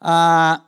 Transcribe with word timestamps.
Ah, 0.00 0.62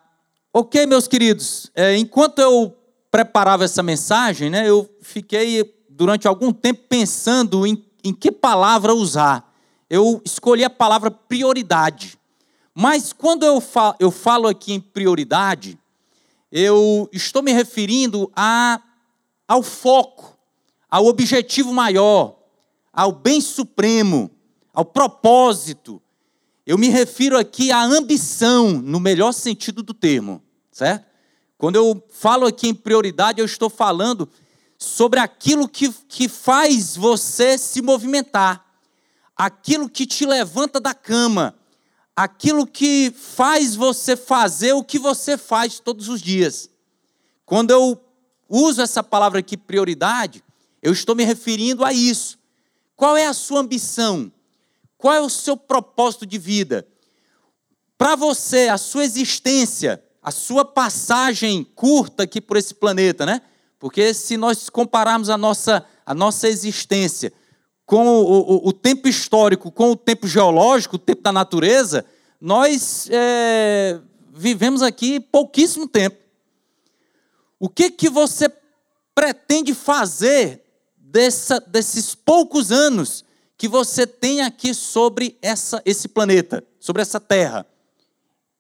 ok, 0.53 0.87
meus 0.87 1.07
queridos, 1.07 1.71
é, 1.75 1.97
enquanto 1.97 2.41
eu 2.41 2.77
preparava 3.11 3.65
essa 3.65 3.83
mensagem, 3.83 4.51
né, 4.51 4.69
eu 4.69 4.89
fiquei 5.01 5.75
durante 5.89 6.27
algum 6.27 6.53
tempo 6.53 6.83
pensando 6.89 7.67
em, 7.67 7.85
em 8.03 8.13
que 8.13 8.33
palavra 8.33 8.95
usar. 8.95 9.53
Eu 9.89 10.21
escolhi 10.25 10.65
a 10.65 10.71
palavra 10.71 11.11
prioridade. 11.11 12.19
Mas 12.75 13.13
quando 13.13 13.45
eu 13.45 13.61
falo, 13.61 13.97
eu 13.99 14.11
falo 14.11 14.49
aqui 14.49 14.73
em 14.73 14.81
prioridade, 14.81 15.79
eu 16.51 17.09
estou 17.13 17.43
me 17.43 17.53
referindo 17.53 18.31
a, 18.35 18.81
ao 19.47 19.63
foco, 19.63 20.39
ao 20.89 21.07
objetivo 21.07 21.73
maior, 21.73 22.37
ao 22.93 23.13
bem 23.13 23.41
supremo, 23.41 24.31
ao 24.73 24.85
propósito, 24.85 26.01
eu 26.71 26.79
me 26.79 26.89
refiro 26.89 27.37
aqui 27.37 27.73
à 27.73 27.83
ambição, 27.83 28.71
no 28.71 29.01
melhor 29.01 29.33
sentido 29.33 29.83
do 29.83 29.93
termo, 29.93 30.41
certo? 30.71 31.05
Quando 31.59 31.75
eu 31.75 32.01
falo 32.11 32.47
aqui 32.47 32.69
em 32.69 32.75
prioridade, 32.75 33.41
eu 33.41 33.45
estou 33.45 33.69
falando 33.69 34.29
sobre 34.79 35.19
aquilo 35.19 35.69
que, 35.69 35.93
que 36.07 36.29
faz 36.29 36.95
você 36.95 37.59
se 37.59 37.83
movimentar, 37.83 38.65
aquilo 39.37 39.89
que 39.89 40.07
te 40.07 40.25
levanta 40.25 40.79
da 40.79 40.95
cama, 40.95 41.57
aquilo 42.15 42.65
que 42.65 43.13
faz 43.17 43.75
você 43.75 44.15
fazer 44.15 44.73
o 44.73 44.85
que 44.85 44.97
você 45.01 45.37
faz 45.37 45.81
todos 45.81 46.09
os 46.09 46.23
dias. 46.23 46.71
Quando 47.45 47.73
eu 47.73 48.01
uso 48.49 48.81
essa 48.81 49.03
palavra 49.03 49.41
aqui, 49.41 49.57
prioridade, 49.57 50.41
eu 50.81 50.93
estou 50.93 51.17
me 51.17 51.25
referindo 51.25 51.85
a 51.85 51.93
isso. 51.93 52.39
Qual 52.95 53.17
é 53.17 53.27
a 53.27 53.35
sua 53.35 53.59
ambição? 53.59 54.31
Qual 55.01 55.15
é 55.15 55.21
o 55.21 55.31
seu 55.31 55.57
propósito 55.57 56.27
de 56.27 56.37
vida? 56.37 56.87
Para 57.97 58.15
você, 58.15 58.69
a 58.69 58.77
sua 58.77 59.03
existência, 59.03 60.03
a 60.23 60.31
sua 60.31 60.63
passagem 60.63 61.65
curta 61.75 62.25
aqui 62.25 62.39
por 62.39 62.59
esse 62.59 62.75
planeta, 62.75 63.25
né? 63.25 63.41
Porque 63.79 64.13
se 64.13 64.37
nós 64.37 64.69
compararmos 64.69 65.31
a 65.31 65.39
nossa, 65.39 65.87
a 66.05 66.15
nossa 66.15 66.49
existência 66.49 67.33
com 67.87 68.07
o, 68.07 68.23
o, 68.23 68.69
o 68.69 68.73
tempo 68.75 69.09
histórico, 69.09 69.73
com 69.73 69.91
o 69.91 69.97
tempo 69.97 70.29
geológico, 70.29 70.97
o 70.97 70.99
tempo 70.99 71.23
da 71.23 71.33
natureza, 71.33 72.05
nós 72.39 73.09
é, 73.11 73.99
vivemos 74.35 74.83
aqui 74.83 75.19
pouquíssimo 75.19 75.89
tempo. 75.89 76.19
O 77.59 77.71
que, 77.71 77.91
que 77.91 78.11
você 78.11 78.53
pretende 79.15 79.73
fazer 79.73 80.63
dessa, 80.95 81.59
desses 81.59 82.15
poucos 82.15 82.71
anos 82.71 83.25
que 83.61 83.69
você 83.69 84.07
tem 84.07 84.41
aqui 84.41 84.73
sobre 84.73 85.37
essa, 85.43 85.83
esse 85.85 86.09
planeta, 86.09 86.65
sobre 86.79 87.03
essa 87.03 87.21
terra? 87.21 87.67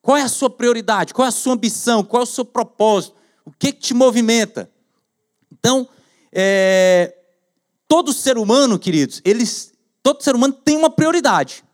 Qual 0.02 0.14
é 0.14 0.20
a 0.20 0.28
sua 0.28 0.50
prioridade? 0.50 1.14
Qual 1.14 1.24
é 1.24 1.30
a 1.30 1.32
sua 1.32 1.54
ambição? 1.54 2.04
Qual 2.04 2.20
é 2.20 2.24
o 2.24 2.26
seu 2.26 2.44
propósito? 2.44 3.16
O 3.42 3.50
que, 3.50 3.72
que 3.72 3.80
te 3.80 3.94
movimenta? 3.94 4.70
Então, 5.50 5.88
é, 6.30 7.16
todo 7.88 8.12
ser 8.12 8.36
humano, 8.36 8.78
queridos, 8.78 9.22
eles, 9.24 9.72
todo 10.02 10.22
ser 10.22 10.34
humano 10.34 10.52
tem 10.52 10.76
uma 10.76 10.90
prioridade, 10.90 11.64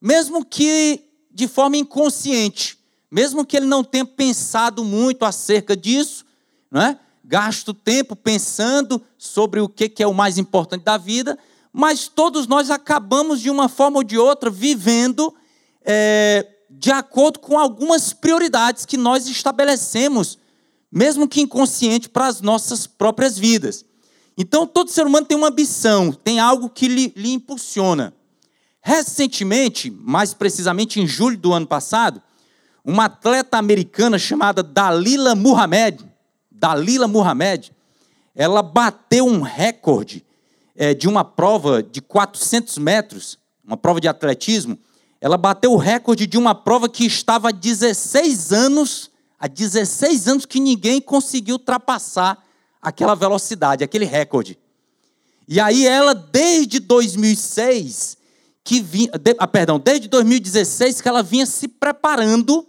mesmo 0.00 0.44
que 0.44 1.00
de 1.30 1.46
forma 1.46 1.76
inconsciente, 1.76 2.76
mesmo 3.08 3.46
que 3.46 3.56
ele 3.56 3.66
não 3.66 3.84
tenha 3.84 4.04
pensado 4.04 4.82
muito 4.82 5.24
acerca 5.24 5.76
disso, 5.76 6.26
não 6.68 6.82
é? 6.82 6.98
Gasto 7.22 7.72
tempo 7.72 8.16
pensando 8.16 9.00
sobre 9.16 9.60
o 9.60 9.68
que 9.68 10.02
é 10.02 10.06
o 10.08 10.12
mais 10.12 10.38
importante 10.38 10.82
da 10.82 10.98
vida, 10.98 11.38
mas 11.76 12.06
todos 12.06 12.46
nós 12.46 12.70
acabamos, 12.70 13.40
de 13.40 13.50
uma 13.50 13.68
forma 13.68 13.96
ou 13.96 14.04
de 14.04 14.16
outra, 14.16 14.48
vivendo 14.48 15.34
é, 15.84 16.46
de 16.70 16.92
acordo 16.92 17.40
com 17.40 17.58
algumas 17.58 18.12
prioridades 18.12 18.86
que 18.86 18.96
nós 18.96 19.26
estabelecemos, 19.26 20.38
mesmo 20.90 21.26
que 21.26 21.40
inconsciente, 21.40 22.08
para 22.08 22.28
as 22.28 22.40
nossas 22.40 22.86
próprias 22.86 23.36
vidas. 23.36 23.84
Então, 24.38 24.68
todo 24.68 24.88
ser 24.88 25.04
humano 25.04 25.26
tem 25.26 25.36
uma 25.36 25.48
ambição, 25.48 26.12
tem 26.12 26.38
algo 26.38 26.70
que 26.70 26.86
lhe, 26.86 27.12
lhe 27.16 27.32
impulsiona. 27.32 28.14
Recentemente, 28.80 29.90
mais 29.90 30.32
precisamente 30.32 31.00
em 31.00 31.08
julho 31.08 31.36
do 31.36 31.52
ano 31.52 31.66
passado, 31.66 32.22
uma 32.84 33.06
atleta 33.06 33.58
americana 33.58 34.16
chamada 34.16 34.62
Dalila 34.62 35.34
Muhammad, 35.34 36.02
Dalila 36.52 37.08
Muhammad, 37.08 37.70
ela 38.32 38.62
bateu 38.62 39.26
um 39.26 39.40
recorde 39.40 40.24
é, 40.76 40.94
de 40.94 41.08
uma 41.08 41.24
prova 41.24 41.82
de 41.82 42.00
400 42.00 42.78
metros, 42.78 43.38
uma 43.64 43.76
prova 43.76 44.00
de 44.00 44.08
atletismo, 44.08 44.78
ela 45.20 45.38
bateu 45.38 45.72
o 45.72 45.76
recorde 45.76 46.26
de 46.26 46.36
uma 46.36 46.54
prova 46.54 46.88
que 46.88 47.06
estava 47.06 47.48
há 47.48 47.52
16 47.52 48.52
anos, 48.52 49.10
há 49.38 49.46
16 49.46 50.28
anos 50.28 50.46
que 50.46 50.60
ninguém 50.60 51.00
conseguiu 51.00 51.54
ultrapassar 51.54 52.44
aquela 52.82 53.14
velocidade, 53.14 53.82
aquele 53.82 54.04
recorde. 54.04 54.58
E 55.48 55.60
aí 55.60 55.86
ela, 55.86 56.14
desde 56.14 56.78
2006, 56.80 58.18
que 58.62 58.80
vinha, 58.80 59.10
de, 59.12 59.34
ah, 59.38 59.46
perdão, 59.46 59.78
desde 59.78 60.08
2016 60.08 61.00
que 61.00 61.08
ela 61.08 61.22
vinha 61.22 61.46
se 61.46 61.68
preparando 61.68 62.66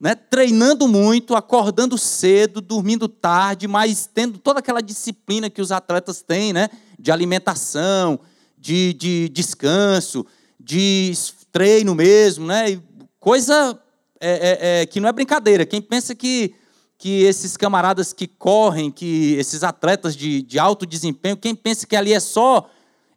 né, 0.00 0.14
treinando 0.14 0.88
muito, 0.88 1.36
acordando 1.36 1.98
cedo, 1.98 2.62
dormindo 2.62 3.06
tarde, 3.06 3.68
mas 3.68 4.08
tendo 4.12 4.38
toda 4.38 4.60
aquela 4.60 4.80
disciplina 4.80 5.50
que 5.50 5.60
os 5.60 5.70
atletas 5.70 6.22
têm, 6.22 6.54
né, 6.54 6.70
de 6.98 7.12
alimentação, 7.12 8.18
de, 8.56 8.94
de 8.94 9.28
descanso, 9.28 10.24
de 10.58 11.12
treino 11.52 11.94
mesmo, 11.94 12.46
né, 12.46 12.80
coisa 13.18 13.78
é, 14.18 14.30
é, 14.30 14.80
é, 14.82 14.86
que 14.86 15.00
não 15.00 15.08
é 15.08 15.12
brincadeira. 15.12 15.66
Quem 15.66 15.82
pensa 15.82 16.14
que, 16.14 16.54
que 16.96 17.22
esses 17.24 17.56
camaradas 17.58 18.14
que 18.14 18.26
correm, 18.26 18.90
que 18.90 19.34
esses 19.34 19.62
atletas 19.62 20.16
de, 20.16 20.40
de 20.40 20.58
alto 20.58 20.86
desempenho, 20.86 21.36
quem 21.36 21.54
pensa 21.54 21.86
que 21.86 21.96
ali 21.96 22.14
é 22.14 22.20
só 22.20 22.70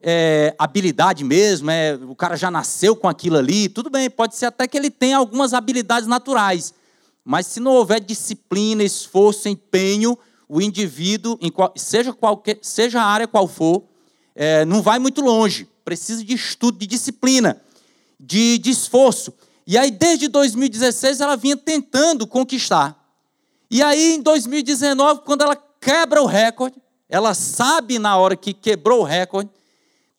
é, 0.03 0.53
habilidade 0.59 1.23
mesmo, 1.23 1.71
é, 1.71 1.95
o 1.95 2.13
cara 2.13 2.35
já 2.35 2.51
nasceu 2.51 2.93
com 2.95 3.07
aquilo 3.07 3.37
ali, 3.37 3.69
tudo 3.69 3.89
bem, 3.89 4.09
pode 4.09 4.35
ser 4.35 4.47
até 4.47 4.67
que 4.67 4.77
ele 4.77 4.91
tenha 4.91 5.17
algumas 5.17 5.53
habilidades 5.53 6.07
naturais, 6.07 6.73
mas 7.23 7.47
se 7.47 7.61
não 7.61 7.71
houver 7.71 8.01
disciplina, 8.01 8.83
esforço, 8.83 9.47
empenho, 9.47 10.17
o 10.49 10.61
indivíduo, 10.61 11.39
qual, 11.53 11.73
seja, 11.77 12.11
qualquer, 12.11 12.59
seja 12.61 13.01
a 13.01 13.05
área 13.05 13.27
qual 13.27 13.47
for, 13.47 13.83
é, 14.35 14.65
não 14.65 14.81
vai 14.81 14.99
muito 14.99 15.21
longe. 15.21 15.67
Precisa 15.85 16.23
de 16.23 16.33
estudo, 16.33 16.77
de 16.77 16.85
disciplina, 16.85 17.61
de, 18.19 18.57
de 18.57 18.69
esforço. 18.69 19.33
E 19.65 19.77
aí, 19.77 19.89
desde 19.89 20.27
2016, 20.27 21.21
ela 21.21 21.37
vinha 21.37 21.55
tentando 21.55 22.27
conquistar. 22.27 23.01
E 23.71 23.81
aí, 23.81 24.15
em 24.15 24.21
2019, 24.21 25.21
quando 25.21 25.41
ela 25.41 25.55
quebra 25.79 26.21
o 26.21 26.25
recorde, 26.25 26.75
ela 27.09 27.33
sabe 27.33 27.97
na 27.97 28.17
hora 28.17 28.35
que 28.35 28.53
quebrou 28.53 29.01
o 29.01 29.03
recorde, 29.03 29.49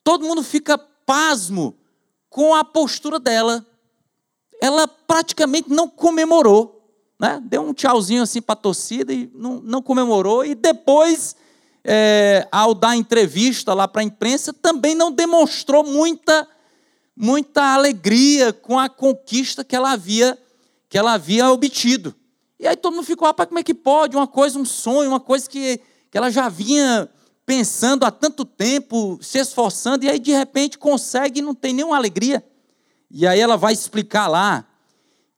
todo 0.05 0.27
mundo 0.27 0.43
fica 0.43 0.77
pasmo 0.77 1.75
com 2.29 2.55
a 2.55 2.63
postura 2.63 3.19
dela. 3.19 3.67
Ela 4.61 4.87
praticamente 4.87 5.71
não 5.71 5.89
comemorou, 5.89 6.87
né? 7.19 7.41
deu 7.43 7.63
um 7.63 7.73
tchauzinho 7.73 8.23
assim 8.23 8.41
para 8.41 8.53
a 8.53 8.57
torcida 8.57 9.13
e 9.13 9.31
não, 9.35 9.61
não 9.61 9.83
comemorou. 9.83 10.45
E 10.45 10.55
depois, 10.55 11.35
é, 11.83 12.47
ao 12.53 12.75
dar 12.75 12.95
entrevista 12.95 13.73
lá 13.73 13.89
para 13.89 14.03
a 14.03 14.05
imprensa, 14.05 14.53
também 14.53 14.95
não 14.95 15.11
demonstrou 15.11 15.83
muita, 15.83 16.47
muita 17.17 17.75
alegria 17.75 18.53
com 18.53 18.79
a 18.79 18.89
conquista 18.89 19.65
que 19.65 19.75
ela 19.75 19.93
havia, 19.93 20.39
que 20.89 20.99
ela 20.99 21.15
havia 21.15 21.51
obtido. 21.51 22.15
E 22.61 22.67
aí 22.67 22.77
todo 22.77 22.95
mundo 22.95 23.05
ficou, 23.05 23.27
rapaz, 23.27 23.49
como 23.49 23.59
é 23.59 23.63
que 23.63 23.75
pode? 23.75 24.17
Uma 24.17 24.27
coisa, 24.27 24.59
um 24.59 24.65
sonho, 24.65 25.11
uma 25.11 25.21
coisa 25.21 25.49
que, 25.49 25.81
que 26.11 26.17
ela 26.17 26.31
já 26.31 26.49
vinha 26.49 27.09
pensando 27.47 28.05
há 28.05 28.11
tanto 28.11 28.45
tempo, 28.45 29.19
se 29.21 29.39
esforçando, 29.39 30.05
e 30.05 30.09
aí 30.09 30.19
de 30.19 30.33
repente 30.33 30.79
consegue 30.79 31.41
e 31.41 31.43
não 31.43 31.55
tem 31.55 31.73
nenhuma 31.73 31.97
alegria. 31.97 32.45
E 33.11 33.27
aí 33.27 33.39
ela 33.39 33.57
vai 33.57 33.73
explicar 33.73 34.27
lá 34.29 34.67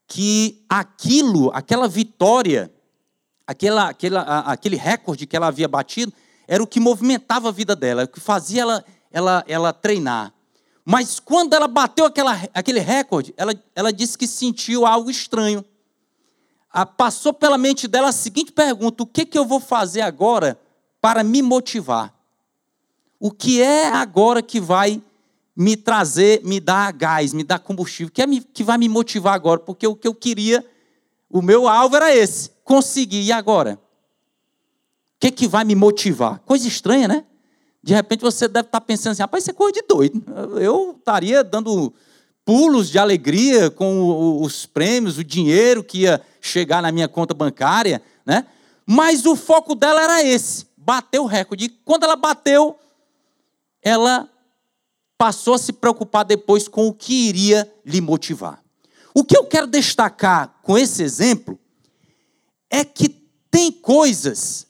que 0.07 0.63
aquilo, 0.69 1.51
aquela 1.53 1.87
vitória, 1.87 2.73
aquela, 3.45 3.89
aquela, 3.89 4.21
aquele 4.39 4.77
recorde 4.77 5.27
que 5.27 5.35
ela 5.35 5.47
havia 5.47 5.67
batido, 5.67 6.13
era 6.47 6.63
o 6.63 6.67
que 6.67 6.79
movimentava 6.79 7.49
a 7.49 7.51
vida 7.51 7.75
dela, 7.75 8.05
o 8.05 8.07
que 8.07 8.19
fazia 8.19 8.61
ela, 8.61 8.85
ela, 9.11 9.43
ela 9.47 9.73
treinar. 9.73 10.33
Mas 10.85 11.19
quando 11.19 11.53
ela 11.53 11.67
bateu 11.67 12.05
aquela, 12.05 12.39
aquele 12.53 12.79
recorde, 12.79 13.33
ela, 13.35 13.53
ela 13.75 13.91
disse 13.91 14.17
que 14.17 14.25
sentiu 14.25 14.85
algo 14.85 15.11
estranho. 15.11 15.65
passou 16.95 17.33
pela 17.33 17.57
mente 17.57 17.89
dela 17.89 18.07
a 18.07 18.13
seguinte 18.13 18.53
pergunta: 18.53 19.03
o 19.03 19.05
que, 19.05 19.25
que 19.25 19.37
eu 19.37 19.43
vou 19.43 19.59
fazer 19.59 19.99
agora 19.99 20.57
para 21.07 21.23
me 21.23 21.41
motivar. 21.41 22.13
O 23.17 23.31
que 23.31 23.61
é 23.61 23.87
agora 23.87 24.41
que 24.41 24.59
vai 24.59 25.01
me 25.55 25.77
trazer, 25.77 26.43
me 26.43 26.59
dar 26.59 26.91
gás, 26.91 27.31
me 27.31 27.45
dar 27.45 27.59
combustível? 27.59 28.09
O 28.09 28.11
que, 28.11 28.21
é 28.21 28.25
que 28.53 28.61
vai 28.61 28.77
me 28.77 28.89
motivar 28.89 29.33
agora? 29.33 29.61
Porque 29.61 29.87
o 29.87 29.95
que 29.95 30.05
eu 30.05 30.13
queria, 30.13 30.65
o 31.29 31.41
meu 31.41 31.65
alvo 31.65 31.95
era 31.95 32.13
esse, 32.13 32.51
conseguir. 32.61 33.21
E 33.21 33.31
agora? 33.31 33.79
O 35.15 35.19
que, 35.21 35.27
é 35.27 35.31
que 35.31 35.47
vai 35.47 35.63
me 35.63 35.75
motivar? 35.75 36.39
Coisa 36.39 36.67
estranha, 36.67 37.07
né? 37.07 37.23
De 37.81 37.93
repente 37.93 38.19
você 38.19 38.45
deve 38.45 38.67
estar 38.67 38.81
pensando 38.81 39.13
assim, 39.13 39.21
rapaz, 39.21 39.45
isso 39.45 39.51
é 39.51 39.53
coisa 39.53 39.75
de 39.75 39.87
doido. 39.87 40.21
Eu 40.59 40.93
estaria 40.99 41.41
dando 41.41 41.93
pulos 42.43 42.89
de 42.89 42.99
alegria 42.99 43.71
com 43.71 44.41
os 44.41 44.65
prêmios, 44.65 45.17
o 45.17 45.23
dinheiro 45.23 45.85
que 45.85 45.99
ia 45.99 46.21
chegar 46.41 46.81
na 46.81 46.91
minha 46.91 47.07
conta 47.07 47.33
bancária, 47.33 48.01
né? 48.25 48.45
Mas 48.85 49.25
o 49.25 49.37
foco 49.37 49.73
dela 49.73 50.03
era 50.03 50.21
esse, 50.21 50.66
bater 50.87 51.19
o 51.19 51.25
recorde. 51.25 51.65
E 51.65 51.69
quando 51.69 52.03
ela 52.05 52.15
bateu, 52.15 52.79
ela 53.81 54.31
passou 55.17 55.55
a 55.55 55.57
se 55.57 55.73
preocupar 55.73 56.23
depois 56.23 56.69
com 56.69 56.87
o 56.87 56.93
que 56.93 57.27
iria 57.27 57.69
lhe 57.85 57.99
motivar. 57.99 58.63
O 59.13 59.21
que 59.21 59.37
eu 59.37 59.45
quero 59.45 59.67
destacar 59.67 60.61
com 60.63 60.77
esse 60.77 61.03
exemplo 61.03 61.59
é 62.69 62.85
que 62.85 63.09
tem 63.51 63.69
coisas 63.69 64.65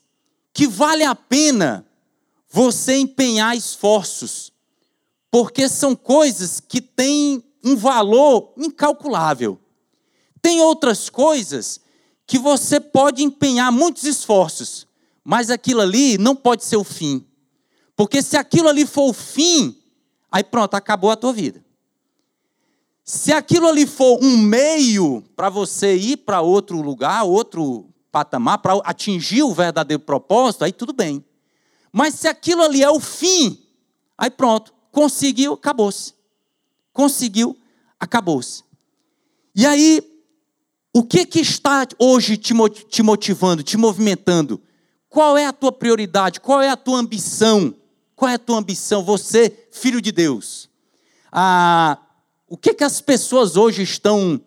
que 0.52 0.66
vale 0.66 1.04
a 1.04 1.14
pena 1.14 1.86
você 2.50 2.96
empenhar 2.96 3.56
esforços, 3.56 4.52
porque 5.30 5.68
são 5.68 5.94
coisas 5.94 6.58
que 6.58 6.80
têm 6.80 7.44
um 7.62 7.76
valor 7.76 8.54
incalculável. 8.56 9.56
Tem 10.42 10.60
outras 10.60 11.08
coisas 11.08 11.80
que 12.26 12.38
você 12.38 12.80
pode 12.80 13.22
empenhar 13.22 13.70
muitos 13.70 14.02
esforços, 14.02 14.87
mas 15.28 15.50
aquilo 15.50 15.82
ali 15.82 16.16
não 16.16 16.34
pode 16.34 16.64
ser 16.64 16.78
o 16.78 16.84
fim. 16.84 17.22
Porque 17.94 18.22
se 18.22 18.34
aquilo 18.34 18.66
ali 18.66 18.86
for 18.86 19.10
o 19.10 19.12
fim, 19.12 19.76
aí 20.32 20.42
pronto, 20.42 20.72
acabou 20.72 21.10
a 21.10 21.16
tua 21.16 21.34
vida. 21.34 21.62
Se 23.04 23.30
aquilo 23.30 23.66
ali 23.66 23.86
for 23.86 24.18
um 24.24 24.38
meio 24.38 25.22
para 25.36 25.50
você 25.50 25.94
ir 25.94 26.16
para 26.16 26.40
outro 26.40 26.80
lugar, 26.80 27.24
outro 27.24 27.90
patamar, 28.10 28.56
para 28.56 28.72
atingir 28.84 29.42
o 29.42 29.52
verdadeiro 29.52 30.02
propósito, 30.02 30.64
aí 30.64 30.72
tudo 30.72 30.94
bem. 30.94 31.22
Mas 31.92 32.14
se 32.14 32.26
aquilo 32.26 32.62
ali 32.62 32.82
é 32.82 32.88
o 32.88 32.98
fim, 32.98 33.62
aí 34.16 34.30
pronto, 34.30 34.72
conseguiu, 34.90 35.52
acabou-se. 35.52 36.14
Conseguiu, 36.90 37.54
acabou-se. 38.00 38.64
E 39.54 39.66
aí, 39.66 40.02
o 40.90 41.02
que, 41.02 41.26
que 41.26 41.40
está 41.40 41.86
hoje 41.98 42.38
te 42.38 42.54
motivando, 43.02 43.62
te 43.62 43.76
movimentando? 43.76 44.62
Qual 45.18 45.36
é 45.36 45.46
a 45.46 45.52
tua 45.52 45.72
prioridade? 45.72 46.38
Qual 46.38 46.62
é 46.62 46.68
a 46.68 46.76
tua 46.76 47.00
ambição? 47.00 47.74
Qual 48.14 48.30
é 48.30 48.34
a 48.34 48.38
tua 48.38 48.56
ambição? 48.56 49.02
Você, 49.02 49.52
filho 49.72 50.00
de 50.00 50.12
Deus. 50.12 50.70
Ah, 51.32 51.98
o 52.48 52.56
que, 52.56 52.72
que 52.72 52.84
as 52.84 53.00
pessoas 53.00 53.56
hoje 53.56 53.82
estão, 53.82 54.40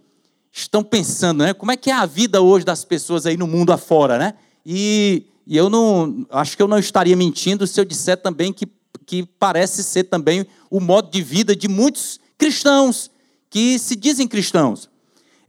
estão 0.49 0.81
pensando, 0.81 1.43
né? 1.43 1.53
Como 1.53 1.73
é 1.73 1.75
que 1.75 1.91
é 1.91 1.93
a 1.93 2.05
vida 2.05 2.41
hoje 2.41 2.63
das 2.63 2.85
pessoas 2.85 3.25
aí 3.25 3.35
no 3.35 3.47
mundo 3.47 3.73
afora, 3.73 4.17
né? 4.17 4.35
E, 4.65 5.25
e 5.45 5.57
eu 5.57 5.69
não, 5.69 6.25
acho 6.29 6.55
que 6.55 6.63
eu 6.63 6.69
não 6.69 6.79
estaria 6.79 7.17
mentindo 7.17 7.67
se 7.67 7.77
eu 7.77 7.83
disser 7.83 8.15
também 8.15 8.53
que, 8.53 8.65
que 9.05 9.23
parece 9.25 9.83
ser 9.83 10.05
também 10.05 10.47
o 10.69 10.79
modo 10.79 11.11
de 11.11 11.21
vida 11.21 11.53
de 11.53 11.67
muitos 11.67 12.17
cristãos 12.37 13.11
que 13.49 13.77
se 13.77 13.93
dizem 13.93 14.25
cristãos. 14.25 14.89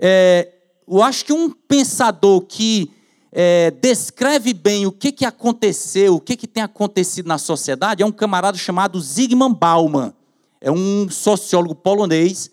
É, 0.01 0.49
eu 0.89 1.01
acho 1.01 1.25
que 1.25 1.33
um 1.33 1.49
pensador 1.49 2.41
que 2.41 2.91
é, 3.33 3.71
descreve 3.71 4.53
bem 4.53 4.87
o 4.87 4.93
que, 4.93 5.11
que 5.11 5.25
aconteceu, 5.25 6.17
o 6.17 6.21
que, 6.21 6.37
que 6.37 6.47
tem 6.47 6.63
acontecido 6.63 7.27
na 7.27 7.39
sociedade, 7.39 8.03
é 8.03 8.07
um 8.07 8.13
camarada 8.13 8.59
chamado 8.59 9.01
Zygmunt 9.01 9.59
Bauman. 9.59 10.13
É 10.61 10.71
um 10.71 11.09
sociólogo 11.11 11.75
polonês 11.75 12.51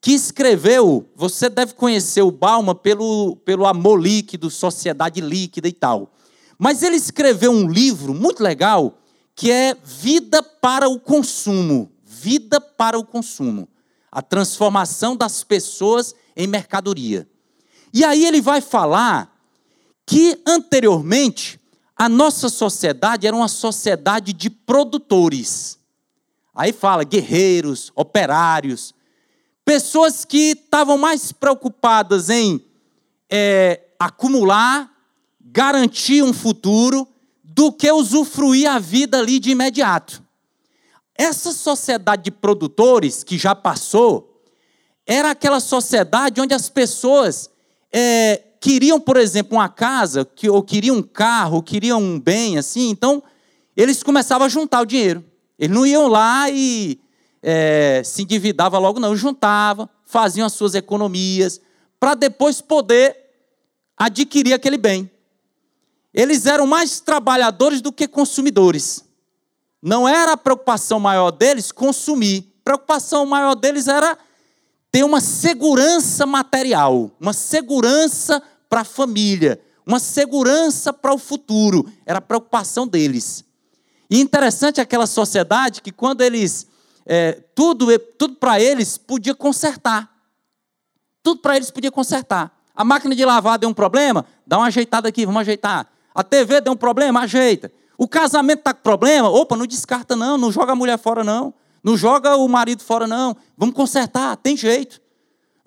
que 0.00 0.12
escreveu, 0.12 1.08
você 1.16 1.48
deve 1.48 1.74
conhecer 1.74 2.22
o 2.22 2.30
Bauman 2.30 2.74
pelo, 2.74 3.36
pelo 3.44 3.66
amor 3.66 4.00
líquido, 4.00 4.50
sociedade 4.50 5.20
líquida 5.20 5.66
e 5.68 5.72
tal. 5.72 6.12
Mas 6.58 6.82
ele 6.82 6.96
escreveu 6.96 7.50
um 7.50 7.66
livro 7.68 8.12
muito 8.12 8.42
legal 8.42 8.98
que 9.34 9.50
é 9.50 9.76
Vida 9.84 10.42
para 10.42 10.88
o 10.88 10.98
Consumo. 10.98 11.90
Vida 12.04 12.60
para 12.60 12.98
o 12.98 13.04
Consumo. 13.04 13.68
A 14.10 14.22
transformação 14.22 15.16
das 15.16 15.44
pessoas 15.44 16.14
em 16.36 16.46
mercadoria. 16.46 17.28
E 17.92 18.04
aí 18.04 18.24
ele 18.24 18.40
vai 18.40 18.60
falar 18.60 19.35
que 20.06 20.40
anteriormente 20.46 21.60
a 21.96 22.08
nossa 22.08 22.48
sociedade 22.48 23.26
era 23.26 23.34
uma 23.34 23.48
sociedade 23.48 24.32
de 24.32 24.48
produtores. 24.48 25.78
Aí 26.54 26.72
fala 26.72 27.04
guerreiros, 27.04 27.90
operários, 27.94 28.94
pessoas 29.64 30.24
que 30.24 30.52
estavam 30.52 30.96
mais 30.96 31.32
preocupadas 31.32 32.30
em 32.30 32.64
é, 33.28 33.80
acumular, 33.98 34.90
garantir 35.40 36.22
um 36.22 36.32
futuro, 36.32 37.08
do 37.42 37.72
que 37.72 37.90
usufruir 37.90 38.70
a 38.70 38.78
vida 38.78 39.18
ali 39.18 39.38
de 39.38 39.50
imediato. 39.50 40.22
Essa 41.14 41.52
sociedade 41.52 42.24
de 42.24 42.30
produtores 42.30 43.24
que 43.24 43.38
já 43.38 43.54
passou, 43.54 44.44
era 45.06 45.30
aquela 45.30 45.58
sociedade 45.58 46.40
onde 46.40 46.52
as 46.52 46.68
pessoas 46.68 47.48
é, 47.90 48.42
queriam, 48.66 48.98
por 48.98 49.16
exemplo, 49.16 49.56
uma 49.56 49.68
casa, 49.68 50.24
que, 50.24 50.50
ou 50.50 50.60
queriam 50.60 50.96
um 50.96 51.02
carro, 51.02 51.54
ou 51.54 51.62
queriam 51.62 52.02
um 52.02 52.18
bem, 52.18 52.58
assim, 52.58 52.90
então 52.90 53.22
eles 53.76 54.02
começavam 54.02 54.44
a 54.44 54.48
juntar 54.48 54.80
o 54.80 54.84
dinheiro. 54.84 55.24
Eles 55.56 55.72
não 55.72 55.86
iam 55.86 56.08
lá 56.08 56.50
e 56.50 56.98
é, 57.40 58.02
se 58.04 58.22
endividavam 58.22 58.80
logo, 58.80 58.98
não. 58.98 59.14
Juntavam, 59.14 59.88
faziam 60.04 60.44
as 60.44 60.52
suas 60.52 60.74
economias, 60.74 61.60
para 62.00 62.14
depois 62.14 62.60
poder 62.60 63.16
adquirir 63.96 64.52
aquele 64.52 64.76
bem. 64.76 65.08
Eles 66.12 66.44
eram 66.44 66.66
mais 66.66 66.98
trabalhadores 66.98 67.80
do 67.80 67.92
que 67.92 68.08
consumidores. 68.08 69.04
Não 69.80 70.08
era 70.08 70.32
a 70.32 70.36
preocupação 70.36 70.98
maior 70.98 71.30
deles 71.30 71.70
consumir. 71.70 72.52
A 72.62 72.64
preocupação 72.64 73.24
maior 73.26 73.54
deles 73.54 73.86
era 73.86 74.18
ter 74.90 75.04
uma 75.04 75.20
segurança 75.20 76.26
material, 76.26 77.12
uma 77.20 77.32
segurança 77.32 78.42
para 78.68 78.80
a 78.80 78.84
família, 78.84 79.60
uma 79.86 79.98
segurança 79.98 80.92
para 80.92 81.12
o 81.12 81.18
futuro. 81.18 81.86
Era 82.04 82.18
a 82.18 82.22
preocupação 82.22 82.86
deles. 82.86 83.44
E 84.10 84.20
interessante 84.20 84.80
aquela 84.80 85.06
sociedade 85.06 85.82
que 85.82 85.90
quando 85.90 86.20
eles 86.20 86.66
é, 87.04 87.32
tudo 87.54 87.86
tudo 88.18 88.34
para 88.36 88.60
eles 88.60 88.98
podia 88.98 89.34
consertar. 89.34 90.10
Tudo 91.22 91.40
para 91.40 91.56
eles 91.56 91.70
podia 91.70 91.90
consertar. 91.90 92.52
A 92.74 92.84
máquina 92.84 93.14
de 93.14 93.24
lavar 93.24 93.58
deu 93.58 93.68
um 93.68 93.74
problema, 93.74 94.24
dá 94.46 94.58
uma 94.58 94.66
ajeitada 94.66 95.08
aqui, 95.08 95.24
vamos 95.24 95.40
ajeitar. 95.40 95.88
A 96.14 96.22
TV 96.22 96.60
deu 96.60 96.72
um 96.72 96.76
problema, 96.76 97.20
ajeita. 97.20 97.72
O 97.98 98.06
casamento 98.06 98.58
está 98.58 98.74
com 98.74 98.82
problema, 98.82 99.28
opa, 99.30 99.56
não 99.56 99.66
descarta 99.66 100.14
não, 100.14 100.36
não 100.36 100.52
joga 100.52 100.72
a 100.72 100.76
mulher 100.76 100.98
fora 100.98 101.24
não. 101.24 101.54
Não 101.86 101.96
joga 101.96 102.34
o 102.34 102.48
marido 102.48 102.82
fora, 102.82 103.06
não. 103.06 103.36
Vamos 103.56 103.72
consertar, 103.76 104.36
tem 104.38 104.56
jeito. 104.56 105.00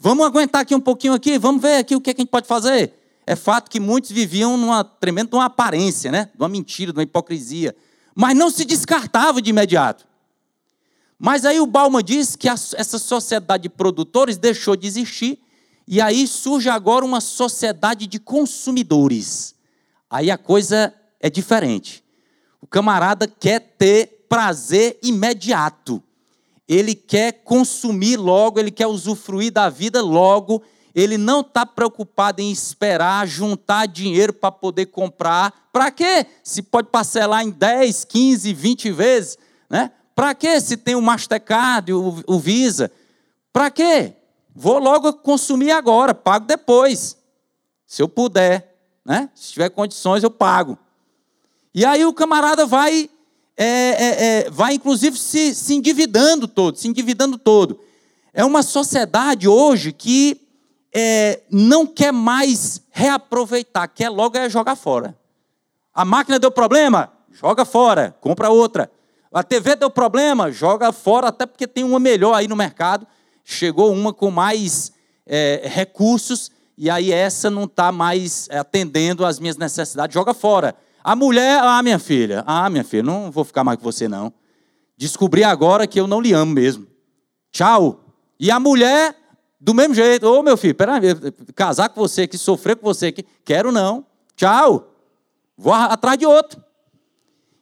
Vamos 0.01 0.25
aguentar 0.25 0.61
aqui 0.61 0.73
um 0.73 0.79
pouquinho 0.79 1.13
aqui, 1.13 1.37
vamos 1.37 1.61
ver 1.61 1.75
aqui 1.75 1.93
o 1.93 1.99
que, 1.99 2.09
é 2.09 2.13
que 2.13 2.21
a 2.21 2.23
gente 2.23 2.31
pode 2.31 2.47
fazer. 2.47 2.93
É 3.27 3.35
fato 3.35 3.69
que 3.69 3.81
muitos 3.81 4.11
viviam 4.11 4.55
numa 4.55 4.81
tremenda 4.81 5.35
uma 5.35 5.45
aparência, 5.45 6.09
né? 6.09 6.29
De 6.33 6.41
uma 6.41 6.47
mentira, 6.47 6.93
de 6.93 6.97
uma 6.97 7.03
hipocrisia. 7.03 7.75
Mas 8.15 8.33
não 8.33 8.49
se 8.49 8.63
descartava 8.63 9.41
de 9.41 9.49
imediato. 9.49 10.07
Mas 11.19 11.43
aí 11.43 11.59
o 11.59 11.67
Bauman 11.67 12.01
diz 12.01 12.37
que 12.37 12.47
essa 12.47 12.97
sociedade 12.97 13.63
de 13.63 13.69
produtores 13.69 14.37
deixou 14.37 14.77
de 14.77 14.87
existir, 14.87 15.37
e 15.85 15.99
aí 15.99 16.25
surge 16.27 16.69
agora 16.69 17.03
uma 17.03 17.19
sociedade 17.19 18.07
de 18.07 18.19
consumidores. 18.19 19.53
Aí 20.09 20.31
a 20.31 20.37
coisa 20.37 20.93
é 21.19 21.29
diferente. 21.29 22.01
O 22.61 22.67
camarada 22.67 23.27
quer 23.27 23.59
ter 23.77 24.25
prazer 24.29 24.97
imediato 25.03 26.01
ele 26.69 26.93
quer 26.93 27.31
consumir 27.43 28.15
logo, 28.15 28.59
ele 28.59 28.69
quer 28.69 28.85
usufruir 28.85 29.51
da 29.51 29.69
vida 29.69 30.03
logo, 30.03 30.61
ele 30.93 31.17
não 31.17 31.41
está 31.41 31.65
preocupado 31.65 32.41
em 32.41 32.51
esperar, 32.51 33.27
juntar 33.27 33.87
dinheiro 33.87 34.31
para 34.31 34.51
poder 34.51 34.85
comprar. 34.85 35.67
Para 35.73 35.89
quê? 35.89 36.27
Se 36.43 36.61
pode 36.61 36.89
parcelar 36.89 37.43
em 37.43 37.49
10, 37.49 38.05
15, 38.05 38.53
20 38.53 38.91
vezes. 38.91 39.37
Né? 39.67 39.91
Para 40.13 40.35
quê? 40.35 40.61
Se 40.61 40.77
tem 40.77 40.93
o 40.93 41.01
Mastercard, 41.01 41.91
o, 41.91 42.23
o 42.27 42.37
Visa. 42.37 42.91
Para 43.51 43.71
quê? 43.71 44.13
Vou 44.55 44.77
logo 44.77 45.11
consumir 45.13 45.71
agora, 45.71 46.13
pago 46.13 46.45
depois. 46.45 47.17
Se 47.87 48.03
eu 48.03 48.07
puder. 48.07 48.77
Né? 49.03 49.27
Se 49.33 49.53
tiver 49.53 49.69
condições, 49.69 50.21
eu 50.21 50.29
pago. 50.29 50.77
E 51.73 51.83
aí 51.83 52.05
o 52.05 52.13
camarada 52.13 52.65
vai 52.67 53.09
é, 53.61 53.65
é, 53.65 54.25
é, 54.45 54.49
vai 54.49 54.75
inclusive 54.75 55.17
se, 55.19 55.53
se 55.53 55.75
endividando 55.75 56.47
todo, 56.47 56.77
se 56.77 56.87
endividando 56.87 57.37
todo. 57.37 57.77
É 58.33 58.45
uma 58.45 58.63
sociedade 58.63 59.49
hoje 59.49 59.91
que 59.91 60.47
é, 60.95 61.41
não 61.51 61.85
quer 61.85 62.13
mais 62.13 62.81
reaproveitar, 62.89 63.85
quer 63.89 64.07
logo 64.07 64.37
é 64.37 64.49
jogar 64.49 64.77
fora. 64.77 65.13
A 65.93 66.05
máquina 66.05 66.39
deu 66.39 66.49
problema? 66.49 67.11
Joga 67.33 67.65
fora, 67.65 68.15
compra 68.21 68.49
outra. 68.49 68.89
A 69.29 69.43
TV 69.43 69.75
deu 69.75 69.89
problema? 69.89 70.49
Joga 70.49 70.93
fora, 70.93 71.27
até 71.27 71.45
porque 71.45 71.67
tem 71.67 71.83
uma 71.83 71.99
melhor 71.99 72.33
aí 72.35 72.47
no 72.47 72.55
mercado. 72.55 73.05
Chegou 73.43 73.91
uma 73.91 74.13
com 74.13 74.31
mais 74.31 74.93
é, 75.25 75.63
recursos, 75.65 76.49
e 76.77 76.89
aí 76.89 77.11
essa 77.11 77.49
não 77.49 77.65
está 77.65 77.91
mais 77.91 78.47
atendendo 78.51 79.25
às 79.25 79.37
minhas 79.37 79.57
necessidades, 79.57 80.13
joga 80.13 80.33
fora. 80.33 80.75
A 81.03 81.15
mulher, 81.15 81.61
ah, 81.63 81.81
minha 81.81 81.99
filha, 81.99 82.43
ah, 82.45 82.69
minha 82.69 82.83
filha, 82.83 83.03
não 83.03 83.31
vou 83.31 83.43
ficar 83.43 83.63
mais 83.63 83.77
com 83.77 83.83
você, 83.83 84.07
não. 84.07 84.33
Descobri 84.97 85.43
agora 85.43 85.87
que 85.87 85.99
eu 85.99 86.07
não 86.07 86.19
lhe 86.19 86.33
amo 86.33 86.53
mesmo. 86.53 86.85
Tchau. 87.51 88.03
E 88.39 88.51
a 88.51 88.59
mulher, 88.59 89.15
do 89.59 89.73
mesmo 89.73 89.93
jeito. 89.93 90.25
Ô, 90.25 90.41
meu 90.41 90.55
filho, 90.55 90.75
peraí, 90.75 91.01
casar 91.55 91.89
com 91.89 91.99
você 91.99 92.23
aqui, 92.23 92.37
sofrer 92.37 92.75
com 92.75 92.85
você 92.85 93.07
aqui. 93.07 93.25
Quero 93.43 93.71
não. 93.71 94.05
Tchau. 94.35 94.93
Vou 95.57 95.73
atrás 95.73 96.17
de 96.17 96.25
outro. 96.25 96.63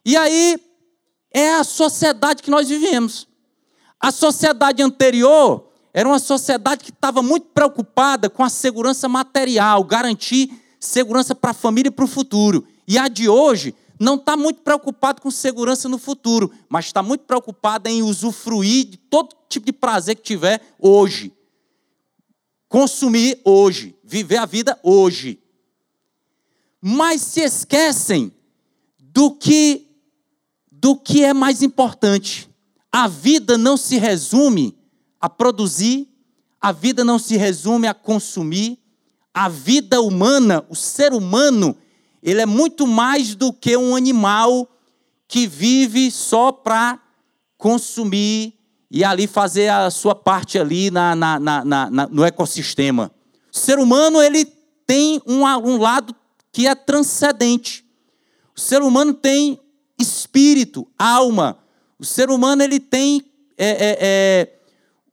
E 0.04 0.16
aí, 0.16 0.56
é 1.32 1.54
a 1.54 1.64
sociedade 1.64 2.42
que 2.42 2.50
nós 2.50 2.68
vivemos. 2.68 3.26
A 4.00 4.12
sociedade 4.12 4.82
anterior 4.82 5.68
era 5.92 6.08
uma 6.08 6.18
sociedade 6.18 6.84
que 6.84 6.90
estava 6.90 7.22
muito 7.22 7.46
preocupada 7.46 8.30
com 8.30 8.44
a 8.44 8.48
segurança 8.48 9.08
material, 9.08 9.82
garantir 9.82 10.50
segurança 10.78 11.34
para 11.34 11.50
a 11.50 11.54
família 11.54 11.88
e 11.88 11.92
para 11.92 12.04
o 12.04 12.08
futuro. 12.08 12.64
E 12.88 12.96
a 12.96 13.06
de 13.06 13.28
hoje 13.28 13.74
não 14.00 14.14
está 14.14 14.34
muito 14.34 14.62
preocupado 14.62 15.20
com 15.20 15.30
segurança 15.30 15.90
no 15.90 15.98
futuro, 15.98 16.50
mas 16.70 16.86
está 16.86 17.02
muito 17.02 17.24
preocupada 17.24 17.90
em 17.90 18.02
usufruir 18.02 18.86
de 18.86 18.96
todo 18.96 19.36
tipo 19.46 19.66
de 19.66 19.72
prazer 19.74 20.16
que 20.16 20.22
tiver 20.22 20.62
hoje. 20.78 21.30
Consumir 22.66 23.42
hoje, 23.44 23.94
viver 24.02 24.38
a 24.38 24.46
vida 24.46 24.78
hoje. 24.82 25.38
Mas 26.80 27.20
se 27.20 27.42
esquecem 27.42 28.32
do 28.98 29.32
que 29.32 29.84
do 30.70 30.96
que 30.96 31.24
é 31.24 31.34
mais 31.34 31.60
importante. 31.60 32.48
A 32.90 33.08
vida 33.08 33.58
não 33.58 33.76
se 33.76 33.98
resume 33.98 34.78
a 35.20 35.28
produzir, 35.28 36.08
a 36.60 36.72
vida 36.72 37.04
não 37.04 37.18
se 37.18 37.36
resume 37.36 37.86
a 37.86 37.92
consumir. 37.92 38.78
A 39.34 39.48
vida 39.48 40.00
humana, 40.00 40.64
o 40.68 40.74
ser 40.74 41.12
humano, 41.12 41.76
ele 42.22 42.40
é 42.40 42.46
muito 42.46 42.86
mais 42.86 43.34
do 43.34 43.52
que 43.52 43.76
um 43.76 43.94
animal 43.94 44.68
que 45.26 45.46
vive 45.46 46.10
só 46.10 46.50
para 46.50 46.98
consumir 47.56 48.54
e 48.90 49.04
ali 49.04 49.26
fazer 49.26 49.68
a 49.68 49.90
sua 49.90 50.14
parte 50.14 50.58
ali 50.58 50.90
na, 50.90 51.14
na, 51.14 51.38
na, 51.38 52.08
no 52.10 52.24
ecossistema. 52.24 53.10
O 53.52 53.56
ser 53.56 53.78
humano 53.78 54.22
ele 54.22 54.44
tem 54.86 55.20
um, 55.26 55.44
um 55.44 55.76
lado 55.76 56.14
que 56.50 56.66
é 56.66 56.74
transcendente. 56.74 57.84
O 58.56 58.60
ser 58.60 58.82
humano 58.82 59.12
tem 59.12 59.60
espírito, 59.98 60.88
alma. 60.98 61.58
O 61.98 62.04
ser 62.04 62.30
humano 62.30 62.62
ele 62.62 62.80
tem, 62.80 63.24
é, 63.56 63.68
é, 63.68 63.98
é, 64.00 64.58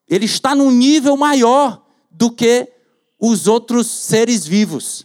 ele 0.07 0.25
está 0.25 0.55
num 0.55 0.71
nível 0.71 1.17
maior 1.17 1.83
do 2.09 2.31
que 2.31 2.71
os 3.19 3.47
outros 3.47 3.87
seres 3.87 4.45
vivos. 4.45 5.04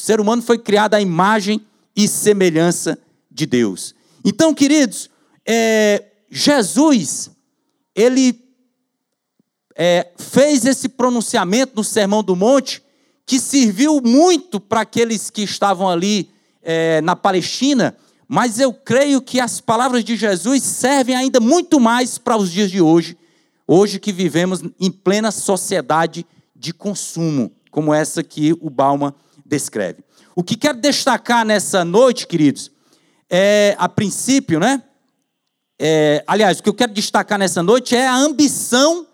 O 0.00 0.02
ser 0.02 0.18
humano 0.18 0.40
foi 0.40 0.56
criado 0.56 0.94
à 0.94 1.00
imagem 1.00 1.60
e 1.94 2.08
semelhança 2.08 2.98
de 3.30 3.44
Deus. 3.44 3.94
Então, 4.24 4.54
queridos, 4.54 5.10
é, 5.46 6.02
Jesus, 6.30 7.30
ele 7.94 8.42
é, 9.76 10.10
fez 10.16 10.64
esse 10.64 10.88
pronunciamento 10.88 11.74
no 11.76 11.84
Sermão 11.84 12.22
do 12.22 12.34
Monte, 12.34 12.82
que 13.26 13.38
serviu 13.38 14.00
muito 14.00 14.58
para 14.58 14.80
aqueles 14.80 15.28
que 15.28 15.42
estavam 15.42 15.86
ali 15.86 16.30
é, 16.62 17.02
na 17.02 17.14
Palestina, 17.14 17.94
mas 18.26 18.58
eu 18.58 18.72
creio 18.72 19.20
que 19.20 19.38
as 19.38 19.60
palavras 19.60 20.02
de 20.02 20.16
Jesus 20.16 20.62
servem 20.62 21.14
ainda 21.14 21.40
muito 21.40 21.78
mais 21.78 22.16
para 22.16 22.38
os 22.38 22.50
dias 22.50 22.70
de 22.70 22.80
hoje, 22.80 23.18
hoje 23.68 24.00
que 24.00 24.12
vivemos 24.12 24.62
em 24.80 24.90
plena 24.90 25.30
sociedade 25.30 26.24
de 26.56 26.72
consumo, 26.72 27.52
como 27.70 27.92
essa 27.92 28.22
que 28.22 28.54
o 28.62 28.70
Balma 28.70 29.14
descreve. 29.50 30.02
O 30.34 30.42
que 30.42 30.56
quero 30.56 30.80
destacar 30.80 31.44
nessa 31.44 31.84
noite, 31.84 32.26
queridos, 32.26 32.70
é, 33.28 33.74
a 33.78 33.88
princípio, 33.88 34.58
né? 34.58 34.82
É, 35.78 36.24
aliás, 36.26 36.58
o 36.58 36.62
que 36.62 36.68
eu 36.68 36.74
quero 36.74 36.92
destacar 36.92 37.38
nessa 37.38 37.62
noite 37.62 37.96
é 37.96 38.06
a 38.06 38.14
ambição 38.14 39.06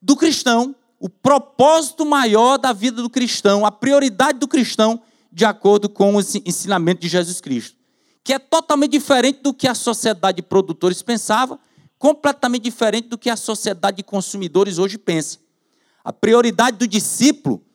do 0.00 0.16
cristão, 0.16 0.74
o 0.98 1.08
propósito 1.08 2.04
maior 2.04 2.58
da 2.58 2.72
vida 2.72 3.02
do 3.02 3.10
cristão, 3.10 3.66
a 3.66 3.70
prioridade 3.70 4.38
do 4.38 4.48
cristão, 4.48 5.00
de 5.30 5.44
acordo 5.44 5.88
com 5.88 6.16
o 6.16 6.20
ensinamento 6.20 7.02
de 7.02 7.08
Jesus 7.08 7.40
Cristo, 7.40 7.76
que 8.24 8.32
é 8.32 8.38
totalmente 8.38 8.92
diferente 8.92 9.40
do 9.42 9.52
que 9.52 9.68
a 9.68 9.74
sociedade 9.74 10.36
de 10.36 10.42
produtores 10.42 11.02
pensava, 11.02 11.58
completamente 11.98 12.62
diferente 12.62 13.08
do 13.08 13.18
que 13.18 13.28
a 13.28 13.36
sociedade 13.36 13.98
de 13.98 14.02
consumidores 14.02 14.78
hoje 14.78 14.96
pensa. 14.96 15.38
A 16.02 16.12
prioridade 16.12 16.76
do 16.78 16.86
discípulo 16.86 17.65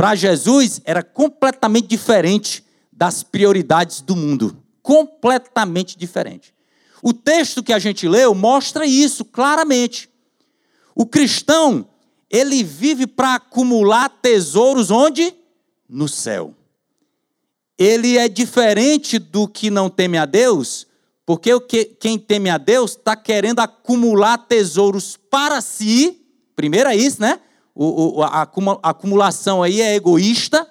para 0.00 0.14
Jesus 0.14 0.80
era 0.86 1.02
completamente 1.02 1.86
diferente 1.86 2.64
das 2.90 3.22
prioridades 3.22 4.00
do 4.00 4.16
mundo. 4.16 4.56
Completamente 4.80 5.94
diferente. 5.98 6.54
O 7.02 7.12
texto 7.12 7.62
que 7.62 7.70
a 7.70 7.78
gente 7.78 8.08
leu 8.08 8.34
mostra 8.34 8.86
isso 8.86 9.26
claramente. 9.26 10.08
O 10.94 11.04
cristão, 11.04 11.86
ele 12.30 12.64
vive 12.64 13.06
para 13.06 13.34
acumular 13.34 14.08
tesouros 14.08 14.90
onde? 14.90 15.34
No 15.86 16.08
céu. 16.08 16.54
Ele 17.76 18.16
é 18.16 18.26
diferente 18.26 19.18
do 19.18 19.46
que 19.46 19.68
não 19.68 19.90
teme 19.90 20.16
a 20.16 20.24
Deus, 20.24 20.86
porque 21.26 21.60
quem 22.00 22.18
teme 22.18 22.48
a 22.48 22.56
Deus 22.56 22.92
está 22.92 23.14
querendo 23.14 23.60
acumular 23.60 24.38
tesouros 24.38 25.18
para 25.30 25.60
si. 25.60 26.22
Primeiro 26.56 26.88
é 26.88 26.96
isso, 26.96 27.20
né? 27.20 27.38
O, 27.82 28.18
o, 28.18 28.22
a 28.22 28.46
acumulação 28.82 29.62
aí 29.62 29.80
é 29.80 29.94
egoísta, 29.94 30.70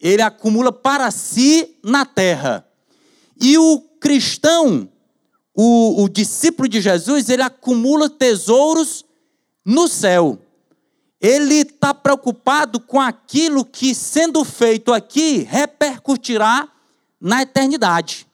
ele 0.00 0.22
acumula 0.22 0.72
para 0.72 1.10
si 1.10 1.76
na 1.84 2.06
terra. 2.06 2.66
E 3.38 3.58
o 3.58 3.78
cristão, 4.00 4.88
o, 5.54 6.02
o 6.02 6.08
discípulo 6.08 6.66
de 6.66 6.80
Jesus, 6.80 7.28
ele 7.28 7.42
acumula 7.42 8.08
tesouros 8.08 9.04
no 9.62 9.86
céu. 9.86 10.38
Ele 11.20 11.56
está 11.56 11.92
preocupado 11.92 12.80
com 12.80 12.98
aquilo 12.98 13.62
que, 13.62 13.94
sendo 13.94 14.42
feito 14.42 14.94
aqui, 14.94 15.46
repercutirá 15.46 16.66
na 17.20 17.42
eternidade. 17.42 18.26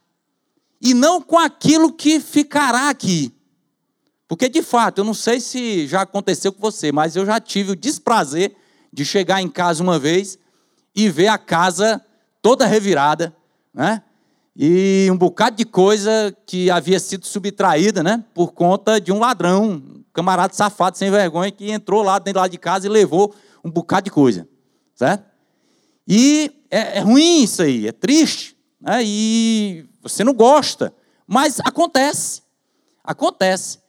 E 0.80 0.94
não 0.94 1.20
com 1.20 1.36
aquilo 1.36 1.92
que 1.92 2.20
ficará 2.20 2.88
aqui. 2.88 3.34
Porque, 4.28 4.48
de 4.48 4.62
fato, 4.62 4.98
eu 5.00 5.04
não 5.04 5.14
sei 5.14 5.40
se 5.40 5.86
já 5.86 6.02
aconteceu 6.02 6.52
com 6.52 6.60
você, 6.60 6.90
mas 6.90 7.14
eu 7.14 7.24
já 7.24 7.38
tive 7.40 7.72
o 7.72 7.76
desprazer 7.76 8.54
de 8.92 9.04
chegar 9.04 9.40
em 9.40 9.48
casa 9.48 9.82
uma 9.82 9.98
vez 9.98 10.38
e 10.94 11.08
ver 11.08 11.28
a 11.28 11.38
casa 11.38 12.04
toda 12.42 12.66
revirada, 12.66 13.34
né? 13.72 14.02
E 14.58 15.06
um 15.12 15.18
bocado 15.18 15.56
de 15.56 15.66
coisa 15.66 16.34
que 16.46 16.70
havia 16.70 16.98
sido 16.98 17.26
subtraída, 17.26 18.02
né? 18.02 18.24
Por 18.32 18.52
conta 18.52 18.98
de 18.98 19.12
um 19.12 19.18
ladrão, 19.18 19.64
um 19.64 20.04
camarada 20.14 20.54
safado, 20.54 20.96
sem 20.96 21.10
vergonha, 21.10 21.50
que 21.50 21.70
entrou 21.70 22.02
lá 22.02 22.18
dentro 22.18 22.40
lá 22.40 22.48
de 22.48 22.56
casa 22.56 22.86
e 22.86 22.88
levou 22.88 23.34
um 23.62 23.70
bocado 23.70 24.04
de 24.04 24.10
coisa, 24.10 24.48
certo? 24.94 25.26
E 26.08 26.50
é, 26.70 26.98
é 26.98 27.00
ruim 27.00 27.42
isso 27.42 27.62
aí, 27.62 27.86
é 27.86 27.92
triste, 27.92 28.56
né? 28.80 29.02
E 29.04 29.86
você 30.00 30.24
não 30.24 30.32
gosta, 30.32 30.92
mas 31.26 31.60
acontece, 31.60 32.42
acontece. 33.04 33.85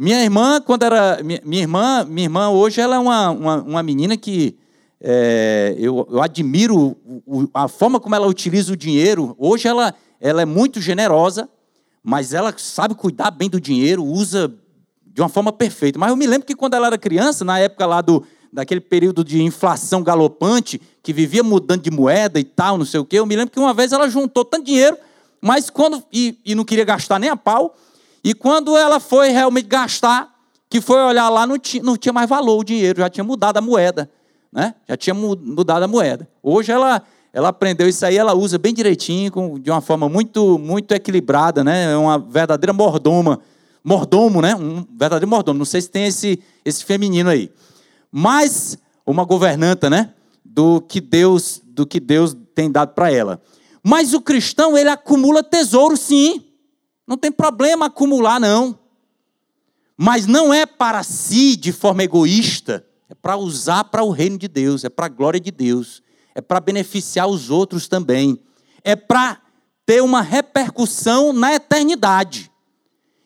Minha 0.00 0.22
irmã, 0.22 0.62
quando 0.62 0.84
era. 0.84 1.20
Minha, 1.22 1.60
irmã, 1.60 2.06
minha 2.08 2.24
irmã 2.24 2.48
hoje 2.48 2.80
ela 2.80 2.96
é 2.96 2.98
uma, 2.98 3.28
uma, 3.28 3.56
uma 3.56 3.82
menina 3.82 4.16
que 4.16 4.56
é, 4.98 5.74
eu, 5.78 6.08
eu, 6.10 6.22
admiro 6.22 6.96
o, 7.26 7.46
a 7.52 7.68
forma 7.68 8.00
como 8.00 8.14
ela 8.14 8.26
utiliza 8.26 8.72
o 8.72 8.76
dinheiro. 8.76 9.36
Hoje 9.38 9.68
ela, 9.68 9.94
ela 10.18 10.40
é 10.40 10.46
muito 10.46 10.80
generosa, 10.80 11.50
mas 12.02 12.32
ela 12.32 12.54
sabe 12.56 12.94
cuidar 12.94 13.30
bem 13.30 13.50
do 13.50 13.60
dinheiro, 13.60 14.02
usa 14.02 14.50
de 15.04 15.20
uma 15.20 15.28
forma 15.28 15.52
perfeita. 15.52 15.98
Mas 15.98 16.08
eu 16.08 16.16
me 16.16 16.26
lembro 16.26 16.46
que 16.46 16.56
quando 16.56 16.72
ela 16.72 16.86
era 16.86 16.96
criança, 16.96 17.44
na 17.44 17.58
época 17.58 17.84
lá 17.84 18.00
do, 18.00 18.24
daquele 18.50 18.80
período 18.80 19.22
de 19.22 19.42
inflação 19.42 20.02
galopante, 20.02 20.80
que 21.02 21.12
vivia 21.12 21.42
mudando 21.42 21.82
de 21.82 21.90
moeda 21.90 22.40
e 22.40 22.44
tal, 22.44 22.78
não 22.78 22.86
sei 22.86 23.00
o 23.00 23.04
quê, 23.04 23.18
eu 23.18 23.26
me 23.26 23.36
lembro 23.36 23.52
que 23.52 23.60
uma 23.60 23.74
vez 23.74 23.92
ela 23.92 24.08
juntou 24.08 24.46
tanto 24.46 24.64
dinheiro, 24.64 24.96
mas 25.42 25.68
quando. 25.68 26.02
e, 26.10 26.38
e 26.42 26.54
não 26.54 26.64
queria 26.64 26.86
gastar 26.86 27.18
nem 27.18 27.28
a 27.28 27.36
pau. 27.36 27.76
E 28.22 28.34
quando 28.34 28.76
ela 28.76 29.00
foi 29.00 29.30
realmente 29.30 29.66
gastar, 29.66 30.30
que 30.68 30.80
foi 30.80 31.00
olhar 31.00 31.28
lá, 31.28 31.46
não 31.46 31.58
tinha, 31.58 31.82
não 31.82 31.96
tinha 31.96 32.12
mais 32.12 32.28
valor 32.28 32.58
o 32.58 32.64
dinheiro, 32.64 33.00
já 33.00 33.08
tinha 33.08 33.24
mudado 33.24 33.56
a 33.56 33.60
moeda. 33.60 34.10
Né? 34.52 34.74
Já 34.88 34.96
tinha 34.96 35.14
mudado 35.14 35.82
a 35.82 35.88
moeda. 35.88 36.28
Hoje 36.42 36.70
ela, 36.70 37.02
ela 37.32 37.48
aprendeu 37.48 37.88
isso 37.88 38.04
aí, 38.04 38.16
ela 38.16 38.34
usa 38.34 38.58
bem 38.58 38.74
direitinho, 38.74 39.30
com, 39.30 39.58
de 39.58 39.70
uma 39.70 39.80
forma 39.80 40.08
muito, 40.08 40.58
muito 40.58 40.92
equilibrada, 40.92 41.62
né? 41.64 41.92
É 41.92 41.96
uma 41.96 42.18
verdadeira 42.18 42.72
mordoma. 42.72 43.40
Mordomo, 43.82 44.42
né? 44.42 44.54
Um 44.54 44.84
verdadeiro 44.90 45.28
mordomo. 45.28 45.58
Não 45.58 45.64
sei 45.64 45.80
se 45.80 45.88
tem 45.88 46.06
esse, 46.06 46.42
esse 46.64 46.84
feminino 46.84 47.30
aí. 47.30 47.50
Mas 48.12 48.76
uma 49.06 49.24
governanta, 49.24 49.88
né? 49.88 50.12
Do 50.44 50.80
que 50.80 51.00
Deus, 51.00 51.62
do 51.64 51.86
que 51.86 51.98
Deus 52.00 52.36
tem 52.54 52.70
dado 52.70 52.92
para 52.94 53.12
ela. 53.12 53.40
Mas 53.82 54.12
o 54.12 54.20
cristão, 54.20 54.76
ele 54.76 54.90
acumula 54.90 55.42
tesouro, 55.42 55.96
sim. 55.96 56.44
Não 57.10 57.16
tem 57.16 57.32
problema 57.32 57.86
acumular, 57.86 58.38
não. 58.38 58.78
Mas 59.96 60.26
não 60.26 60.54
é 60.54 60.64
para 60.64 61.02
si 61.02 61.56
de 61.56 61.72
forma 61.72 62.04
egoísta, 62.04 62.86
é 63.08 63.16
para 63.16 63.36
usar 63.36 63.82
para 63.82 64.04
o 64.04 64.12
reino 64.12 64.38
de 64.38 64.46
Deus, 64.46 64.84
é 64.84 64.88
para 64.88 65.06
a 65.06 65.08
glória 65.08 65.40
de 65.40 65.50
Deus, 65.50 66.04
é 66.36 66.40
para 66.40 66.60
beneficiar 66.60 67.26
os 67.26 67.50
outros 67.50 67.88
também, 67.88 68.38
é 68.84 68.94
para 68.94 69.40
ter 69.84 70.00
uma 70.00 70.22
repercussão 70.22 71.32
na 71.32 71.52
eternidade. 71.52 72.48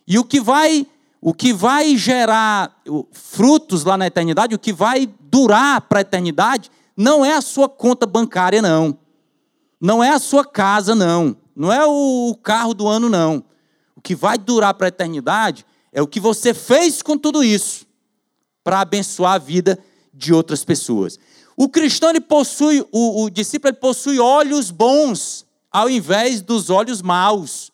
E 0.07 0.19
o 0.19 0.25
que 0.25 0.41
vai 0.41 0.87
o 1.21 1.35
que 1.35 1.53
vai 1.53 1.95
gerar 1.95 2.83
frutos 3.12 3.85
lá 3.85 3.99
na 3.99 4.07
eternidade, 4.07 4.55
o 4.55 4.59
que 4.59 4.73
vai 4.73 5.07
durar 5.21 5.83
para 5.83 5.99
a 5.99 6.00
eternidade, 6.00 6.71
não 6.97 7.23
é 7.23 7.35
a 7.35 7.43
sua 7.43 7.69
conta 7.69 8.07
bancária, 8.07 8.62
não. 8.62 8.97
Não 9.79 10.03
é 10.03 10.09
a 10.09 10.19
sua 10.19 10.43
casa, 10.43 10.95
não. 10.95 11.37
Não 11.55 11.71
é 11.71 11.85
o 11.87 12.35
carro 12.43 12.73
do 12.73 12.88
ano, 12.88 13.11
não. 13.11 13.45
Que 14.04 14.14
vai 14.14 14.38
durar 14.38 14.75
para 14.75 14.87
a 14.87 14.88
eternidade 14.88 15.66
é 15.92 16.00
o 16.00 16.06
que 16.06 16.20
você 16.20 16.54
fez 16.54 17.02
com 17.02 17.18
tudo 17.18 17.42
isso 17.42 17.84
para 18.62 18.80
abençoar 18.80 19.32
a 19.32 19.38
vida 19.38 19.78
de 20.12 20.32
outras 20.32 20.64
pessoas. 20.64 21.18
O 21.56 21.68
cristão 21.68 22.11
ele 22.11 22.20
possui, 22.20 22.87
o, 22.92 23.25
o 23.25 23.30
discípulo 23.30 23.70
ele 23.70 23.80
possui 23.80 24.20
olhos 24.20 24.70
bons, 24.70 25.44
ao 25.70 25.90
invés 25.90 26.40
dos 26.40 26.70
olhos 26.70 27.02
maus 27.02 27.73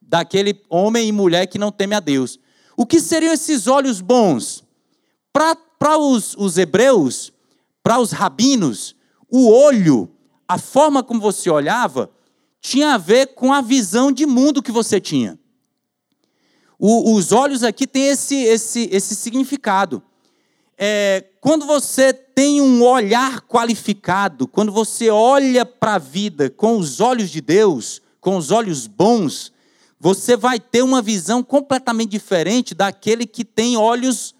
daquele 0.00 0.60
homem 0.68 1.08
e 1.08 1.12
mulher 1.12 1.46
que 1.46 1.58
não 1.58 1.70
teme 1.70 1.94
a 1.94 2.00
Deus. 2.00 2.38
O 2.76 2.84
que 2.84 3.00
seriam 3.00 3.32
esses 3.32 3.66
olhos 3.66 4.00
bons? 4.00 4.64
Para 5.32 5.96
os, 5.98 6.34
os 6.36 6.58
hebreus, 6.58 7.32
para 7.82 7.98
os 7.98 8.10
rabinos, 8.10 8.96
o 9.30 9.48
olho, 9.50 10.10
a 10.48 10.58
forma 10.58 11.02
como 11.02 11.20
você 11.20 11.48
olhava, 11.48 12.10
tinha 12.60 12.94
a 12.94 12.98
ver 12.98 13.28
com 13.28 13.52
a 13.52 13.60
visão 13.60 14.10
de 14.12 14.26
mundo 14.26 14.62
que 14.62 14.72
você 14.72 15.00
tinha. 15.00 15.38
O, 16.82 17.14
os 17.14 17.30
olhos 17.30 17.62
aqui 17.62 17.86
têm 17.86 18.06
esse, 18.06 18.36
esse, 18.36 18.88
esse 18.90 19.14
significado. 19.14 20.02
É, 20.78 21.26
quando 21.38 21.66
você 21.66 22.10
tem 22.10 22.62
um 22.62 22.82
olhar 22.82 23.42
qualificado, 23.42 24.48
quando 24.48 24.72
você 24.72 25.10
olha 25.10 25.66
para 25.66 25.96
a 25.96 25.98
vida 25.98 26.48
com 26.48 26.78
os 26.78 26.98
olhos 26.98 27.28
de 27.28 27.42
Deus, 27.42 28.00
com 28.18 28.34
os 28.34 28.50
olhos 28.50 28.86
bons, 28.86 29.52
você 30.00 30.38
vai 30.38 30.58
ter 30.58 30.80
uma 30.80 31.02
visão 31.02 31.42
completamente 31.42 32.08
diferente 32.08 32.74
daquele 32.74 33.26
que 33.26 33.44
tem 33.44 33.76
olhos 33.76 34.34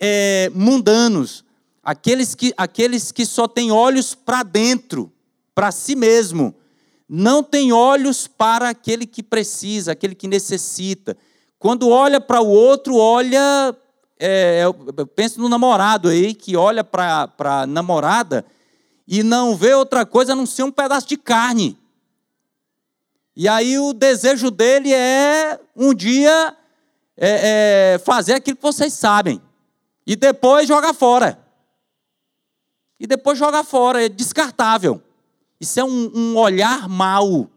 é, 0.00 0.50
mundanos, 0.52 1.44
aqueles 1.80 2.34
que, 2.34 2.52
aqueles 2.56 3.12
que 3.12 3.24
só 3.24 3.46
têm 3.46 3.70
olhos 3.70 4.16
para 4.16 4.42
dentro, 4.42 5.12
para 5.54 5.70
si 5.70 5.94
mesmo, 5.94 6.56
não 7.08 7.40
tem 7.40 7.72
olhos 7.72 8.26
para 8.26 8.70
aquele 8.70 9.06
que 9.06 9.22
precisa, 9.22 9.92
aquele 9.92 10.16
que 10.16 10.26
necessita. 10.26 11.16
Quando 11.64 11.88
olha 11.88 12.20
para 12.20 12.42
o 12.42 12.46
outro, 12.46 12.98
olha 12.98 13.74
é, 14.20 14.64
eu 14.64 14.74
penso 15.06 15.40
no 15.40 15.48
namorado 15.48 16.10
aí 16.10 16.34
que 16.34 16.58
olha 16.58 16.84
para 16.84 17.32
a 17.38 17.66
namorada 17.66 18.44
e 19.08 19.22
não 19.22 19.56
vê 19.56 19.72
outra 19.72 20.04
coisa 20.04 20.34
a 20.34 20.36
não 20.36 20.44
ser 20.44 20.62
um 20.62 20.70
pedaço 20.70 21.08
de 21.08 21.16
carne. 21.16 21.78
E 23.34 23.48
aí 23.48 23.78
o 23.78 23.94
desejo 23.94 24.50
dele 24.50 24.92
é 24.92 25.58
um 25.74 25.94
dia 25.94 26.54
é, 27.16 27.94
é, 27.94 27.98
fazer 28.00 28.34
aquilo 28.34 28.58
que 28.58 28.62
vocês 28.62 28.92
sabem. 28.92 29.40
E 30.06 30.14
depois 30.16 30.68
jogar 30.68 30.92
fora. 30.92 31.38
E 33.00 33.06
depois 33.06 33.38
jogar 33.38 33.64
fora, 33.64 34.04
é 34.04 34.10
descartável. 34.10 35.02
Isso 35.58 35.80
é 35.80 35.84
um, 35.84 36.12
um 36.14 36.36
olhar 36.36 36.90
mau. 36.90 37.50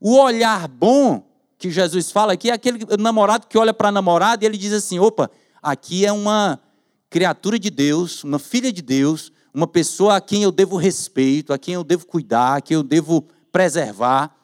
O 0.00 0.16
olhar 0.16 0.66
bom 0.66 1.33
que 1.64 1.70
Jesus 1.70 2.10
fala 2.10 2.34
aqui 2.34 2.50
é 2.50 2.52
aquele 2.52 2.80
namorado 2.98 3.46
que 3.46 3.56
olha 3.56 3.72
para 3.72 3.88
a 3.88 3.92
namorada 3.92 4.44
e 4.44 4.46
ele 4.46 4.58
diz 4.58 4.72
assim: 4.72 4.98
opa, 4.98 5.30
aqui 5.62 6.04
é 6.04 6.12
uma 6.12 6.60
criatura 7.08 7.58
de 7.58 7.70
Deus, 7.70 8.22
uma 8.22 8.38
filha 8.38 8.70
de 8.70 8.82
Deus, 8.82 9.32
uma 9.52 9.66
pessoa 9.66 10.16
a 10.16 10.20
quem 10.20 10.42
eu 10.42 10.52
devo 10.52 10.76
respeito, 10.76 11.54
a 11.54 11.58
quem 11.58 11.72
eu 11.72 11.82
devo 11.82 12.06
cuidar, 12.06 12.56
a 12.56 12.60
quem 12.60 12.74
eu 12.74 12.82
devo 12.82 13.26
preservar. 13.50 14.34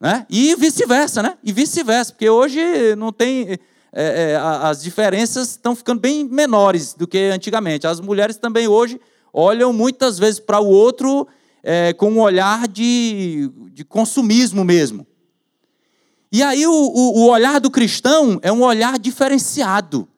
Né? 0.00 0.26
E 0.28 0.56
vice-versa, 0.56 1.22
né? 1.22 1.38
E 1.44 1.52
vice-versa, 1.52 2.12
porque 2.12 2.28
hoje 2.28 2.60
não 2.96 3.12
tem. 3.12 3.52
É, 3.96 4.32
é, 4.32 4.36
as 4.36 4.82
diferenças 4.82 5.50
estão 5.50 5.76
ficando 5.76 6.00
bem 6.00 6.24
menores 6.24 6.92
do 6.92 7.06
que 7.06 7.18
antigamente. 7.26 7.86
As 7.86 8.00
mulheres 8.00 8.36
também 8.36 8.66
hoje 8.66 9.00
olham 9.32 9.72
muitas 9.72 10.18
vezes 10.18 10.40
para 10.40 10.58
o 10.58 10.66
outro 10.66 11.28
é, 11.62 11.92
com 11.92 12.10
um 12.10 12.18
olhar 12.18 12.66
de, 12.66 13.48
de 13.72 13.84
consumismo 13.84 14.64
mesmo. 14.64 15.06
E 16.34 16.42
aí 16.42 16.66
o, 16.66 16.72
o, 16.72 17.20
o 17.20 17.28
olhar 17.28 17.60
do 17.60 17.70
cristão 17.70 18.40
é 18.42 18.50
um 18.50 18.60
olhar 18.64 18.98
diferenciado. 18.98 20.08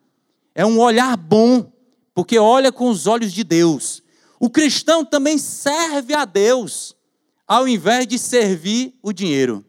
É 0.54 0.64
um 0.64 0.80
olhar 0.80 1.14
bom, 1.14 1.70
porque 2.14 2.38
olha 2.38 2.72
com 2.72 2.88
os 2.88 3.06
olhos 3.06 3.34
de 3.34 3.44
Deus. 3.44 4.02
O 4.40 4.48
cristão 4.48 5.04
também 5.04 5.36
serve 5.36 6.14
a 6.14 6.24
Deus, 6.24 6.96
ao 7.46 7.68
invés 7.68 8.06
de 8.06 8.18
servir 8.18 8.98
o 9.02 9.12
dinheiro. 9.12 9.62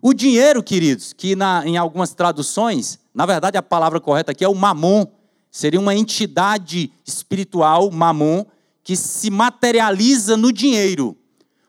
O 0.00 0.14
dinheiro, 0.14 0.62
queridos, 0.62 1.12
que 1.12 1.34
na, 1.34 1.66
em 1.66 1.76
algumas 1.76 2.14
traduções, 2.14 2.96
na 3.12 3.26
verdade 3.26 3.58
a 3.58 3.62
palavra 3.62 3.98
correta 3.98 4.30
aqui 4.30 4.44
é 4.44 4.48
o 4.48 4.54
mamon, 4.54 5.08
seria 5.50 5.80
uma 5.80 5.96
entidade 5.96 6.92
espiritual, 7.04 7.90
mamon, 7.90 8.46
que 8.84 8.94
se 8.94 9.28
materializa 9.28 10.36
no 10.36 10.52
dinheiro. 10.52 11.16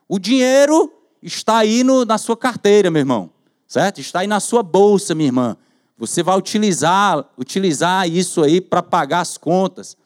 O 0.08 0.16
dinheiro 0.16 0.92
está 1.20 1.56
aí 1.56 1.82
no, 1.82 2.04
na 2.04 2.18
sua 2.18 2.36
carteira, 2.36 2.88
meu 2.88 3.00
irmão, 3.00 3.32
certo? 3.68 4.00
Está 4.00 4.20
aí 4.20 4.26
na 4.26 4.40
sua 4.40 4.62
bolsa, 4.62 5.14
minha 5.14 5.28
irmã. 5.28 5.56
Você 5.98 6.22
vai 6.22 6.36
utilizar, 6.38 7.28
utilizar 7.36 8.08
isso 8.08 8.42
aí 8.42 8.60
para 8.60 8.82
pagar 8.82 9.20
as 9.20 9.36
contas, 9.36 9.96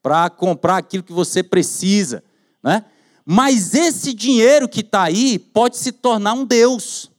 para 0.00 0.30
comprar 0.30 0.76
aquilo 0.76 1.02
que 1.02 1.12
você 1.12 1.42
precisa, 1.42 2.22
né? 2.62 2.84
Mas 3.24 3.74
esse 3.74 4.14
dinheiro 4.14 4.68
que 4.68 4.80
está 4.80 5.02
aí 5.02 5.38
pode 5.38 5.76
se 5.76 5.92
tornar 5.92 6.32
um 6.32 6.46
Deus. 6.46 7.10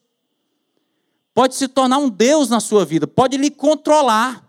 Pode 1.35 1.53
se 1.53 1.67
tornar 1.67 1.99
um 1.99 2.09
Deus 2.09 2.49
na 2.49 2.59
sua 2.59 2.83
vida, 2.83 3.05
pode 3.05 3.38
lhe 3.38 3.51
controlar. 3.51 4.43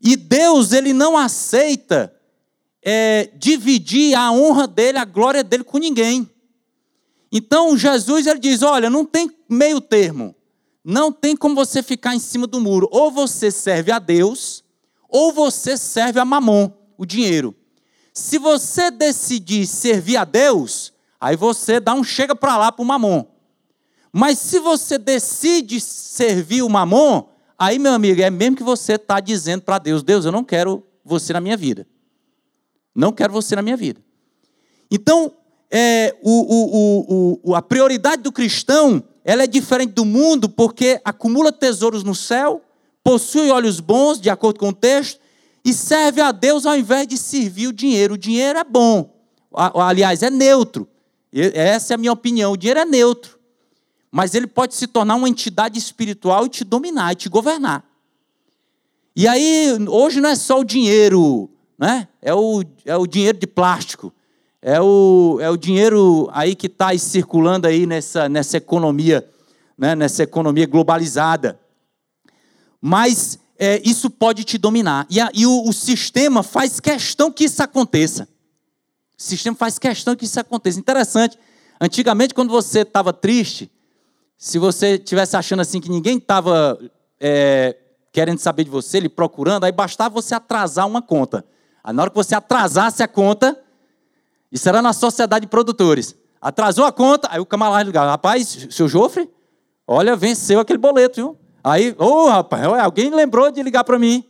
E 0.00 0.16
Deus, 0.16 0.72
ele 0.72 0.92
não 0.92 1.16
aceita 1.16 2.14
é, 2.82 3.30
dividir 3.36 4.14
a 4.14 4.30
honra 4.30 4.66
dele, 4.66 4.98
a 4.98 5.04
glória 5.04 5.42
dele 5.42 5.64
com 5.64 5.78
ninguém. 5.78 6.30
Então 7.32 7.76
Jesus 7.76 8.26
ele 8.26 8.38
diz: 8.38 8.62
olha, 8.62 8.88
não 8.88 9.04
tem 9.04 9.28
meio 9.54 9.80
termo. 9.80 10.34
Não 10.84 11.10
tem 11.10 11.34
como 11.34 11.54
você 11.54 11.82
ficar 11.82 12.14
em 12.14 12.18
cima 12.18 12.46
do 12.46 12.60
muro. 12.60 12.88
Ou 12.90 13.10
você 13.10 13.50
serve 13.50 13.90
a 13.90 13.98
Deus, 13.98 14.62
ou 15.08 15.32
você 15.32 15.76
serve 15.76 16.20
a 16.20 16.24
Mamon, 16.24 16.70
o 16.98 17.06
dinheiro. 17.06 17.54
Se 18.12 18.38
você 18.38 18.90
decidir 18.90 19.66
servir 19.66 20.16
a 20.16 20.24
Deus, 20.24 20.92
aí 21.18 21.36
você 21.36 21.80
dá 21.80 21.94
um 21.94 22.04
chega 22.04 22.36
para 22.36 22.56
lá 22.56 22.70
para 22.70 22.82
o 22.82 22.86
Mamon. 22.86 23.24
Mas 24.12 24.38
se 24.38 24.58
você 24.60 24.98
decide 24.98 25.80
servir 25.80 26.62
o 26.62 26.68
Mamon, 26.68 27.28
aí, 27.58 27.78
meu 27.78 27.92
amigo, 27.92 28.20
é 28.20 28.30
mesmo 28.30 28.56
que 28.56 28.62
você 28.62 28.92
está 28.92 29.18
dizendo 29.18 29.62
para 29.62 29.78
Deus: 29.78 30.02
Deus, 30.02 30.24
eu 30.24 30.30
não 30.30 30.44
quero 30.44 30.86
você 31.04 31.32
na 31.32 31.40
minha 31.40 31.56
vida. 31.56 31.86
Não 32.94 33.12
quero 33.12 33.32
você 33.32 33.56
na 33.56 33.62
minha 33.62 33.76
vida. 33.76 34.00
Então, 34.90 35.32
é, 35.70 36.16
o, 36.22 37.40
o, 37.40 37.40
o, 37.42 37.54
a 37.56 37.60
prioridade 37.60 38.22
do 38.22 38.30
cristão 38.30 39.02
ela 39.24 39.44
é 39.44 39.46
diferente 39.46 39.92
do 39.92 40.04
mundo 40.04 40.48
porque 40.48 41.00
acumula 41.02 41.50
tesouros 41.50 42.04
no 42.04 42.14
céu, 42.14 42.62
possui 43.02 43.50
olhos 43.50 43.80
bons, 43.80 44.20
de 44.20 44.28
acordo 44.28 44.60
com 44.60 44.68
o 44.68 44.72
texto, 44.72 45.18
e 45.64 45.72
serve 45.72 46.20
a 46.20 46.30
Deus 46.30 46.66
ao 46.66 46.76
invés 46.76 47.08
de 47.08 47.16
servir 47.16 47.68
o 47.68 47.72
dinheiro. 47.72 48.14
O 48.14 48.18
dinheiro 48.18 48.58
é 48.58 48.64
bom, 48.64 49.10
aliás, 49.50 50.22
é 50.22 50.28
neutro. 50.28 50.86
Essa 51.32 51.94
é 51.94 51.96
a 51.96 51.98
minha 51.98 52.12
opinião. 52.12 52.52
O 52.52 52.56
dinheiro 52.56 52.80
é 52.80 52.84
neutro, 52.84 53.38
mas 54.12 54.34
ele 54.34 54.46
pode 54.46 54.74
se 54.74 54.86
tornar 54.86 55.14
uma 55.14 55.28
entidade 55.28 55.78
espiritual 55.78 56.44
e 56.44 56.50
te 56.50 56.62
dominar, 56.62 57.12
e 57.12 57.16
te 57.16 57.28
governar. 57.30 57.82
E 59.16 59.26
aí, 59.26 59.68
hoje 59.88 60.20
não 60.20 60.28
é 60.28 60.36
só 60.36 60.60
o 60.60 60.64
dinheiro, 60.64 61.48
né? 61.78 62.08
é, 62.20 62.34
o, 62.34 62.62
é 62.84 62.96
o 62.96 63.06
dinheiro 63.06 63.38
de 63.38 63.46
plástico 63.46 64.12
é 64.66 64.80
o, 64.80 65.38
é 65.42 65.50
o 65.50 65.58
dinheiro 65.58 66.26
aí 66.32 66.54
que 66.54 66.68
está 66.68 66.96
circulando 66.96 67.66
aí 67.66 67.84
nessa, 67.84 68.30
nessa 68.30 68.56
economia, 68.56 69.22
né, 69.76 69.94
nessa 69.94 70.22
economia 70.22 70.66
globalizada. 70.66 71.60
Mas 72.80 73.38
é, 73.58 73.82
isso 73.84 74.08
pode 74.08 74.42
te 74.42 74.56
dominar. 74.56 75.06
E, 75.10 75.20
a, 75.20 75.30
e 75.34 75.44
o, 75.44 75.68
o, 75.68 75.72
sistema 75.74 76.42
faz 76.42 76.80
questão 76.80 77.30
que 77.30 77.44
isso 77.44 77.62
aconteça. 77.62 78.26
O 79.18 79.22
sistema 79.22 79.54
faz 79.54 79.78
questão 79.78 80.16
que 80.16 80.24
isso 80.24 80.40
aconteça. 80.40 80.80
Interessante. 80.80 81.38
Antigamente, 81.78 82.32
quando 82.32 82.48
você 82.48 82.80
estava 82.80 83.12
triste, 83.12 83.70
se 84.38 84.58
você 84.58 84.94
estivesse 84.94 85.36
achando 85.36 85.60
assim 85.60 85.78
que 85.78 85.90
ninguém 85.90 86.16
estava 86.16 86.78
é, 87.20 87.76
querendo 88.10 88.38
saber 88.38 88.64
de 88.64 88.70
você, 88.70 88.98
lhe 88.98 89.10
procurando, 89.10 89.64
aí 89.64 89.72
bastava 89.72 90.14
você 90.14 90.34
atrasar 90.34 90.86
uma 90.86 91.02
conta. 91.02 91.44
Aí, 91.82 91.92
na 91.92 92.00
hora 92.00 92.10
que 92.10 92.16
você 92.16 92.34
atrasasse 92.34 93.02
a 93.02 93.08
conta, 93.08 93.62
isso 94.54 94.68
era 94.68 94.80
na 94.80 94.92
sociedade 94.92 95.46
de 95.46 95.50
produtores. 95.50 96.14
Atrasou 96.40 96.84
a 96.84 96.92
conta, 96.92 97.26
aí 97.28 97.40
o 97.40 97.44
camarada 97.44 97.82
ligava, 97.82 98.12
rapaz, 98.12 98.68
seu 98.70 98.86
Jofre, 98.86 99.28
olha, 99.84 100.14
venceu 100.14 100.60
aquele 100.60 100.78
boleto, 100.78 101.16
viu? 101.16 101.38
Aí, 101.64 101.92
ô 101.98 102.04
oh, 102.04 102.28
rapaz, 102.28 102.64
alguém 102.64 103.10
lembrou 103.10 103.50
de 103.50 103.60
ligar 103.64 103.82
para 103.82 103.98
mim. 103.98 104.22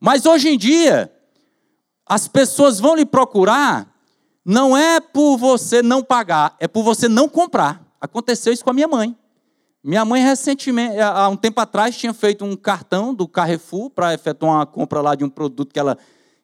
Mas 0.00 0.26
hoje 0.26 0.48
em 0.48 0.58
dia, 0.58 1.12
as 2.04 2.26
pessoas 2.26 2.80
vão 2.80 2.96
lhe 2.96 3.06
procurar, 3.06 3.94
não 4.44 4.76
é 4.76 4.98
por 4.98 5.36
você 5.36 5.82
não 5.82 6.02
pagar, 6.02 6.56
é 6.58 6.66
por 6.66 6.82
você 6.82 7.06
não 7.06 7.28
comprar. 7.28 7.86
Aconteceu 8.00 8.52
isso 8.52 8.64
com 8.64 8.70
a 8.70 8.74
minha 8.74 8.88
mãe. 8.88 9.16
Minha 9.84 10.04
mãe 10.04 10.20
recentemente, 10.20 10.98
há 10.98 11.28
um 11.28 11.36
tempo 11.36 11.60
atrás, 11.60 11.96
tinha 11.96 12.12
feito 12.12 12.44
um 12.44 12.56
cartão 12.56 13.14
do 13.14 13.28
Carrefour 13.28 13.88
para 13.90 14.12
efetuar 14.12 14.54
uma 14.54 14.66
compra 14.66 15.00
lá 15.00 15.14
de 15.14 15.22
um 15.22 15.30
produto 15.30 15.72
que 15.72 15.78
ela 15.78 15.96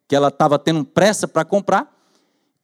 que 0.07 0.15
ela 0.15 0.29
estava 0.29 0.59
tendo 0.59 0.85
pressa 0.85 1.27
para 1.27 1.45
comprar. 1.45 1.94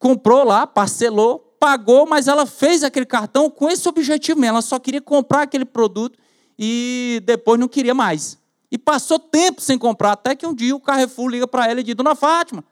Comprou 0.01 0.43
lá, 0.43 0.65
parcelou, 0.65 1.55
pagou, 1.59 2.07
mas 2.07 2.27
ela 2.27 2.47
fez 2.47 2.83
aquele 2.83 3.05
cartão 3.05 3.51
com 3.51 3.69
esse 3.69 3.87
objetivo 3.87 4.39
mesmo. 4.39 4.55
Ela 4.55 4.61
só 4.63 4.79
queria 4.79 4.99
comprar 4.99 5.43
aquele 5.43 5.63
produto 5.63 6.17
e 6.57 7.21
depois 7.23 7.59
não 7.59 7.67
queria 7.67 7.93
mais. 7.93 8.35
E 8.71 8.79
passou 8.79 9.19
tempo 9.19 9.61
sem 9.61 9.77
comprar, 9.77 10.13
até 10.13 10.35
que 10.35 10.43
um 10.43 10.55
dia 10.55 10.75
o 10.75 10.79
Carrefour 10.79 11.29
liga 11.29 11.47
para 11.47 11.69
ela 11.69 11.81
e 11.81 11.83
diz: 11.83 11.93
Dona 11.93 12.15
Fátima, 12.15 12.63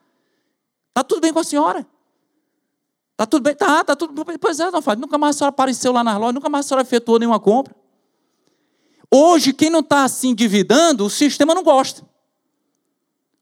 tá 0.92 1.04
tudo 1.04 1.22
bem 1.22 1.32
com 1.32 1.38
a 1.38 1.44
senhora? 1.44 1.86
Tá 3.16 3.28
tudo 3.28 3.44
bem? 3.44 3.54
Tá, 3.54 3.84
tá 3.84 3.96
tudo 3.96 4.26
bem. 4.26 4.40
Pois 4.40 4.60
é, 4.60 4.66
Dona 4.66 4.82
Fátima, 4.82 5.06
nunca 5.06 5.20
mais 5.20 5.36
a 5.36 5.38
senhora 5.38 5.52
apareceu 5.52 5.92
lá 5.92 6.04
na 6.04 6.18
loja, 6.18 6.34
nunca 6.34 6.50
mais 6.50 6.66
a 6.66 6.70
senhora 6.70 6.82
efetuou 6.82 7.20
nenhuma 7.20 7.40
compra. 7.40 7.76
Hoje, 9.14 9.54
quem 9.54 9.70
não 9.70 9.82
está 9.82 10.08
se 10.08 10.28
endividando, 10.28 11.06
o 11.06 11.12
sistema 11.12 11.54
não 11.54 11.62
gosta. 11.62 12.04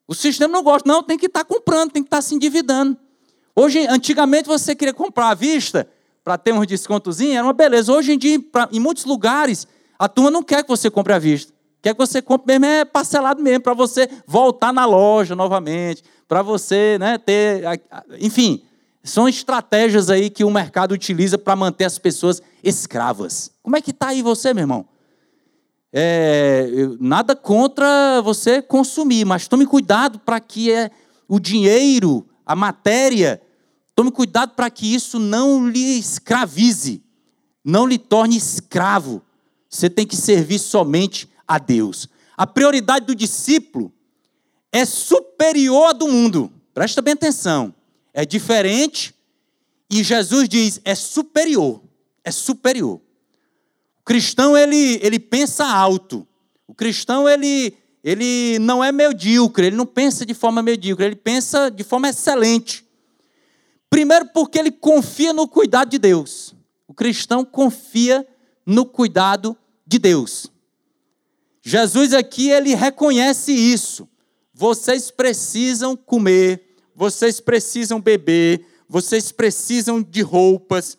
O 0.06 0.14
sistema 0.14 0.52
não 0.52 0.62
gosta, 0.62 0.86
não, 0.86 1.02
tem 1.02 1.18
que 1.18 1.28
estar 1.28 1.46
tá 1.46 1.46
comprando, 1.46 1.92
tem 1.92 2.04
que 2.04 2.08
estar 2.08 2.18
tá 2.18 2.22
se 2.22 2.36
endividando. 2.36 2.98
Hoje, 3.60 3.88
antigamente, 3.88 4.48
você 4.48 4.76
queria 4.76 4.94
comprar 4.94 5.30
à 5.30 5.34
vista 5.34 5.90
para 6.24 6.38
ter 6.38 6.54
um 6.54 6.64
descontozinho, 6.64 7.34
era 7.34 7.44
uma 7.44 7.54
beleza. 7.54 7.92
Hoje 7.92 8.14
em 8.14 8.18
dia, 8.20 8.40
pra, 8.40 8.70
em 8.72 8.80
muitos 8.80 9.04
lugares, 9.04 9.66
a 9.98 10.08
turma 10.08 10.30
não 10.30 10.44
quer 10.44 10.62
que 10.62 10.70
você 10.70 10.92
compre 10.92 11.12
à 11.12 11.18
vista. 11.18 11.52
Quer 11.82 11.96
que 11.96 11.98
você 11.98 12.22
compre 12.22 12.60
mesmo, 12.60 12.66
é 12.68 12.86
parcelado 12.86 13.42
mesmo, 13.42 13.64
para 13.64 13.74
você 13.74 14.08
voltar 14.28 14.72
na 14.72 14.86
loja 14.86 15.36
novamente, 15.36 16.04
para 16.28 16.44
você 16.44 17.00
né, 17.00 17.18
ter. 17.18 17.64
Enfim, 18.20 18.62
são 19.04 19.28
estratégias 19.28 20.12
aí 20.12 20.30
que 20.30 20.44
o 20.44 20.52
mercado 20.52 20.92
utiliza 20.92 21.36
para 21.36 21.56
manter 21.56 21.86
as 21.86 21.98
pessoas 21.98 22.44
escravas. 22.64 23.50
Como 23.64 23.76
é 23.76 23.82
que 23.82 23.90
está 23.90 24.10
aí 24.10 24.22
você, 24.22 24.54
meu 24.54 24.62
irmão? 24.62 24.86
É, 25.92 26.68
nada 27.00 27.36
contra 27.36 28.22
você 28.22 28.62
consumir, 28.62 29.26
mas 29.26 29.48
tome 29.48 29.66
cuidado 29.66 30.20
para 30.20 30.40
que 30.40 30.72
é, 30.72 30.92
o 31.28 31.40
dinheiro, 31.40 32.24
a 32.46 32.56
matéria, 32.56 33.42
tome 33.98 34.12
cuidado 34.12 34.54
para 34.54 34.70
que 34.70 34.94
isso 34.94 35.20
não 35.20 35.68
lhe 35.68 36.00
escravize, 36.00 37.04
não 37.66 37.86
lhe 37.86 37.98
torne 37.98 38.38
escravo. 38.38 39.22
Você 39.70 39.90
tem 39.90 40.08
que 40.08 40.16
servir 40.16 40.60
somente 40.60 41.28
a 41.46 41.58
Deus. 41.58 42.08
A 42.38 42.48
prioridade 42.48 43.06
do 43.06 43.16
discípulo 43.16 43.92
é 44.72 44.86
superior 44.86 45.90
à 45.90 45.94
do 45.94 46.08
mundo. 46.08 46.50
Presta 46.74 47.02
bem 47.02 47.14
atenção. 47.14 47.74
É 48.14 48.24
diferente 48.24 49.14
e 49.90 50.04
Jesus 50.04 50.48
diz: 50.48 50.80
é 50.86 50.96
superior. 50.96 51.82
É 52.24 52.32
superior 52.32 53.02
cristão 54.08 54.58
ele, 54.58 55.00
ele 55.04 55.20
pensa 55.20 55.66
alto. 55.66 56.26
O 56.66 56.74
cristão 56.74 57.28
ele, 57.28 57.74
ele 58.02 58.58
não 58.60 58.82
é 58.82 58.90
medíocre, 58.90 59.68
ele 59.68 59.76
não 59.76 59.86
pensa 59.86 60.26
de 60.26 60.34
forma 60.34 60.64
medíocre, 60.64 61.06
ele 61.06 61.16
pensa 61.18 61.70
de 61.70 61.84
forma 61.84 62.08
excelente. 62.08 62.87
Primeiro 63.90 64.28
porque 64.34 64.60
ele 64.60 64.72
confia 64.72 65.34
no 65.34 65.48
cuidado 65.48 65.90
de 65.90 65.98
Deus. 65.98 66.54
O 66.88 66.94
cristão 66.94 67.44
confia 67.44 68.28
no 68.66 68.86
cuidado 68.86 69.58
de 69.86 69.98
Deus. 69.98 70.52
Jesus 71.62 72.14
aqui 72.14 72.50
ele 72.50 72.76
reconhece 72.76 73.52
isso. 73.52 74.08
Vocês 74.54 75.12
precisam 75.12 75.96
comer, 75.96 76.76
vocês 76.96 77.40
precisam 77.40 78.02
beber, 78.02 78.66
vocês 78.90 79.32
precisam 79.32 80.02
de 80.02 80.22
roupas. 80.22 80.98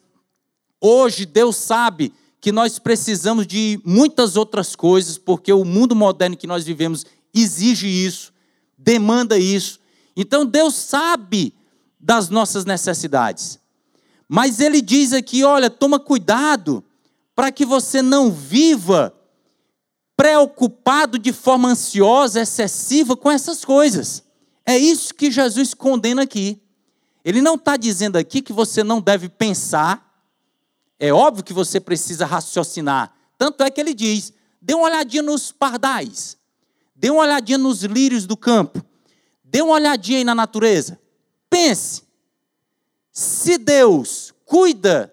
Hoje 0.81 1.27
Deus 1.27 1.57
sabe 1.57 2.13
que 2.41 2.53
nós 2.53 2.79
precisamos 2.79 3.47
de 3.47 3.81
muitas 3.85 4.37
outras 4.37 4.77
coisas, 4.77 5.19
porque 5.19 5.53
o 5.53 5.65
mundo 5.65 5.97
moderno 5.97 6.37
que 6.37 6.47
nós 6.47 6.65
vivemos 6.65 7.05
exige 7.35 7.89
isso, 7.89 8.33
demanda 8.77 9.39
isso. 9.39 9.81
Então 10.17 10.47
Deus 10.47 10.75
sabe 10.75 11.53
das 11.99 12.29
nossas 12.29 12.65
necessidades. 12.65 13.59
Mas 14.29 14.61
ele 14.61 14.81
diz 14.81 15.13
aqui: 15.13 15.43
olha, 15.45 15.71
toma 15.71 15.99
cuidado 15.99 16.85
para 17.35 17.51
que 17.51 17.65
você 17.65 18.03
não 18.03 18.31
viva 18.31 19.15
preocupado 20.17 21.19
de 21.19 21.33
forma 21.33 21.69
ansiosa, 21.69 22.41
excessiva 22.41 23.17
com 23.17 23.31
essas 23.31 23.65
coisas. 23.65 24.25
É 24.67 24.77
isso 24.77 25.15
que 25.15 25.31
Jesus 25.31 25.73
condena 25.75 26.23
aqui. 26.23 26.61
Ele 27.25 27.41
não 27.41 27.55
está 27.55 27.77
dizendo 27.77 28.17
aqui 28.17 28.43
que 28.43 28.53
você 28.53 28.83
não 28.83 29.01
deve 29.01 29.29
pensar, 29.29 30.05
é 30.99 31.13
óbvio 31.13 31.45
que 31.45 31.53
você 31.53 31.79
precisa 31.79 32.27
raciocinar. 32.27 33.15
Tanto 33.37 33.63
é 33.63 33.71
que 33.71 33.81
ele 33.81 33.95
diz: 33.95 34.33
dê 34.61 34.75
uma 34.75 34.85
olhadinha 34.85 35.23
nos 35.23 35.53
pardais, 35.53 36.37
dê 36.95 37.11
uma 37.11 37.23
olhadinha 37.23 37.59
nos 37.59 37.83
lírios 37.83 38.27
do 38.27 38.37
campo, 38.37 38.85
dê 39.45 39.63
uma 39.63 39.75
olhadinha 39.75 40.19
aí 40.19 40.25
na 40.25 40.35
natureza. 40.35 40.99
Pense: 41.59 42.05
se 43.11 43.59
Deus 43.59 44.33
cuida 44.45 45.13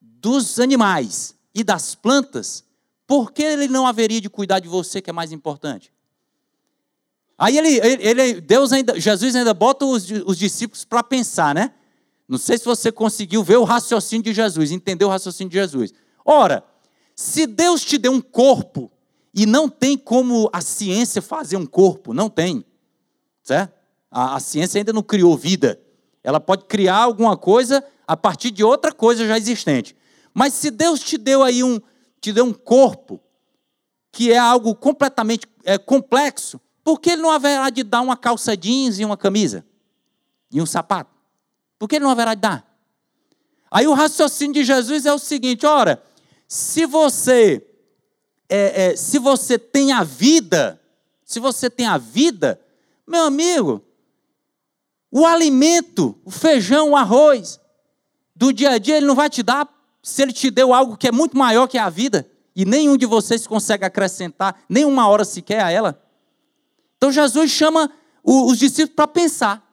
dos 0.00 0.58
animais 0.58 1.36
e 1.54 1.62
das 1.62 1.94
plantas, 1.94 2.64
por 3.06 3.30
que 3.30 3.42
ele 3.42 3.68
não 3.68 3.86
haveria 3.86 4.22
de 4.22 4.30
cuidar 4.30 4.58
de 4.58 4.68
você, 4.68 5.02
que 5.02 5.10
é 5.10 5.12
mais 5.12 5.32
importante? 5.32 5.92
Aí 7.36 7.58
ele, 7.58 7.78
ele 7.78 8.40
Deus 8.40 8.72
ainda, 8.72 8.98
Jesus 8.98 9.36
ainda 9.36 9.52
bota 9.52 9.84
os, 9.84 10.10
os 10.24 10.38
discípulos 10.38 10.82
para 10.86 11.02
pensar, 11.02 11.54
né? 11.54 11.74
Não 12.26 12.38
sei 12.38 12.56
se 12.56 12.64
você 12.64 12.90
conseguiu 12.90 13.44
ver 13.44 13.58
o 13.58 13.64
raciocínio 13.64 14.24
de 14.24 14.32
Jesus, 14.32 14.70
entender 14.70 15.04
o 15.04 15.10
raciocínio 15.10 15.50
de 15.50 15.58
Jesus. 15.58 15.92
Ora, 16.24 16.64
se 17.14 17.46
Deus 17.46 17.84
te 17.84 17.98
deu 17.98 18.12
um 18.12 18.20
corpo 18.20 18.90
e 19.34 19.44
não 19.44 19.68
tem 19.68 19.98
como 19.98 20.48
a 20.54 20.62
ciência 20.62 21.20
fazer 21.20 21.58
um 21.58 21.66
corpo, 21.66 22.14
não 22.14 22.30
tem, 22.30 22.64
certo? 23.42 23.83
A, 24.14 24.36
a 24.36 24.40
ciência 24.40 24.78
ainda 24.78 24.92
não 24.92 25.02
criou 25.02 25.36
vida. 25.36 25.80
Ela 26.22 26.38
pode 26.38 26.66
criar 26.66 26.98
alguma 26.98 27.36
coisa 27.36 27.84
a 28.06 28.16
partir 28.16 28.52
de 28.52 28.62
outra 28.62 28.92
coisa 28.92 29.26
já 29.26 29.36
existente. 29.36 29.96
Mas 30.32 30.54
se 30.54 30.70
Deus 30.70 31.00
te 31.00 31.18
deu 31.18 31.42
aí 31.42 31.64
um, 31.64 31.80
te 32.20 32.32
deu 32.32 32.44
um 32.44 32.52
corpo 32.52 33.20
que 34.12 34.32
é 34.32 34.38
algo 34.38 34.72
completamente 34.76 35.48
é, 35.64 35.76
complexo, 35.76 36.60
por 36.84 37.00
que 37.00 37.10
ele 37.10 37.22
não 37.22 37.30
haverá 37.32 37.68
de 37.70 37.82
dar 37.82 38.00
uma 38.02 38.16
calça 38.16 38.56
jeans 38.56 39.00
e 39.00 39.04
uma 39.04 39.16
camisa 39.16 39.66
e 40.52 40.62
um 40.62 40.66
sapato? 40.66 41.10
Por 41.76 41.88
que 41.88 41.96
ele 41.96 42.04
não 42.04 42.12
haverá 42.12 42.34
de 42.34 42.42
dar? 42.42 42.64
Aí 43.68 43.88
o 43.88 43.94
raciocínio 43.94 44.54
de 44.54 44.62
Jesus 44.62 45.04
é 45.04 45.12
o 45.12 45.18
seguinte: 45.18 45.66
ora, 45.66 46.00
se 46.46 46.86
você 46.86 47.66
é, 48.48 48.92
é, 48.92 48.96
se 48.96 49.18
você 49.18 49.58
tem 49.58 49.92
a 49.92 50.04
vida, 50.04 50.80
se 51.24 51.40
você 51.40 51.68
tem 51.68 51.86
a 51.86 51.98
vida, 51.98 52.60
meu 53.04 53.24
amigo, 53.24 53.82
o 55.16 55.24
alimento, 55.24 56.18
o 56.24 56.30
feijão, 56.32 56.90
o 56.90 56.96
arroz 56.96 57.60
do 58.34 58.52
dia 58.52 58.70
a 58.70 58.78
dia, 58.78 58.96
ele 58.96 59.06
não 59.06 59.14
vai 59.14 59.30
te 59.30 59.44
dar 59.44 59.68
se 60.02 60.20
ele 60.20 60.32
te 60.32 60.50
deu 60.50 60.74
algo 60.74 60.96
que 60.96 61.06
é 61.06 61.12
muito 61.12 61.38
maior 61.38 61.68
que 61.68 61.78
a 61.78 61.88
vida 61.88 62.28
e 62.54 62.64
nenhum 62.64 62.96
de 62.96 63.06
vocês 63.06 63.46
consegue 63.46 63.84
acrescentar 63.84 64.60
nem 64.68 64.84
uma 64.84 65.06
hora 65.06 65.24
sequer 65.24 65.62
a 65.62 65.70
ela. 65.70 66.02
Então 66.96 67.12
Jesus 67.12 67.48
chama 67.48 67.92
os 68.24 68.58
discípulos 68.58 68.96
para 68.96 69.06
pensar. 69.06 69.64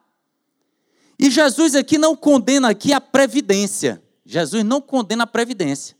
E 1.18 1.28
Jesus 1.28 1.74
aqui 1.74 1.98
não 1.98 2.14
condena 2.14 2.70
aqui 2.70 2.92
a 2.92 3.00
previdência. 3.00 4.00
Jesus 4.24 4.62
não 4.62 4.80
condena 4.80 5.24
a 5.24 5.26
previdência. 5.26 5.96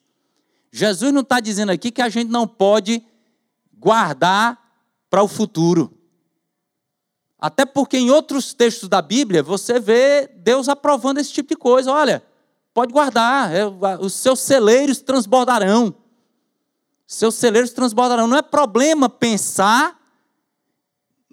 Jesus 0.70 1.12
não 1.12 1.22
está 1.22 1.40
dizendo 1.40 1.72
aqui 1.72 1.90
que 1.90 2.00
a 2.00 2.08
gente 2.08 2.30
não 2.30 2.46
pode 2.46 3.02
guardar 3.76 4.56
para 5.10 5.20
o 5.20 5.26
futuro. 5.26 5.92
Até 7.42 7.66
porque 7.66 7.98
em 7.98 8.08
outros 8.08 8.54
textos 8.54 8.88
da 8.88 9.02
Bíblia 9.02 9.42
você 9.42 9.80
vê 9.80 10.30
Deus 10.32 10.68
aprovando 10.68 11.18
esse 11.18 11.32
tipo 11.32 11.48
de 11.48 11.56
coisa. 11.56 11.90
Olha, 11.90 12.22
pode 12.72 12.92
guardar, 12.92 13.52
é, 13.52 13.64
os 13.98 14.14
seus 14.14 14.38
celeiros 14.38 15.00
transbordarão. 15.00 15.92
Seus 17.04 17.34
celeiros 17.34 17.72
transbordarão. 17.72 18.28
Não 18.28 18.36
é 18.36 18.42
problema 18.42 19.08
pensar 19.08 20.00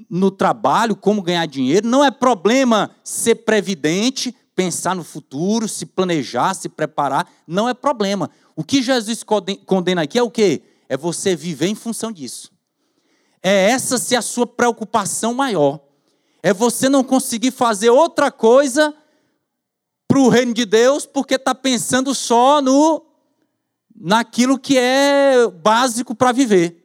no 0.09 0.31
trabalho, 0.31 0.95
como 0.95 1.21
ganhar 1.21 1.45
dinheiro, 1.45 1.87
não 1.87 2.03
é 2.03 2.09
problema 2.09 2.89
ser 3.03 3.35
previdente, 3.35 4.35
pensar 4.55 4.95
no 4.95 5.03
futuro, 5.03 5.67
se 5.67 5.85
planejar, 5.85 6.55
se 6.55 6.69
preparar, 6.69 7.31
não 7.45 7.69
é 7.69 7.73
problema. 7.75 8.31
O 8.55 8.63
que 8.63 8.81
Jesus 8.81 9.23
condena 9.63 10.01
aqui 10.01 10.17
é 10.17 10.23
o 10.23 10.31
quê? 10.31 10.63
É 10.87 10.97
você 10.97 11.35
viver 11.35 11.67
em 11.67 11.75
função 11.75 12.11
disso. 12.11 12.51
É 13.43 13.69
essa 13.69 13.99
ser 13.99 14.15
a 14.15 14.23
sua 14.23 14.47
preocupação 14.47 15.35
maior. 15.35 15.87
É 16.41 16.53
você 16.53 16.89
não 16.89 17.03
conseguir 17.03 17.51
fazer 17.51 17.89
outra 17.89 18.31
coisa 18.31 18.93
para 20.07 20.19
o 20.19 20.29
reino 20.29 20.53
de 20.53 20.65
Deus 20.65 21.05
porque 21.05 21.35
está 21.35 21.53
pensando 21.53 22.15
só 22.15 22.61
no 22.61 23.05
naquilo 24.01 24.57
que 24.57 24.77
é 24.77 25.47
básico 25.49 26.15
para 26.15 26.31
viver 26.31 26.79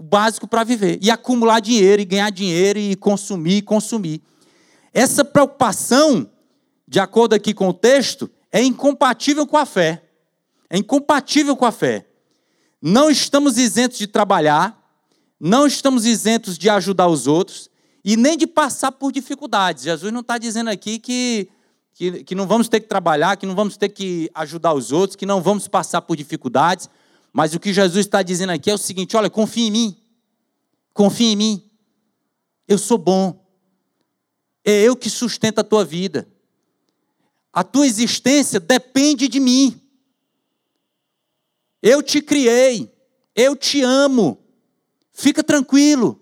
o 0.00 0.02
básico 0.02 0.48
para 0.48 0.64
viver. 0.64 0.98
E 1.02 1.10
acumular 1.10 1.60
dinheiro, 1.60 2.00
e 2.00 2.06
ganhar 2.06 2.30
dinheiro, 2.30 2.78
e 2.78 2.96
consumir, 2.96 3.58
e 3.58 3.62
consumir. 3.62 4.22
Essa 4.94 5.22
preocupação, 5.22 6.26
de 6.88 6.98
acordo 6.98 7.34
aqui 7.34 7.52
com 7.52 7.68
o 7.68 7.74
texto, 7.74 8.30
é 8.50 8.62
incompatível 8.62 9.46
com 9.46 9.58
a 9.58 9.66
fé. 9.66 10.02
É 10.70 10.78
incompatível 10.78 11.54
com 11.54 11.66
a 11.66 11.70
fé. 11.70 12.06
não 12.80 13.10
estamos 13.10 13.58
isentos 13.58 13.98
de 13.98 14.06
trabalhar, 14.06 14.74
não 15.38 15.66
estamos 15.66 16.06
isentos 16.06 16.56
de 16.56 16.70
ajudar 16.70 17.08
os 17.08 17.26
outros 17.26 17.69
e 18.04 18.16
nem 18.16 18.36
de 18.36 18.46
passar 18.46 18.92
por 18.92 19.12
dificuldades. 19.12 19.84
Jesus 19.84 20.12
não 20.12 20.20
está 20.20 20.38
dizendo 20.38 20.70
aqui 20.70 20.98
que, 20.98 21.48
que, 21.94 22.24
que 22.24 22.34
não 22.34 22.46
vamos 22.46 22.68
ter 22.68 22.80
que 22.80 22.88
trabalhar, 22.88 23.36
que 23.36 23.46
não 23.46 23.54
vamos 23.54 23.76
ter 23.76 23.88
que 23.88 24.30
ajudar 24.34 24.72
os 24.72 24.92
outros, 24.92 25.16
que 25.16 25.26
não 25.26 25.42
vamos 25.42 25.68
passar 25.68 26.02
por 26.02 26.16
dificuldades, 26.16 26.88
mas 27.32 27.54
o 27.54 27.60
que 27.60 27.72
Jesus 27.72 28.06
está 28.06 28.22
dizendo 28.22 28.50
aqui 28.50 28.70
é 28.70 28.74
o 28.74 28.78
seguinte: 28.78 29.16
olha, 29.16 29.30
confia 29.30 29.66
em 29.66 29.70
mim, 29.70 29.96
confia 30.92 31.32
em 31.32 31.36
mim, 31.36 31.70
eu 32.66 32.78
sou 32.78 32.98
bom, 32.98 33.44
é 34.64 34.82
eu 34.82 34.96
que 34.96 35.10
sustento 35.10 35.58
a 35.58 35.64
tua 35.64 35.84
vida, 35.84 36.28
a 37.52 37.64
tua 37.64 37.86
existência 37.86 38.60
depende 38.60 39.28
de 39.28 39.40
mim. 39.40 39.80
Eu 41.82 42.02
te 42.02 42.20
criei, 42.20 42.92
eu 43.34 43.56
te 43.56 43.82
amo. 43.82 44.38
Fica 45.12 45.42
tranquilo, 45.42 46.19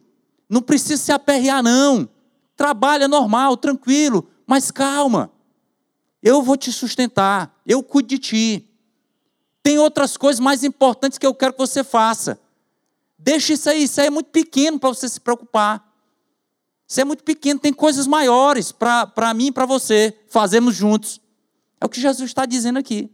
não 0.48 0.62
precisa 0.62 0.96
se 1.02 1.12
aperrear, 1.12 1.62
não. 1.62 2.08
Trabalha 2.56 3.06
normal, 3.06 3.56
tranquilo, 3.56 4.28
mas 4.46 4.70
calma. 4.70 5.30
Eu 6.22 6.42
vou 6.42 6.56
te 6.56 6.72
sustentar, 6.72 7.54
eu 7.66 7.82
cuido 7.82 8.08
de 8.08 8.18
ti. 8.18 8.68
Tem 9.62 9.78
outras 9.78 10.16
coisas 10.16 10.40
mais 10.40 10.64
importantes 10.64 11.18
que 11.18 11.26
eu 11.26 11.34
quero 11.34 11.52
que 11.52 11.58
você 11.58 11.84
faça. 11.84 12.40
Deixa 13.18 13.52
isso 13.52 13.68
aí, 13.68 13.82
isso 13.82 14.00
aí 14.00 14.06
é 14.06 14.10
muito 14.10 14.30
pequeno 14.30 14.78
para 14.78 14.88
você 14.88 15.08
se 15.08 15.20
preocupar. 15.20 15.86
Isso 16.86 17.00
é 17.00 17.04
muito 17.04 17.22
pequeno, 17.22 17.60
tem 17.60 17.72
coisas 17.72 18.06
maiores 18.06 18.72
para 18.72 19.34
mim 19.34 19.48
e 19.48 19.52
para 19.52 19.66
você 19.66 20.16
fazermos 20.28 20.74
juntos. 20.74 21.20
É 21.80 21.84
o 21.84 21.88
que 21.88 22.00
Jesus 22.00 22.30
está 22.30 22.46
dizendo 22.46 22.78
aqui. 22.78 23.10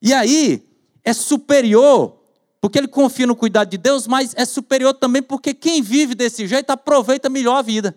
E 0.00 0.14
aí, 0.14 0.64
é 1.02 1.12
superior, 1.12 2.17
porque 2.60 2.78
ele 2.78 2.88
confia 2.88 3.26
no 3.26 3.36
cuidado 3.36 3.70
de 3.70 3.78
Deus, 3.78 4.06
mas 4.06 4.34
é 4.36 4.44
superior 4.44 4.94
também 4.94 5.22
porque 5.22 5.54
quem 5.54 5.80
vive 5.80 6.14
desse 6.14 6.46
jeito 6.46 6.70
aproveita 6.70 7.28
melhor 7.28 7.56
a 7.58 7.62
vida. 7.62 7.96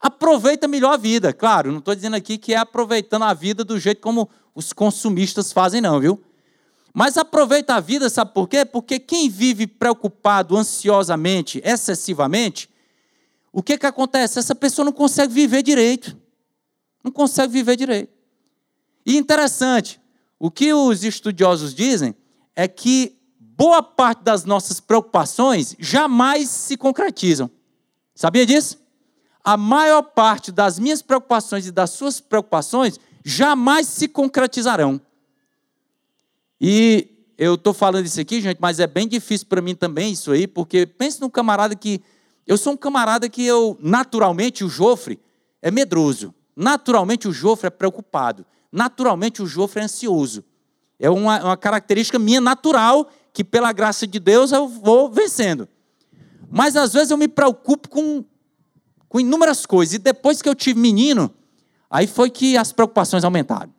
Aproveita 0.00 0.68
melhor 0.68 0.94
a 0.94 0.96
vida. 0.96 1.32
Claro, 1.32 1.70
não 1.70 1.78
estou 1.78 1.94
dizendo 1.94 2.16
aqui 2.16 2.38
que 2.38 2.54
é 2.54 2.56
aproveitando 2.56 3.22
a 3.24 3.34
vida 3.34 3.64
do 3.64 3.78
jeito 3.78 4.00
como 4.00 4.28
os 4.54 4.72
consumistas 4.72 5.52
fazem, 5.52 5.80
não, 5.80 5.98
viu? 5.98 6.22
Mas 6.94 7.16
aproveita 7.16 7.74
a 7.74 7.80
vida, 7.80 8.10
sabe 8.10 8.34
por 8.34 8.48
quê? 8.48 8.64
Porque 8.64 8.98
quem 8.98 9.28
vive 9.28 9.66
preocupado 9.66 10.56
ansiosamente, 10.56 11.60
excessivamente, 11.64 12.68
o 13.52 13.62
que, 13.62 13.78
que 13.78 13.86
acontece? 13.86 14.38
Essa 14.38 14.54
pessoa 14.54 14.84
não 14.84 14.92
consegue 14.92 15.32
viver 15.32 15.62
direito. 15.62 16.16
Não 17.02 17.10
consegue 17.10 17.52
viver 17.52 17.76
direito. 17.76 18.12
E 19.04 19.16
interessante, 19.16 20.00
o 20.38 20.50
que 20.50 20.72
os 20.72 21.02
estudiosos 21.02 21.74
dizem 21.74 22.14
é 22.54 22.68
que 22.68 23.18
boa 23.62 23.80
parte 23.80 24.24
das 24.24 24.44
nossas 24.44 24.80
preocupações 24.80 25.76
jamais 25.78 26.50
se 26.50 26.76
concretizam. 26.76 27.48
Sabia 28.12 28.44
disso? 28.44 28.76
A 29.44 29.56
maior 29.56 30.02
parte 30.02 30.50
das 30.50 30.80
minhas 30.80 31.00
preocupações 31.00 31.68
e 31.68 31.70
das 31.70 31.90
suas 31.90 32.20
preocupações 32.20 32.98
jamais 33.24 33.86
se 33.86 34.08
concretizarão. 34.08 35.00
E 36.60 37.08
eu 37.38 37.54
estou 37.54 37.72
falando 37.72 38.04
isso 38.04 38.20
aqui, 38.20 38.40
gente, 38.40 38.58
mas 38.60 38.80
é 38.80 38.86
bem 38.88 39.06
difícil 39.06 39.46
para 39.46 39.62
mim 39.62 39.76
também 39.76 40.10
isso 40.10 40.32
aí, 40.32 40.48
porque 40.48 40.84
pense 40.84 41.20
num 41.20 41.30
camarada 41.30 41.76
que. 41.76 42.02
Eu 42.44 42.58
sou 42.58 42.72
um 42.72 42.76
camarada 42.76 43.28
que 43.28 43.46
eu, 43.46 43.78
naturalmente, 43.80 44.64
o 44.64 44.68
Jofre 44.68 45.20
é 45.62 45.70
medroso. 45.70 46.34
Naturalmente, 46.56 47.28
o 47.28 47.32
Jofre 47.32 47.68
é 47.68 47.70
preocupado 47.70 48.44
naturalmente 48.72 49.42
o 49.42 49.46
Jofre 49.46 49.80
é 49.80 49.84
ansioso. 49.84 50.42
É 50.98 51.10
uma, 51.10 51.44
uma 51.44 51.56
característica 51.56 52.18
minha 52.18 52.40
natural 52.40 53.10
que, 53.32 53.42
pela 53.42 53.72
graça 53.72 54.06
de 54.06 54.18
Deus, 54.18 54.52
eu 54.52 54.68
vou 54.68 55.10
vencendo. 55.10 55.68
Mas 56.50 56.76
às 56.76 56.92
vezes 56.92 57.10
eu 57.10 57.16
me 57.16 57.28
preocupo 57.28 57.88
com, 57.88 58.24
com 59.08 59.18
inúmeras 59.18 59.64
coisas. 59.64 59.94
E 59.94 59.98
depois 59.98 60.42
que 60.42 60.48
eu 60.48 60.54
tive 60.54 60.78
menino, 60.78 61.32
aí 61.90 62.06
foi 62.06 62.28
que 62.28 62.56
as 62.56 62.72
preocupações 62.72 63.24
aumentaram. 63.24 63.72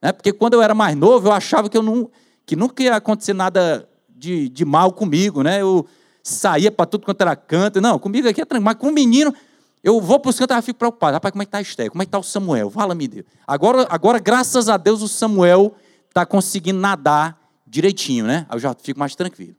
Né? 0.00 0.10
Porque 0.10 0.32
quando 0.32 0.54
eu 0.54 0.62
era 0.62 0.74
mais 0.74 0.96
novo, 0.96 1.28
eu 1.28 1.32
achava 1.32 1.68
que, 1.68 1.76
eu 1.76 1.82
não, 1.82 2.10
que 2.46 2.56
nunca 2.56 2.82
ia 2.82 2.96
acontecer 2.96 3.34
nada 3.34 3.86
de, 4.08 4.48
de 4.48 4.64
mal 4.64 4.90
comigo. 4.90 5.42
Né? 5.42 5.60
Eu 5.60 5.86
saía 6.22 6.72
para 6.72 6.86
tudo 6.86 7.04
quanto 7.04 7.20
era 7.20 7.36
canto. 7.36 7.80
Não, 7.80 7.98
comigo 7.98 8.26
aqui 8.26 8.40
é 8.40 8.44
tranquilo. 8.46 8.64
Mas 8.64 8.76
com 8.76 8.88
o 8.88 8.92
menino, 8.92 9.34
eu 9.82 10.00
vou 10.00 10.18
para 10.18 10.30
os 10.30 10.38
cantos 10.38 10.56
e 10.56 10.62
fico 10.62 10.78
preocupado. 10.78 11.12
Rapaz, 11.12 11.30
como 11.30 11.42
é 11.42 11.44
que 11.44 11.48
está 11.48 11.58
a 11.58 11.62
Esté? 11.62 11.90
Como 11.90 12.02
é 12.02 12.06
que 12.06 12.08
está 12.08 12.18
o 12.18 12.22
Samuel? 12.22 12.70
Fala-me 12.70 13.06
Deus. 13.06 13.26
Agora, 13.46 13.86
agora, 13.90 14.18
graças 14.18 14.70
a 14.70 14.78
Deus, 14.78 15.02
o 15.02 15.08
Samuel 15.08 15.74
está 16.08 16.24
conseguindo 16.24 16.80
nadar 16.80 17.43
direitinho, 17.74 18.24
né? 18.24 18.46
Aí 18.48 18.56
eu 18.56 18.60
já 18.60 18.74
fico 18.74 19.00
mais 19.00 19.16
tranquilo. 19.16 19.56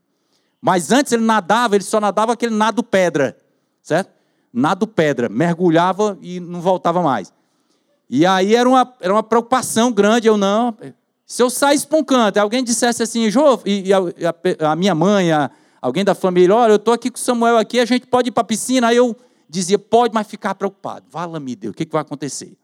Mas 0.61 0.91
antes 0.91 1.11
ele 1.11 1.23
nadava, 1.23 1.75
ele 1.75 1.83
só 1.83 1.99
nadava 1.99 2.31
aquele 2.31 2.55
nado 2.55 2.81
pedra, 2.81 3.37
certo? 3.81 4.09
Nado 4.53 4.87
pedra, 4.87 5.27
mergulhava 5.27 6.17
e 6.21 6.39
não 6.39 6.61
voltava 6.61 7.01
mais. 7.01 7.33
E 8.09 8.25
aí 8.25 8.55
era 8.55 8.67
uma, 8.69 8.93
era 9.01 9.13
uma 9.13 9.21
preocupação 9.21 9.91
grande, 9.91 10.27
eu 10.27 10.37
não. 10.37 10.75
Se 11.25 11.43
eu 11.43 11.49
saísse 11.49 11.85
para 11.85 11.97
um 11.97 12.03
canto, 12.03 12.37
alguém 12.37 12.63
dissesse 12.63 13.03
assim, 13.03 13.29
Jô, 13.29 13.59
e, 13.65 13.91
a, 13.91 13.97
a, 13.99 14.71
a, 14.71 14.75
minha 14.75 14.95
mãe, 14.95 15.31
a, 15.31 15.51
alguém 15.81 16.05
da 16.05 16.15
família, 16.15 16.55
olha, 16.55 16.71
eu 16.71 16.77
estou 16.77 16.93
aqui 16.93 17.11
com 17.11 17.17
o 17.17 17.21
Samuel 17.21 17.57
aqui, 17.57 17.79
a 17.79 17.85
gente 17.85 18.07
pode 18.07 18.29
ir 18.29 18.31
para 18.31 18.41
a 18.41 18.45
piscina, 18.45 18.87
aí 18.87 18.95
eu 18.95 19.13
dizia, 19.49 19.77
pode, 19.77 20.13
mas 20.13 20.25
ficar 20.25 20.55
preocupado. 20.55 21.05
Vala-me 21.09 21.55
Deus, 21.55 21.73
o 21.73 21.75
que, 21.75 21.85
que 21.85 21.91
vai 21.91 22.01
acontecer? 22.01 22.55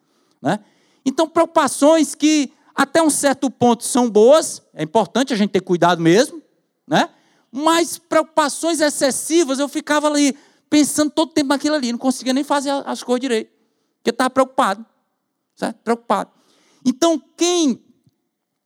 Né? 0.42 0.60
Então, 1.06 1.28
preocupações 1.28 2.16
que 2.16 2.54
até 2.76 3.02
um 3.02 3.10
certo 3.10 3.50
ponto 3.50 3.84
são 3.84 4.10
boas, 4.10 4.62
é 4.74 4.84
importante 4.84 5.34
a 5.34 5.38
gente 5.38 5.52
ter 5.52 5.62
cuidado 5.62 6.02
mesmo, 6.02 6.42
né? 6.88 7.10
mas 7.52 7.98
preocupações 7.98 8.80
excessivas, 8.80 9.60
eu 9.60 9.68
ficava 9.68 10.08
ali 10.08 10.38
pensando 10.70 11.12
todo 11.12 11.30
o 11.30 11.34
tempo 11.34 11.50
naquilo 11.50 11.76
ali, 11.76 11.92
não 11.92 12.00
conseguia 12.00 12.34
nem 12.34 12.44
fazer 12.44 12.70
as 12.86 13.04
coisas 13.04 13.22
direito, 13.22 13.52
porque 13.98 14.10
estava 14.10 14.30
preocupado, 14.30 14.86
certo? 15.56 15.78
preocupado. 15.84 16.32
Então, 16.86 17.22
quem 17.38 17.84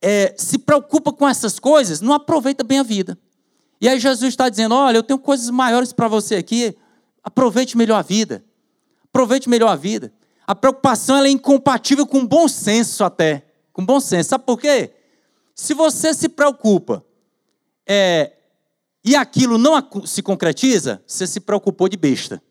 é, 0.02 0.36
se 0.38 0.58
preocupa 0.60 1.12
com 1.12 1.28
essas 1.28 1.60
coisas, 1.60 2.00
não 2.00 2.14
aproveita 2.14 2.64
bem 2.64 2.80
a 2.80 2.84
vida. 2.84 3.18
E 3.82 3.90
aí 3.90 4.00
Jesus 4.00 4.30
está 4.30 4.48
dizendo, 4.48 4.76
olha, 4.76 4.98
eu 4.98 5.04
tenho 5.04 5.20
coisas 5.20 5.50
maiores 5.50 5.92
para 5.92 6.08
você 6.08 6.36
aqui, 6.36 6.78
Aproveite 7.26 7.76
melhor 7.76 7.98
a 7.98 8.04
vida. 8.04 8.46
Aproveite 9.06 9.50
melhor 9.50 9.70
a 9.70 9.76
vida. 9.76 10.14
A 10.46 10.54
preocupação 10.54 11.18
é 11.18 11.30
incompatível 11.30 12.06
com 12.06 12.24
bom 12.24 12.48
senso 12.48 13.04
até. 13.04 13.44
Com 13.76 13.86
bom 13.86 14.00
senso. 14.00 14.30
Sabe 14.30 14.46
por 14.46 14.58
quê? 14.58 14.94
Se 15.54 15.74
você 15.74 16.14
se 16.14 16.30
preocupa 16.30 17.04
é, 17.86 18.32
e 19.04 19.18
aquilo 19.18 19.58
não 19.58 19.74
se 20.06 20.24
concretiza, 20.24 21.04
você 21.06 21.28
se 21.28 21.42
preocupou 21.42 21.90
de 21.90 21.98
besta. 21.98 22.42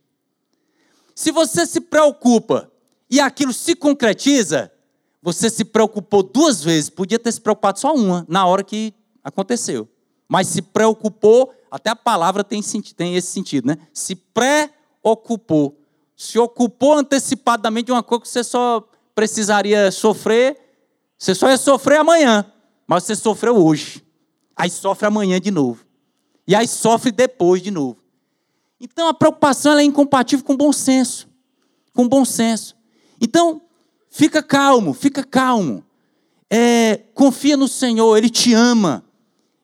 Se 1.15 1.31
você 1.31 1.65
se 1.65 1.81
preocupa 1.81 2.71
e 3.09 3.21
aquilo 3.21 3.55
se 3.55 3.75
concretiza, 3.75 4.71
você 5.23 5.49
se 5.49 5.65
preocupou 5.65 6.23
duas 6.23 6.63
vezes. 6.63 6.91
Podia 6.91 7.19
ter 7.19 7.33
se 7.33 7.41
preocupado 7.41 7.81
só 7.81 7.95
uma, 7.95 8.27
na 8.29 8.45
hora 8.47 8.63
que 8.63 8.93
aconteceu. 9.23 9.89
Mas 10.29 10.49
se 10.49 10.61
preocupou 10.61 11.55
até 11.71 11.89
a 11.89 11.97
palavra 11.97 12.45
tem, 12.45 12.61
tem 12.95 13.17
esse 13.17 13.29
sentido, 13.29 13.69
né? 13.69 13.79
Se 13.95 14.15
preocupou. 14.15 15.81
Se 16.15 16.39
ocupou 16.39 16.99
antecipadamente 16.99 17.87
de 17.87 17.93
uma 17.93 18.03
coisa 18.03 18.23
que 18.25 18.29
você 18.29 18.45
só 18.45 18.87
precisaria 19.15 19.91
sofrer, 19.91 20.63
você 21.18 21.35
só 21.35 21.48
ia 21.48 21.57
sofrer 21.57 21.98
amanhã, 21.98 22.44
mas 22.87 23.05
você 23.05 23.14
sofreu 23.14 23.57
hoje. 23.57 24.05
Aí 24.57 24.70
sofre 24.70 25.07
amanhã 25.07 25.40
de 25.40 25.50
novo. 25.50 25.85
E 26.46 26.55
aí 26.55 26.68
sofre 26.68 27.11
depois 27.11 27.62
de 27.62 27.70
novo. 27.70 27.96
Então 28.81 29.09
a 29.09 29.14
preocupação 29.14 29.79
é 29.79 29.83
incompatível 29.83 30.44
com 30.44 30.57
bom 30.57 30.72
senso. 30.72 31.29
Com 31.94 32.09
bom 32.09 32.24
senso. 32.24 32.77
Então, 33.20 33.62
fica 34.11 34.42
calmo, 34.42 34.92
fica 34.92 35.24
calmo. 35.24 35.85
É, 36.50 36.98
confia 37.14 37.57
no 37.57 37.66
Senhor, 37.66 38.16
Ele 38.16 38.29
te 38.29 38.53
ama. 38.53 39.05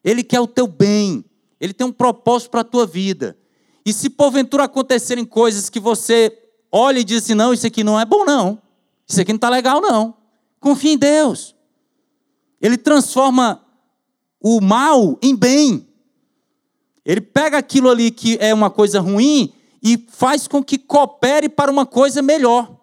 Ele 0.03 0.23
quer 0.23 0.39
o 0.39 0.47
teu 0.47 0.67
bem. 0.67 1.23
Ele 1.59 1.73
tem 1.73 1.85
um 1.85 1.91
propósito 1.91 2.49
para 2.49 2.61
a 2.61 2.65
tua 2.65 2.87
vida. 2.87 3.37
E 3.85 3.93
se 3.93 4.09
porventura 4.09 4.63
acontecerem 4.63 5.25
coisas 5.25 5.69
que 5.69 5.79
você 5.79 6.35
olha 6.71 6.99
e 6.99 7.03
diz 7.03 7.23
assim: 7.23 7.35
não, 7.35 7.53
isso 7.53 7.67
aqui 7.67 7.83
não 7.83 7.99
é 7.99 8.05
bom, 8.05 8.25
não. 8.25 8.59
Isso 9.07 9.21
aqui 9.21 9.31
não 9.31 9.37
está 9.37 9.49
legal, 9.49 9.79
não. 9.81 10.15
Confia 10.61 10.93
em 10.93 10.97
Deus. 10.97 11.55
Ele 12.61 12.77
transforma 12.77 13.65
o 14.39 14.61
mal 14.61 15.17
em 15.21 15.35
bem. 15.35 15.87
Ele 17.03 17.19
pega 17.19 17.57
aquilo 17.57 17.89
ali 17.89 18.11
que 18.11 18.37
é 18.39 18.53
uma 18.53 18.69
coisa 18.69 18.99
ruim 19.01 19.51
e 19.81 19.97
faz 20.09 20.47
com 20.47 20.63
que 20.63 20.77
coopere 20.77 21.49
para 21.49 21.71
uma 21.71 21.85
coisa 21.85 22.21
melhor. 22.21 22.79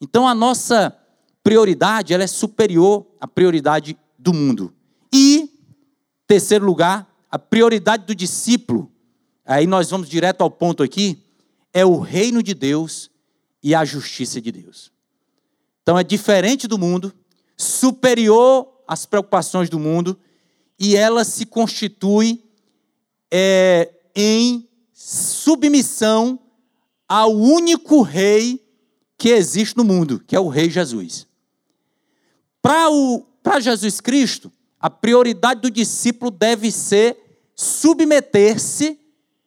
Então 0.00 0.28
a 0.28 0.34
nossa 0.34 0.96
prioridade 1.42 2.14
ela 2.14 2.22
é 2.22 2.28
superior 2.28 3.04
à 3.20 3.26
prioridade 3.26 3.98
do 4.16 4.32
mundo. 4.32 4.72
E, 5.12 5.50
terceiro 6.26 6.64
lugar, 6.64 7.12
a 7.28 7.38
prioridade 7.38 8.06
do 8.06 8.14
discípulo, 8.14 8.90
aí 9.44 9.66
nós 9.66 9.90
vamos 9.90 10.08
direto 10.08 10.42
ao 10.42 10.50
ponto 10.50 10.84
aqui, 10.84 11.20
é 11.72 11.84
o 11.84 11.98
reino 11.98 12.42
de 12.42 12.54
Deus 12.54 13.10
e 13.60 13.74
a 13.74 13.84
justiça 13.84 14.40
de 14.40 14.52
Deus. 14.52 14.93
Então 15.84 15.98
é 15.98 16.02
diferente 16.02 16.66
do 16.66 16.78
mundo, 16.78 17.12
superior 17.58 18.82
às 18.88 19.04
preocupações 19.04 19.68
do 19.68 19.78
mundo 19.78 20.18
e 20.78 20.96
ela 20.96 21.24
se 21.24 21.44
constitui 21.44 22.42
é, 23.30 23.92
em 24.16 24.66
submissão 24.94 26.40
ao 27.06 27.36
único 27.36 28.00
rei 28.00 28.66
que 29.18 29.28
existe 29.28 29.76
no 29.76 29.84
mundo, 29.84 30.24
que 30.26 30.34
é 30.34 30.40
o 30.40 30.48
Rei 30.48 30.70
Jesus. 30.70 31.26
Para 32.62 33.60
Jesus 33.60 34.00
Cristo, 34.00 34.50
a 34.80 34.88
prioridade 34.88 35.60
do 35.60 35.70
discípulo 35.70 36.30
deve 36.30 36.72
ser 36.72 37.44
submeter-se 37.54 38.98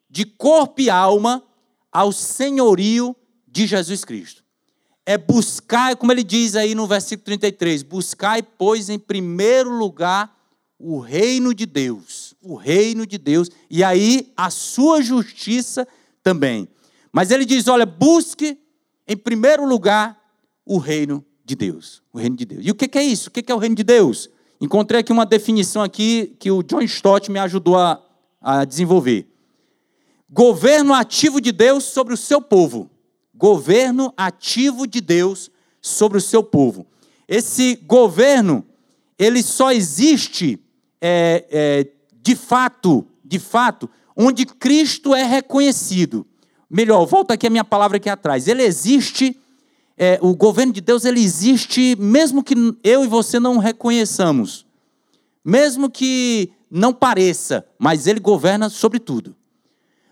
de 0.07 0.23
corpo 0.23 0.81
e 0.81 0.89
alma 0.89 1.43
ao 1.91 2.11
senhorio 2.11 3.15
de 3.47 3.65
Jesus 3.65 4.05
Cristo. 4.05 4.46
É 5.09 5.17
buscar, 5.17 5.95
como 5.95 6.11
ele 6.11 6.21
diz 6.21 6.53
aí 6.53 6.75
no 6.75 6.85
versículo 6.85 7.23
33, 7.23 7.81
buscai, 7.81 8.43
pois, 8.43 8.89
em 8.89 8.99
primeiro 8.99 9.71
lugar 9.71 10.35
o 10.77 10.99
reino 10.99 11.53
de 11.53 11.65
Deus, 11.65 12.35
o 12.41 12.55
reino 12.55 13.07
de 13.07 13.17
Deus, 13.17 13.49
e 13.69 13.85
aí 13.85 14.31
a 14.35 14.49
sua 14.49 15.01
justiça 15.01 15.87
também. 16.21 16.67
Mas 17.09 17.31
ele 17.31 17.45
diz: 17.45 17.69
olha, 17.69 17.85
busque 17.85 18.59
em 19.07 19.15
primeiro 19.15 19.65
lugar 19.65 20.21
o 20.65 20.77
reino 20.77 21.25
de 21.43 21.55
Deus, 21.55 22.03
o 22.11 22.17
reino 22.17 22.35
de 22.35 22.45
Deus. 22.45 22.61
E 22.65 22.69
o 22.69 22.75
que 22.75 22.97
é 22.97 23.03
isso? 23.03 23.29
O 23.29 23.31
que 23.31 23.49
é 23.49 23.55
o 23.55 23.59
reino 23.59 23.75
de 23.75 23.83
Deus? 23.83 24.29
Encontrei 24.59 24.99
aqui 24.99 25.11
uma 25.11 25.25
definição 25.25 25.81
aqui 25.81 26.35
que 26.37 26.51
o 26.51 26.61
John 26.61 26.81
Stott 26.81 27.31
me 27.31 27.39
ajudou 27.39 27.77
a, 27.77 28.03
a 28.41 28.65
desenvolver. 28.65 29.25
Governo 30.29 30.93
ativo 30.93 31.39
de 31.39 31.53
Deus 31.53 31.85
sobre 31.85 32.13
o 32.13 32.17
seu 32.17 32.41
povo. 32.41 32.91
Governo 33.37 34.13
ativo 34.17 34.87
de 34.87 34.99
Deus 34.99 35.51
sobre 35.81 36.17
o 36.17 36.21
seu 36.21 36.43
povo. 36.43 36.85
Esse 37.27 37.75
governo, 37.85 38.65
ele 39.17 39.43
só 39.43 39.71
existe 39.71 40.59
é, 41.01 41.45
é, 41.49 41.87
de 42.21 42.35
fato, 42.35 43.05
de 43.23 43.39
fato, 43.39 43.89
onde 44.15 44.45
Cristo 44.45 45.13
é 45.13 45.23
reconhecido. 45.23 46.25
Melhor, 46.69 47.05
volta 47.05 47.35
aqui 47.35 47.47
a 47.47 47.49
minha 47.49 47.63
palavra 47.63 47.97
aqui 47.97 48.09
atrás. 48.09 48.47
Ele 48.47 48.63
existe, 48.63 49.39
é, 49.95 50.19
o 50.21 50.35
governo 50.35 50.73
de 50.73 50.81
Deus, 50.81 51.05
ele 51.05 51.21
existe 51.21 51.95
mesmo 51.99 52.43
que 52.43 52.55
eu 52.83 53.03
e 53.03 53.07
você 53.07 53.39
não 53.39 53.57
reconheçamos. 53.57 54.65
Mesmo 55.45 55.89
que 55.89 56.51
não 56.69 56.93
pareça, 56.93 57.65
mas 57.79 58.07
ele 58.07 58.19
governa 58.19 58.67
sobre 58.67 58.99
tudo. 58.99 59.36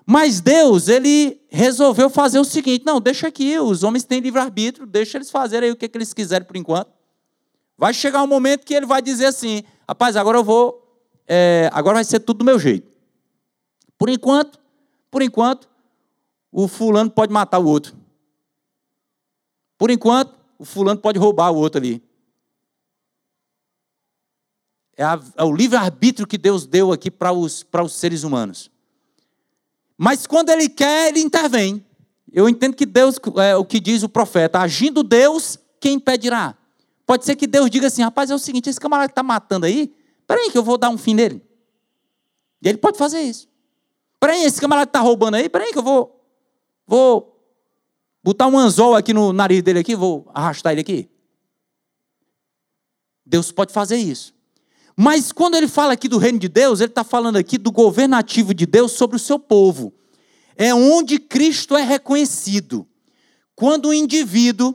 Mas 0.06 0.40
Deus, 0.40 0.88
ele 0.88 1.42
resolveu 1.50 2.10
fazer 2.10 2.38
o 2.38 2.44
seguinte: 2.44 2.86
não, 2.86 3.02
deixa 3.02 3.28
aqui, 3.28 3.58
os 3.58 3.82
homens 3.82 4.04
têm 4.04 4.20
livre-arbítrio, 4.20 4.86
deixa 4.86 5.18
eles 5.18 5.32
fazerem 5.32 5.70
aí 5.70 5.74
o 5.74 5.76
que, 5.76 5.90
que 5.90 5.98
eles 5.98 6.14
quiserem 6.14 6.46
por 6.46 6.56
enquanto. 6.56 6.92
Vai 7.78 7.94
chegar 7.94 8.22
um 8.22 8.28
momento 8.28 8.66
que 8.66 8.74
ele 8.74 8.86
vai 8.86 9.02
dizer 9.02 9.26
assim: 9.26 9.64
rapaz, 9.88 10.16
agora 10.16 10.38
eu 10.38 10.44
vou, 10.44 11.02
é, 11.28 11.70
agora 11.74 11.96
vai 11.96 12.04
ser 12.04 12.20
tudo 12.20 12.40
do 12.40 12.46
meu 12.46 12.60
jeito. 12.60 12.96
Por 13.98 14.10
enquanto, 14.10 14.60
por 15.10 15.24
enquanto, 15.24 15.68
o 16.52 16.68
fulano 16.68 17.10
pode 17.10 17.34
matar 17.34 17.58
o 17.58 17.66
outro. 17.66 17.96
Por 19.78 19.90
enquanto, 19.90 20.36
o 20.60 20.66
fulano 20.66 21.00
pode 21.00 21.18
roubar 21.18 21.52
o 21.52 21.56
outro 21.56 21.80
ali. 21.80 22.04
É, 24.96 25.04
a, 25.04 25.20
é 25.36 25.44
o 25.44 25.54
livre-arbítrio 25.54 26.28
que 26.28 26.38
Deus 26.38 26.66
deu 26.66 26.92
aqui 26.92 27.10
para 27.10 27.34
os, 27.34 27.64
para 27.64 27.84
os 27.84 27.94
seres 27.94 28.24
humanos. 28.24 28.72
Mas 29.98 30.28
quando 30.28 30.50
Ele 30.50 30.68
quer, 30.70 31.10
Ele 31.10 31.22
intervém. 31.22 31.86
Eu 32.32 32.50
entendo 32.50 32.76
que 32.76 32.86
Deus, 32.86 33.18
é 33.38 33.56
o 33.56 33.64
que 33.64 33.80
diz 33.80 34.04
o 34.04 34.10
profeta, 34.10 34.60
agindo 34.60 35.04
Deus, 35.04 35.58
quem 35.80 35.94
impedirá? 35.94 36.58
Pode 37.06 37.24
ser 37.24 37.36
que 37.36 37.48
Deus 37.48 37.70
diga 37.70 37.88
assim, 37.88 38.02
rapaz, 38.02 38.30
é 38.30 38.36
o 38.36 38.40
seguinte, 38.40 38.70
esse 38.70 38.80
camarada 38.80 39.08
que 39.08 39.14
está 39.14 39.24
matando 39.24 39.66
aí, 39.66 39.96
peraí 40.28 40.52
que 40.52 40.58
eu 40.58 40.64
vou 40.64 40.78
dar 40.78 40.90
um 40.90 40.98
fim 40.98 41.14
nele. 41.14 41.42
E 42.62 42.68
ele 42.68 42.78
pode 42.78 42.98
fazer 42.98 43.22
isso. 43.22 43.48
Peraí, 44.20 44.44
esse 44.44 44.60
camarada 44.60 44.88
que 44.88 44.90
está 44.90 45.00
roubando 45.00 45.36
aí, 45.36 45.48
peraí 45.48 45.72
que 45.72 45.78
eu 45.78 45.84
vou, 45.84 46.22
vou 46.86 47.42
botar 48.22 48.48
um 48.48 48.58
anzol 48.58 48.96
aqui 48.96 49.14
no 49.14 49.32
nariz 49.32 49.64
dele 49.64 49.80
aqui, 49.80 49.96
vou 49.96 50.30
arrastar 50.34 50.74
ele 50.74 50.82
aqui. 50.82 51.10
Deus 53.26 53.52
pode 53.52 53.72
fazer 53.72 53.96
isso. 53.96 54.35
Mas 54.96 55.32
quando 55.32 55.56
ele 55.56 55.68
fala 55.68 55.94
aqui 55.94 56.08
do 56.08 56.18
reino 56.18 56.40
de 56.40 56.48
Deus, 56.48 56.80
ele 56.80 56.90
está 56.90 57.04
falando 57.04 57.36
aqui 57.36 57.58
do 57.58 57.72
governativo 57.72 58.54
de 58.54 58.66
Deus 58.66 58.94
sobre 58.94 59.18
o 59.18 59.20
seu 59.20 59.38
povo. 59.38 59.94
É 60.56 60.74
onde 60.74 61.20
Cristo 61.20 61.76
é 61.76 61.84
reconhecido. 61.84 62.88
Quando 63.56 63.90
o 63.90 63.94
indivíduo 63.94 64.74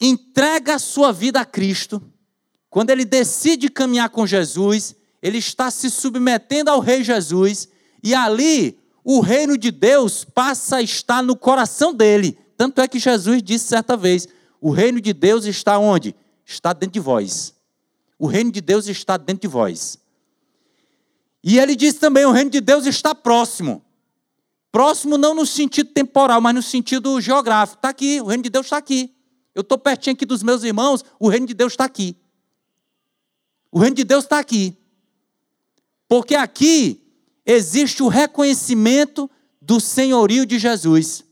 entrega 0.00 0.76
a 0.76 0.78
sua 0.78 1.12
vida 1.12 1.40
a 1.40 1.44
Cristo, 1.44 2.02
quando 2.70 2.90
ele 2.90 3.04
decide 3.04 3.68
caminhar 3.68 4.10
com 4.10 4.26
Jesus, 4.26 4.94
ele 5.20 5.38
está 5.38 5.70
se 5.70 5.90
submetendo 5.90 6.70
ao 6.70 6.80
Rei 6.80 7.04
Jesus, 7.04 7.68
e 8.02 8.14
ali 8.14 8.78
o 9.04 9.20
reino 9.20 9.58
de 9.58 9.70
Deus 9.70 10.24
passa 10.24 10.76
a 10.76 10.82
estar 10.82 11.22
no 11.22 11.36
coração 11.36 11.92
dele. 11.92 12.38
Tanto 12.56 12.80
é 12.80 12.88
que 12.88 12.98
Jesus 12.98 13.42
disse 13.42 13.66
certa 13.66 13.96
vez: 13.96 14.28
o 14.60 14.70
reino 14.70 15.00
de 15.00 15.12
Deus 15.12 15.44
está 15.44 15.78
onde? 15.78 16.14
Está 16.44 16.72
dentro 16.72 16.94
de 16.94 17.00
vós. 17.00 17.54
O 18.22 18.28
reino 18.28 18.52
de 18.52 18.60
Deus 18.60 18.86
está 18.86 19.16
dentro 19.16 19.40
de 19.40 19.48
vós. 19.48 19.98
E 21.42 21.58
ele 21.58 21.74
disse 21.74 21.98
também: 21.98 22.24
o 22.24 22.30
reino 22.30 22.50
de 22.50 22.60
Deus 22.60 22.86
está 22.86 23.16
próximo. 23.16 23.84
Próximo 24.70 25.18
não 25.18 25.34
no 25.34 25.44
sentido 25.44 25.90
temporal, 25.90 26.40
mas 26.40 26.54
no 26.54 26.62
sentido 26.62 27.20
geográfico. 27.20 27.80
Está 27.80 27.88
aqui, 27.88 28.20
o 28.20 28.26
reino 28.26 28.44
de 28.44 28.48
Deus 28.48 28.66
está 28.66 28.76
aqui. 28.76 29.12
Eu 29.52 29.62
estou 29.62 29.76
pertinho 29.76 30.14
aqui 30.14 30.24
dos 30.24 30.40
meus 30.40 30.62
irmãos, 30.62 31.04
o 31.18 31.28
reino 31.28 31.48
de 31.48 31.52
Deus 31.52 31.72
está 31.72 31.84
aqui. 31.84 32.16
O 33.72 33.80
reino 33.80 33.96
de 33.96 34.04
Deus 34.04 34.22
está 34.22 34.38
aqui. 34.38 34.76
Porque 36.06 36.36
aqui 36.36 37.02
existe 37.44 38.04
o 38.04 38.08
reconhecimento 38.08 39.28
do 39.60 39.80
senhorio 39.80 40.46
de 40.46 40.60
Jesus. 40.60 41.24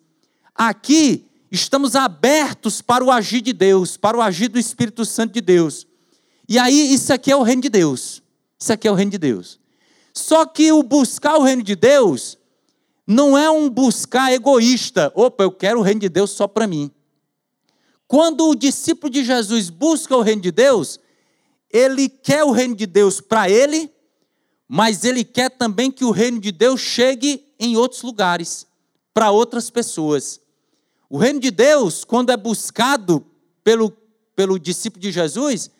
Aqui 0.53 1.25
estamos 1.53 1.95
abertos 1.95 2.83
para 2.83 3.05
o 3.05 3.13
agir 3.13 3.43
de 3.43 3.53
Deus, 3.53 3.97
para 3.97 4.19
o 4.19 4.21
agir 4.21 4.49
do 4.49 4.59
Espírito 4.59 5.05
Santo 5.05 5.35
de 5.35 5.41
Deus. 5.41 5.87
E 6.51 6.59
aí, 6.59 6.93
isso 6.93 7.13
aqui 7.13 7.31
é 7.31 7.37
o 7.37 7.45
reino 7.45 7.63
de 7.63 7.69
Deus. 7.69 8.21
Isso 8.59 8.73
aqui 8.73 8.89
é 8.89 8.91
o 8.91 8.95
reino 8.95 9.13
de 9.13 9.19
Deus. 9.19 9.61
Só 10.13 10.45
que 10.45 10.73
o 10.73 10.83
buscar 10.83 11.37
o 11.37 11.43
reino 11.45 11.63
de 11.63 11.77
Deus 11.77 12.37
não 13.07 13.39
é 13.39 13.49
um 13.49 13.71
buscar 13.71 14.33
egoísta. 14.33 15.13
Opa, 15.15 15.45
eu 15.45 15.53
quero 15.53 15.79
o 15.79 15.83
reino 15.83 16.01
de 16.01 16.09
Deus 16.09 16.33
só 16.33 16.49
para 16.49 16.67
mim. 16.67 16.91
Quando 18.09 18.49
o 18.49 18.57
discípulo 18.57 19.13
de 19.13 19.23
Jesus 19.23 19.71
busca 19.71 20.17
o 20.17 20.23
reino 20.23 20.43
de 20.43 20.51
Deus, 20.51 20.99
ele 21.73 22.09
quer 22.09 22.43
o 22.43 22.51
reino 22.51 22.75
de 22.75 22.85
Deus 22.85 23.21
para 23.21 23.49
ele, 23.49 23.89
mas 24.67 25.05
ele 25.05 25.23
quer 25.23 25.51
também 25.51 25.89
que 25.89 26.05
o 26.05 26.11
reino 26.11 26.41
de 26.41 26.51
Deus 26.51 26.81
chegue 26.81 27.45
em 27.61 27.77
outros 27.77 28.03
lugares, 28.03 28.67
para 29.15 29.31
outras 29.31 29.71
pessoas. 29.71 30.41
O 31.09 31.17
reino 31.17 31.39
de 31.39 31.53
Deus, 31.53 32.03
quando 32.03 32.31
é 32.31 32.37
buscado 32.37 33.25
pelo, 33.63 33.93
pelo 34.35 34.59
discípulo 34.59 35.01
de 35.01 35.13
Jesus, 35.13 35.71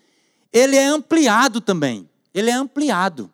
ele 0.53 0.77
é 0.77 0.87
ampliado 0.87 1.61
também. 1.61 2.09
Ele 2.35 2.51
é 2.51 2.55
ampliado. 2.55 3.31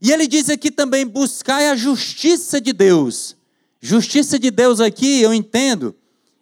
E 0.00 0.12
ele 0.12 0.26
diz 0.26 0.48
aqui 0.48 0.70
também: 0.70 1.06
buscai 1.06 1.68
a 1.68 1.76
justiça 1.76 2.60
de 2.60 2.72
Deus. 2.72 3.36
Justiça 3.80 4.38
de 4.38 4.50
Deus 4.50 4.80
aqui, 4.80 5.20
eu 5.20 5.32
entendo, 5.32 5.94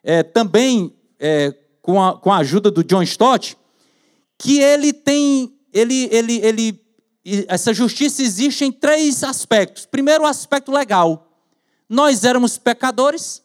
é, 0.03 0.22
também 0.22 0.94
é, 1.20 1.55
com, 1.83 2.03
a, 2.03 2.18
com 2.18 2.33
a 2.33 2.38
ajuda 2.38 2.70
do 2.70 2.83
John 2.83 3.03
Stott, 3.03 3.59
que 4.38 4.59
ele 4.59 4.92
tem, 4.92 5.55
ele, 5.72 6.09
ele, 6.11 6.37
ele, 6.38 6.81
essa 7.46 7.75
justiça 7.75 8.22
existe 8.22 8.64
em 8.64 8.72
três 8.72 9.22
aspectos. 9.22 9.85
Primeiro, 9.85 10.25
o 10.25 10.27
aspecto 10.27 10.72
legal. 10.72 11.31
Nós 11.88 12.25
éramos 12.25 12.59
pecadores, 12.59 13.42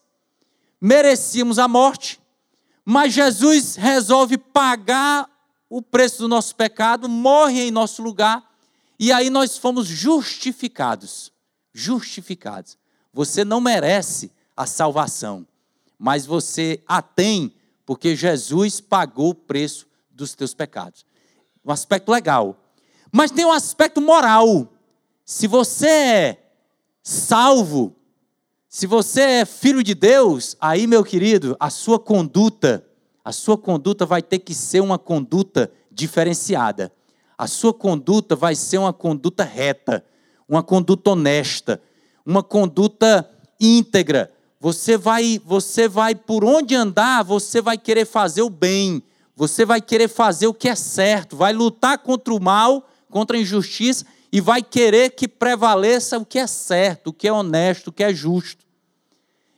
merecíamos 0.79 1.59
a 1.59 1.67
morte, 1.67 2.19
mas 2.83 3.13
Jesus 3.13 3.75
resolve 3.75 4.37
pagar 4.37 5.29
o 5.71 5.81
preço 5.81 6.17
do 6.17 6.27
nosso 6.27 6.53
pecado, 6.53 7.07
morre 7.07 7.61
em 7.61 7.71
nosso 7.71 8.03
lugar, 8.03 8.43
e 8.99 9.09
aí 9.09 9.29
nós 9.29 9.57
fomos 9.57 9.87
justificados. 9.87 11.31
Justificados. 11.73 12.77
Você 13.13 13.45
não 13.45 13.61
merece 13.61 14.33
a 14.55 14.67
salvação, 14.67 15.47
mas 15.97 16.25
você 16.25 16.83
a 16.85 17.01
tem 17.01 17.53
porque 17.85 18.17
Jesus 18.17 18.81
pagou 18.81 19.29
o 19.29 19.35
preço 19.35 19.87
dos 20.09 20.35
teus 20.35 20.53
pecados. 20.53 21.05
Um 21.63 21.71
aspecto 21.71 22.11
legal. 22.11 22.57
Mas 23.09 23.31
tem 23.31 23.45
um 23.45 23.51
aspecto 23.51 24.01
moral. 24.01 24.73
Se 25.23 25.47
você 25.47 25.87
é 25.87 26.37
salvo, 27.01 27.95
se 28.67 28.85
você 28.85 29.21
é 29.21 29.45
filho 29.45 29.81
de 29.81 29.95
Deus, 29.95 30.57
aí, 30.59 30.85
meu 30.85 31.01
querido, 31.01 31.55
a 31.57 31.69
sua 31.69 31.97
conduta, 31.97 32.85
a 33.23 33.31
sua 33.31 33.57
conduta 33.57 34.05
vai 34.05 34.21
ter 34.21 34.39
que 34.39 34.53
ser 34.53 34.79
uma 34.79 34.97
conduta 34.97 35.71
diferenciada. 35.91 36.91
A 37.37 37.47
sua 37.47 37.73
conduta 37.73 38.35
vai 38.35 38.55
ser 38.55 38.77
uma 38.77 38.93
conduta 38.93 39.43
reta, 39.43 40.03
uma 40.47 40.63
conduta 40.63 41.11
honesta, 41.11 41.81
uma 42.25 42.43
conduta 42.43 43.29
íntegra, 43.59 44.31
você 44.59 44.95
vai, 44.95 45.41
você 45.43 45.87
vai 45.87 46.13
por 46.13 46.45
onde 46.45 46.75
andar, 46.75 47.23
você 47.23 47.59
vai 47.59 47.79
querer 47.79 48.05
fazer 48.05 48.43
o 48.43 48.49
bem, 48.49 49.01
você 49.35 49.65
vai 49.65 49.81
querer 49.81 50.07
fazer 50.07 50.45
o 50.45 50.53
que 50.53 50.69
é 50.69 50.75
certo, 50.75 51.35
vai 51.35 51.51
lutar 51.51 51.97
contra 51.97 52.31
o 52.31 52.39
mal 52.39 52.87
contra 53.09 53.35
a 53.37 53.39
injustiça 53.39 54.05
e 54.31 54.39
vai 54.39 54.63
querer 54.63 55.11
que 55.11 55.27
prevaleça 55.27 56.17
o 56.17 56.25
que 56.25 56.39
é 56.39 56.47
certo, 56.47 57.07
o 57.07 57.13
que 57.13 57.27
é 57.27 57.33
honesto, 57.33 57.87
o 57.87 57.91
que 57.91 58.03
é 58.03 58.13
justo. 58.13 58.63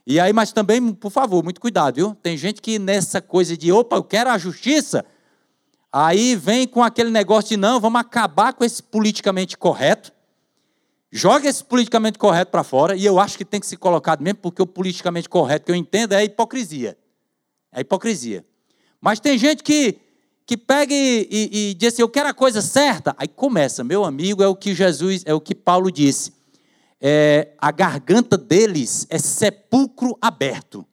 E 0.06 0.20
aí, 0.20 0.34
mas 0.34 0.52
também, 0.52 0.94
por 0.94 1.12
favor, 1.12 1.44
muito 1.44 1.62
cuidado, 1.62 1.96
viu? 1.96 2.16
Tem 2.16 2.36
gente 2.36 2.62
que 2.62 2.78
nessa 2.78 3.22
coisa 3.22 3.56
de, 3.56 3.72
opa, 3.72 3.96
eu 3.96 4.04
quero 4.04 4.30
a 4.30 4.38
justiça, 4.38 5.06
aí 5.92 6.36
vem 6.36 6.68
com 6.68 6.84
aquele 6.84 7.10
negócio 7.10 7.50
de, 7.50 7.58
não, 7.58 7.80
vamos 7.80 8.02
acabar 8.02 8.54
com 8.54 8.66
esse 8.66 8.84
politicamente 8.84 9.58
correto, 9.58 10.12
joga 11.10 11.48
esse 11.48 11.64
politicamente 11.64 12.20
correto 12.20 12.52
para 12.52 12.64
fora, 12.64 12.98
e 12.98 13.06
eu 13.06 13.18
acho 13.18 13.38
que 13.38 13.46
tem 13.46 13.62
que 13.62 13.68
ser 13.68 13.78
colocado 13.78 14.22
mesmo, 14.22 14.40
porque 14.40 14.62
o 14.62 14.68
politicamente 14.68 15.30
correto 15.30 15.68
que 15.68 15.72
eu 15.72 15.76
entendo 15.76 16.14
é 16.14 16.24
hipocrisia. 16.24 16.98
É 17.72 17.80
hipocrisia. 17.80 18.46
Mas 19.00 19.22
tem 19.22 19.38
gente 19.38 19.64
que, 19.64 19.98
que 20.46 20.58
pega 20.58 20.94
e, 20.94 21.28
e, 21.32 21.70
e 21.70 21.74
diz 21.76 21.94
assim, 21.94 22.02
eu 22.02 22.10
quero 22.10 22.28
a 22.28 22.34
coisa 22.34 22.62
certa, 22.62 23.16
aí 23.18 23.28
começa, 23.28 23.86
meu 23.86 24.04
amigo, 24.04 24.44
é 24.44 24.48
o 24.48 24.56
que 24.56 24.76
Jesus, 24.76 25.24
é 25.26 25.34
o 25.34 25.40
que 25.40 25.56
Paulo 25.56 25.90
disse 25.90 26.43
é, 27.06 27.50
a 27.58 27.70
garganta 27.70 28.38
deles 28.38 29.06
é 29.10 29.18
sepulcro 29.18 30.18
aberto. 30.22 30.86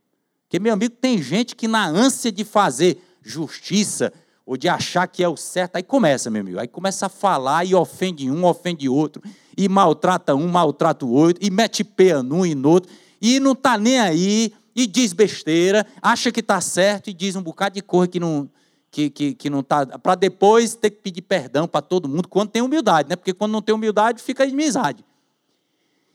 Porque, 0.43 0.59
meu 0.59 0.73
amigo, 0.73 0.97
tem 1.01 1.23
gente 1.23 1.55
que 1.55 1.69
na 1.69 1.87
ânsia 1.87 2.33
de 2.33 2.45
fazer 2.45 3.01
justiça 3.23 4.13
ou 4.45 4.57
de 4.57 4.69
achar 4.69 5.07
que 5.07 5.23
é 5.23 5.29
o 5.29 5.37
certo, 5.37 5.77
aí 5.77 5.85
começa, 5.85 6.29
meu 6.29 6.41
amigo, 6.41 6.59
aí 6.59 6.67
começa 6.67 7.07
a 7.07 7.09
falar 7.09 7.65
e 7.65 7.77
ofende 7.77 8.29
um, 8.29 8.45
ofende 8.45 8.89
outro, 8.89 9.23
e 9.57 9.69
maltrata 9.69 10.35
um, 10.35 10.49
maltrata 10.49 11.07
o 11.07 11.13
outro, 11.13 11.47
e 11.47 11.49
mete 11.49 11.85
pé 11.85 12.21
num 12.21 12.45
e 12.45 12.57
no 12.57 12.71
outro, 12.71 12.91
e 13.23 13.39
não 13.39 13.53
está 13.53 13.79
nem 13.79 14.01
aí, 14.01 14.53
e 14.75 14.89
diz 14.89 15.13
besteira, 15.13 15.87
acha 16.03 16.33
que 16.33 16.41
está 16.41 16.61
certo 16.61 17.09
e 17.09 17.13
diz 17.13 17.37
um 17.37 17.43
bocado 17.43 17.77
de 17.77 17.83
coisa 17.83 18.09
que 18.09 18.19
não 18.19 18.51
que, 18.91 19.09
que, 19.09 19.35
que 19.35 19.49
não 19.49 19.61
está. 19.61 19.87
Para 19.87 20.17
depois 20.17 20.75
ter 20.75 20.91
que 20.91 21.01
pedir 21.01 21.23
perdão 21.23 21.69
para 21.69 21.81
todo 21.81 22.09
mundo, 22.09 22.27
quando 22.27 22.51
tem 22.51 22.61
humildade, 22.61 23.09
né? 23.09 23.15
Porque 23.15 23.33
quando 23.33 23.53
não 23.53 23.63
tem 23.63 23.73
humildade, 23.73 24.21
fica 24.21 24.45
inimizade. 24.45 25.05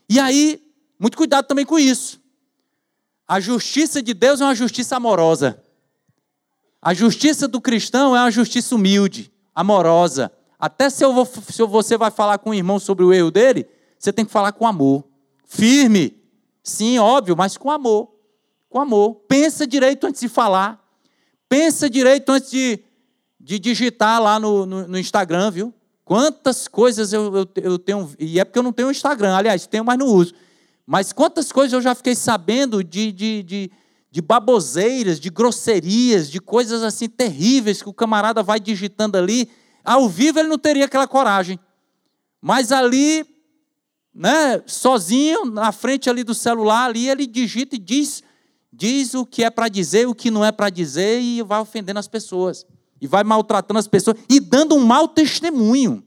E 0.09 0.19
aí, 0.19 0.61
muito 0.99 1.17
cuidado 1.17 1.47
também 1.47 1.65
com 1.65 1.79
isso. 1.79 2.21
A 3.27 3.39
justiça 3.39 4.01
de 4.01 4.13
Deus 4.13 4.41
é 4.41 4.45
uma 4.45 4.55
justiça 4.55 4.95
amorosa. 4.95 5.61
A 6.81 6.93
justiça 6.93 7.47
do 7.47 7.59
cristão 7.59 8.15
é 8.15 8.19
uma 8.19 8.31
justiça 8.31 8.75
humilde, 8.75 9.31
amorosa. 9.53 10.31
Até 10.59 10.89
se, 10.89 11.05
vou, 11.05 11.25
se 11.25 11.63
você 11.63 11.97
vai 11.97 12.11
falar 12.11 12.37
com 12.37 12.51
o 12.51 12.53
irmão 12.53 12.79
sobre 12.79 13.03
o 13.03 13.11
erro 13.11 13.31
dele, 13.31 13.67
você 13.97 14.13
tem 14.13 14.23
que 14.23 14.31
falar 14.31 14.51
com 14.51 14.67
amor. 14.67 15.03
Firme. 15.45 16.15
Sim, 16.63 16.99
óbvio, 16.99 17.35
mas 17.35 17.57
com 17.57 17.71
amor. 17.71 18.13
Com 18.69 18.79
amor. 18.79 19.15
Pensa 19.27 19.65
direito 19.65 20.05
antes 20.05 20.21
de 20.21 20.29
falar. 20.29 20.83
Pensa 21.49 21.89
direito 21.89 22.31
antes 22.31 22.51
de, 22.51 22.79
de 23.39 23.57
digitar 23.57 24.21
lá 24.21 24.39
no, 24.39 24.65
no, 24.65 24.87
no 24.87 24.99
Instagram, 24.99 25.51
viu? 25.51 25.73
Quantas 26.05 26.67
coisas 26.67 27.11
eu, 27.11 27.35
eu, 27.35 27.49
eu, 27.63 27.79
tenho. 27.79 28.13
E 28.19 28.39
é 28.39 28.45
porque 28.45 28.59
eu 28.59 28.63
não 28.63 28.71
tenho 28.71 28.91
Instagram, 28.91 29.35
aliás, 29.35 29.65
tenho, 29.65 29.83
mas 29.83 29.97
não 29.97 30.05
uso. 30.05 30.35
Mas 30.85 31.11
quantas 31.11 31.51
coisas 31.51 31.73
eu 31.73 31.81
já 31.81 31.95
fiquei 31.95 32.13
sabendo 32.13 32.83
de, 32.83 33.11
de, 33.11 33.41
de, 33.41 33.71
de 34.11 34.21
baboseiras, 34.21 35.19
de 35.19 35.31
grosserias, 35.31 36.29
de 36.29 36.39
coisas 36.39 36.83
assim 36.83 37.09
terríveis 37.09 37.81
que 37.81 37.89
o 37.89 37.93
camarada 37.93 38.43
vai 38.43 38.59
digitando 38.59 39.17
ali. 39.17 39.49
Ao 39.83 40.07
vivo 40.07 40.37
ele 40.37 40.47
não 40.47 40.59
teria 40.59 40.85
aquela 40.85 41.07
coragem. 41.07 41.59
Mas 42.39 42.71
ali, 42.71 43.25
né, 44.13 44.61
sozinho, 44.67 45.45
na 45.45 45.71
frente 45.71 46.07
ali 46.07 46.23
do 46.23 46.35
celular, 46.35 46.85
ali 46.85 47.09
ele 47.09 47.25
digita 47.25 47.75
e 47.75 47.79
diz, 47.79 48.21
diz 48.71 49.15
o 49.15 49.25
que 49.25 49.43
é 49.43 49.49
para 49.49 49.67
dizer, 49.67 50.07
o 50.07 50.13
que 50.13 50.29
não 50.29 50.45
é 50.45 50.51
para 50.51 50.69
dizer 50.69 51.19
e 51.19 51.41
vai 51.41 51.59
ofendendo 51.59 51.97
as 51.97 52.07
pessoas 52.07 52.63
e 52.99 53.07
vai 53.07 53.23
maltratando 53.23 53.79
as 53.79 53.87
pessoas 53.87 54.17
e 54.29 54.39
dando 54.39 54.75
um 54.75 54.83
mau 54.83 55.07
testemunho. 55.07 56.05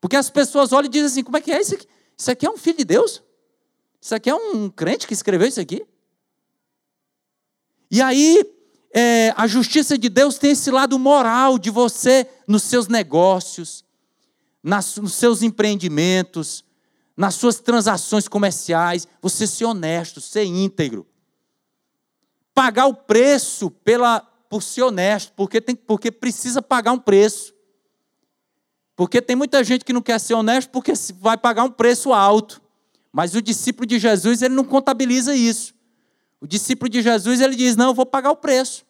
Porque 0.00 0.16
as 0.16 0.30
pessoas 0.30 0.72
olham 0.72 0.86
e 0.86 0.90
dizem 0.90 1.06
assim: 1.06 1.22
como 1.24 1.36
é 1.36 1.40
que 1.40 1.52
é 1.52 1.60
isso 1.60 1.74
aqui? 1.74 1.86
Isso 2.16 2.30
aqui 2.30 2.46
é 2.46 2.50
um 2.50 2.56
filho 2.56 2.78
de 2.78 2.84
Deus? 2.84 3.22
Isso 4.00 4.14
aqui 4.14 4.30
é 4.30 4.34
um 4.34 4.70
crente 4.70 5.06
que 5.06 5.12
escreveu 5.12 5.48
isso 5.48 5.60
aqui? 5.60 5.86
E 7.90 8.00
aí, 8.00 8.42
é, 8.94 9.34
a 9.36 9.46
justiça 9.46 9.98
de 9.98 10.08
Deus 10.08 10.38
tem 10.38 10.52
esse 10.52 10.70
lado 10.70 10.98
moral 10.98 11.58
de 11.58 11.70
você 11.70 12.26
nos 12.46 12.62
seus 12.62 12.88
negócios, 12.88 13.84
nas, 14.62 14.96
nos 14.96 15.14
seus 15.14 15.42
empreendimentos, 15.42 16.64
nas 17.16 17.34
suas 17.34 17.60
transações 17.60 18.28
comerciais, 18.28 19.06
você 19.20 19.46
ser 19.46 19.66
honesto, 19.66 20.20
ser 20.20 20.44
íntegro. 20.44 21.06
Pagar 22.54 22.86
o 22.86 22.94
preço 22.94 23.70
pela, 23.70 24.20
por 24.50 24.64
ser 24.64 24.82
honesto, 24.82 25.32
porque, 25.36 25.60
tem, 25.60 25.76
porque 25.76 26.10
precisa 26.10 26.60
pagar 26.60 26.90
um 26.90 26.98
preço. 26.98 27.54
Porque 28.96 29.22
tem 29.22 29.36
muita 29.36 29.62
gente 29.62 29.84
que 29.84 29.92
não 29.92 30.02
quer 30.02 30.18
ser 30.18 30.34
honesto 30.34 30.68
porque 30.70 30.92
vai 31.20 31.38
pagar 31.38 31.62
um 31.62 31.70
preço 31.70 32.12
alto. 32.12 32.60
Mas 33.12 33.34
o 33.36 33.40
discípulo 33.40 33.86
de 33.86 33.98
Jesus, 33.98 34.42
ele 34.42 34.54
não 34.54 34.64
contabiliza 34.64 35.36
isso. 35.36 35.72
O 36.40 36.48
discípulo 36.48 36.88
de 36.88 37.00
Jesus, 37.00 37.40
ele 37.40 37.54
diz: 37.54 37.76
Não, 37.76 37.86
eu 37.86 37.94
vou 37.94 38.04
pagar 38.04 38.32
o 38.32 38.36
preço. 38.36 38.84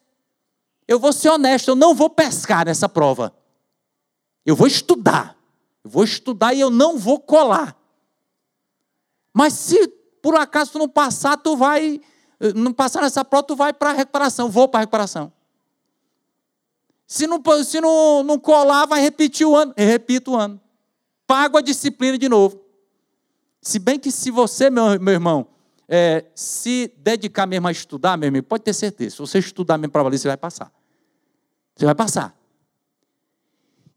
Eu 0.87 0.99
vou 0.99 1.13
ser 1.13 1.29
honesto, 1.29 1.69
eu 1.69 1.75
não 1.75 1.93
vou 1.93 2.09
pescar 2.09 2.65
nessa 2.65 2.89
prova. 2.89 3.33
Eu 4.43 4.55
vou 4.55 4.65
estudar. 4.65 5.37
Eu 5.83 5.91
vou 5.91 6.03
estudar 6.03 6.55
e 6.55 6.59
eu 6.59 6.71
não 6.71 6.97
vou 6.97 7.19
colar. 7.19 7.77
Mas 9.31 9.53
se 9.53 9.87
por 10.23 10.35
acaso 10.35 10.73
tu 10.73 10.79
não 10.79 10.89
passar, 10.89 11.37
tu 11.37 11.55
vai. 11.55 12.01
Não 12.55 12.73
passar 12.73 13.01
nessa 13.03 13.23
prova, 13.23 13.43
tu 13.43 13.55
vai 13.55 13.71
para 13.71 13.91
a 13.91 13.93
recuperação. 13.93 14.49
Vou 14.49 14.67
para 14.67 14.79
a 14.79 14.81
recuperação. 14.81 15.31
Se 17.11 17.27
não, 17.27 17.43
se 17.65 17.81
não, 17.81 18.23
não 18.23 18.39
colar, 18.39 18.85
vai 18.85 19.01
repetir 19.01 19.45
o 19.45 19.53
ano. 19.53 19.73
Repito 19.75 20.31
o 20.31 20.37
ano. 20.37 20.61
Pago 21.27 21.57
a 21.57 21.61
disciplina 21.61 22.17
de 22.17 22.29
novo. 22.29 22.57
Se 23.61 23.79
bem 23.79 23.99
que 23.99 24.09
se 24.09 24.31
você, 24.31 24.69
meu, 24.69 24.97
meu 24.97 25.15
irmão, 25.15 25.45
é, 25.89 26.23
se 26.33 26.89
dedicar 26.99 27.45
mesmo 27.45 27.67
a 27.67 27.71
estudar, 27.73 28.15
meu 28.15 28.27
irmão, 28.27 28.41
pode 28.41 28.63
ter 28.63 28.71
certeza. 28.71 29.17
Se 29.17 29.19
você 29.19 29.39
estudar 29.39 29.77
mesmo 29.77 29.91
para 29.91 30.03
valer, 30.03 30.17
você 30.17 30.29
vai 30.29 30.37
passar. 30.37 30.71
Você 31.75 31.83
vai 31.83 31.93
passar. 31.93 32.33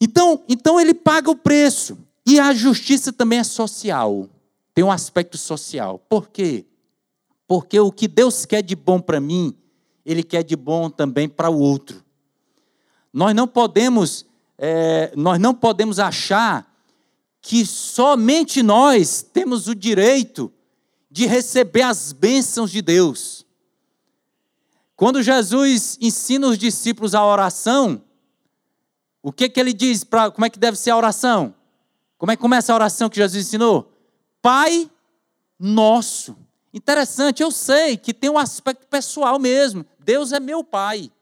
Então, 0.01 0.43
então 0.49 0.81
ele 0.81 0.93
paga 0.93 1.31
o 1.31 1.37
preço. 1.37 1.97
E 2.27 2.41
a 2.41 2.53
justiça 2.53 3.13
também 3.13 3.39
é 3.39 3.45
social. 3.45 4.29
Tem 4.75 4.83
um 4.83 4.91
aspecto 4.91 5.39
social. 5.39 6.01
Por 6.01 6.31
quê? 6.31 6.67
Porque 7.47 7.79
o 7.79 7.93
que 7.93 8.09
Deus 8.09 8.45
quer 8.45 8.61
de 8.61 8.75
bom 8.75 8.99
para 8.99 9.21
mim, 9.21 9.57
Ele 10.05 10.25
quer 10.25 10.43
de 10.43 10.57
bom 10.57 10.91
também 10.91 11.29
para 11.29 11.49
o 11.49 11.61
outro. 11.61 12.04
Nós 13.15 13.33
não 13.33 13.47
podemos, 13.47 14.27
é, 14.59 15.13
nós 15.15 15.39
não 15.39 15.55
podemos 15.55 16.01
achar 16.01 16.69
que 17.41 17.65
somente 17.65 18.61
nós 18.61 19.23
temos 19.23 19.69
o 19.69 19.75
direito 19.75 20.53
de 21.09 21.25
receber 21.25 21.83
as 21.83 22.11
bênçãos 22.11 22.73
de 22.73 22.83
Deus. 22.83 23.47
Quando 24.97 25.23
Jesus 25.23 25.97
ensina 26.01 26.49
os 26.49 26.59
discípulos 26.59 27.15
a 27.15 27.25
oração, 27.25 28.03
o 29.23 29.33
que, 29.33 29.49
que 29.49 29.61
ele 29.61 29.73
diz 29.73 30.03
para 30.03 30.33
como 30.33 30.45
é 30.45 30.51
que 30.51 30.59
deve 30.59 30.77
ser 30.77 30.91
a 30.91 30.97
oração? 30.97 31.55
Como 32.19 32.33
é 32.33 32.37
que 32.37 32.43
começa 32.43 32.73
a 32.73 32.75
oração 32.75 33.09
que 33.09 33.17
Jesus 33.17 33.47
ensinou? 33.47 33.93
Pai 34.43 34.91
nosso. 35.57 36.37
Interessante, 36.73 37.45
eu 37.45 37.53
sei 37.53 37.97
que 37.97 38.13
tem 38.13 38.29
um 38.29 38.39
aspecto 38.39 38.89
pessoal 38.89 39.39
mesmo. 39.39 39.87
Deus 40.01 40.33
é 40.33 40.41
meu 40.41 40.65
pai. 40.65 41.13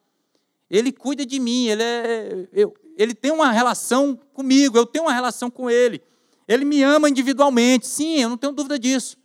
Ele 0.72 0.90
cuida 0.90 1.26
de 1.26 1.38
mim, 1.38 1.66
ele, 1.66 1.82
é, 1.82 2.48
eu, 2.50 2.72
ele 2.96 3.14
tem 3.14 3.30
uma 3.30 3.52
relação 3.52 4.18
comigo, 4.32 4.78
eu 4.78 4.86
tenho 4.86 5.04
uma 5.04 5.12
relação 5.12 5.50
com 5.50 5.68
ele. 5.68 6.00
Ele 6.48 6.64
me 6.64 6.82
ama 6.82 7.10
individualmente, 7.10 7.86
sim, 7.86 8.20
eu 8.20 8.30
não 8.30 8.38
tenho 8.38 8.54
dúvida 8.54 8.78
disso. 8.78 9.18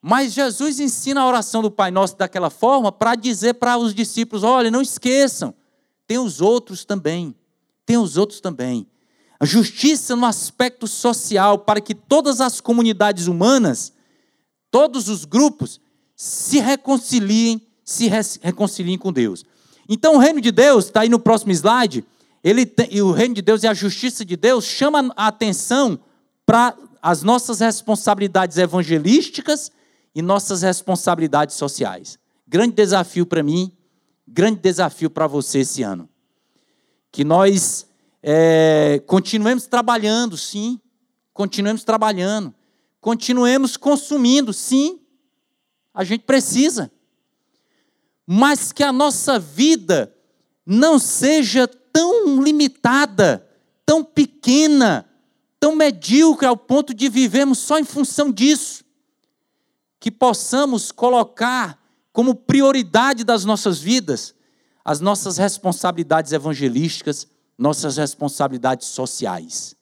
Mas 0.00 0.32
Jesus 0.32 0.78
ensina 0.78 1.22
a 1.22 1.26
oração 1.26 1.60
do 1.60 1.72
Pai 1.72 1.90
Nosso 1.90 2.16
daquela 2.16 2.50
forma 2.50 2.92
para 2.92 3.16
dizer 3.16 3.54
para 3.54 3.76
os 3.76 3.92
discípulos: 3.92 4.44
olha, 4.44 4.70
não 4.70 4.80
esqueçam, 4.80 5.52
tem 6.06 6.20
os 6.20 6.40
outros 6.40 6.84
também, 6.84 7.34
tem 7.84 7.98
os 7.98 8.16
outros 8.16 8.40
também. 8.40 8.86
A 9.40 9.44
justiça 9.44 10.14
no 10.14 10.24
aspecto 10.24 10.86
social, 10.86 11.58
para 11.58 11.80
que 11.80 11.96
todas 11.96 12.40
as 12.40 12.60
comunidades 12.60 13.26
humanas, 13.26 13.92
todos 14.70 15.08
os 15.08 15.24
grupos, 15.24 15.80
se 16.14 16.60
reconciliem, 16.60 17.60
se 17.84 18.06
reconciliem 18.06 18.96
com 18.96 19.12
Deus. 19.12 19.44
Então, 19.92 20.14
o 20.14 20.18
reino 20.18 20.40
de 20.40 20.52
Deus, 20.52 20.84
está 20.84 21.00
aí 21.00 21.08
no 21.08 21.18
próximo 21.18 21.50
slide, 21.50 22.04
ele 22.44 22.64
tem, 22.64 22.88
e 22.92 23.02
o 23.02 23.10
reino 23.10 23.34
de 23.34 23.42
Deus 23.42 23.64
e 23.64 23.66
a 23.66 23.74
justiça 23.74 24.24
de 24.24 24.36
Deus 24.36 24.64
chama 24.64 25.12
a 25.16 25.26
atenção 25.26 25.98
para 26.46 26.76
as 27.02 27.24
nossas 27.24 27.58
responsabilidades 27.58 28.56
evangelísticas 28.56 29.72
e 30.14 30.22
nossas 30.22 30.62
responsabilidades 30.62 31.56
sociais. 31.56 32.20
Grande 32.46 32.72
desafio 32.76 33.26
para 33.26 33.42
mim, 33.42 33.72
grande 34.28 34.60
desafio 34.60 35.10
para 35.10 35.26
você 35.26 35.58
esse 35.58 35.82
ano. 35.82 36.08
Que 37.10 37.24
nós 37.24 37.84
é, 38.22 39.02
continuemos 39.08 39.66
trabalhando, 39.66 40.36
sim, 40.36 40.80
continuemos 41.34 41.82
trabalhando, 41.82 42.54
continuemos 43.00 43.76
consumindo, 43.76 44.52
sim, 44.52 45.00
a 45.92 46.04
gente 46.04 46.22
precisa 46.22 46.92
mas 48.32 48.70
que 48.70 48.84
a 48.84 48.92
nossa 48.92 49.40
vida 49.40 50.14
não 50.64 51.00
seja 51.00 51.66
tão 51.66 52.40
limitada, 52.40 53.44
tão 53.84 54.04
pequena, 54.04 55.04
tão 55.58 55.74
medíocre 55.74 56.46
ao 56.46 56.56
ponto 56.56 56.94
de 56.94 57.08
vivermos 57.08 57.58
só 57.58 57.76
em 57.76 57.82
função 57.82 58.30
disso, 58.30 58.84
que 59.98 60.12
possamos 60.12 60.92
colocar 60.92 61.76
como 62.12 62.36
prioridade 62.36 63.24
das 63.24 63.44
nossas 63.44 63.80
vidas 63.80 64.32
as 64.84 65.00
nossas 65.00 65.36
responsabilidades 65.36 66.30
evangelísticas, 66.30 67.26
nossas 67.58 67.96
responsabilidades 67.96 68.86
sociais. 68.86 69.74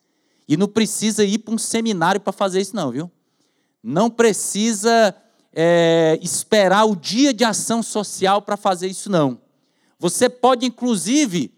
E 0.48 0.56
não 0.56 0.68
precisa 0.68 1.22
ir 1.22 1.40
para 1.40 1.52
um 1.52 1.58
seminário 1.58 2.18
para 2.18 2.32
fazer 2.32 2.62
isso, 2.62 2.74
não, 2.74 2.90
viu? 2.90 3.10
Não 3.82 4.08
precisa 4.08 5.14
é, 5.52 6.18
esperar 6.22 6.84
o 6.84 6.94
dia 6.94 7.32
de 7.32 7.44
ação 7.44 7.82
social 7.82 8.42
para 8.42 8.56
fazer 8.56 8.88
isso, 8.88 9.10
não. 9.10 9.40
Você 9.98 10.28
pode, 10.28 10.66
inclusive, 10.66 11.52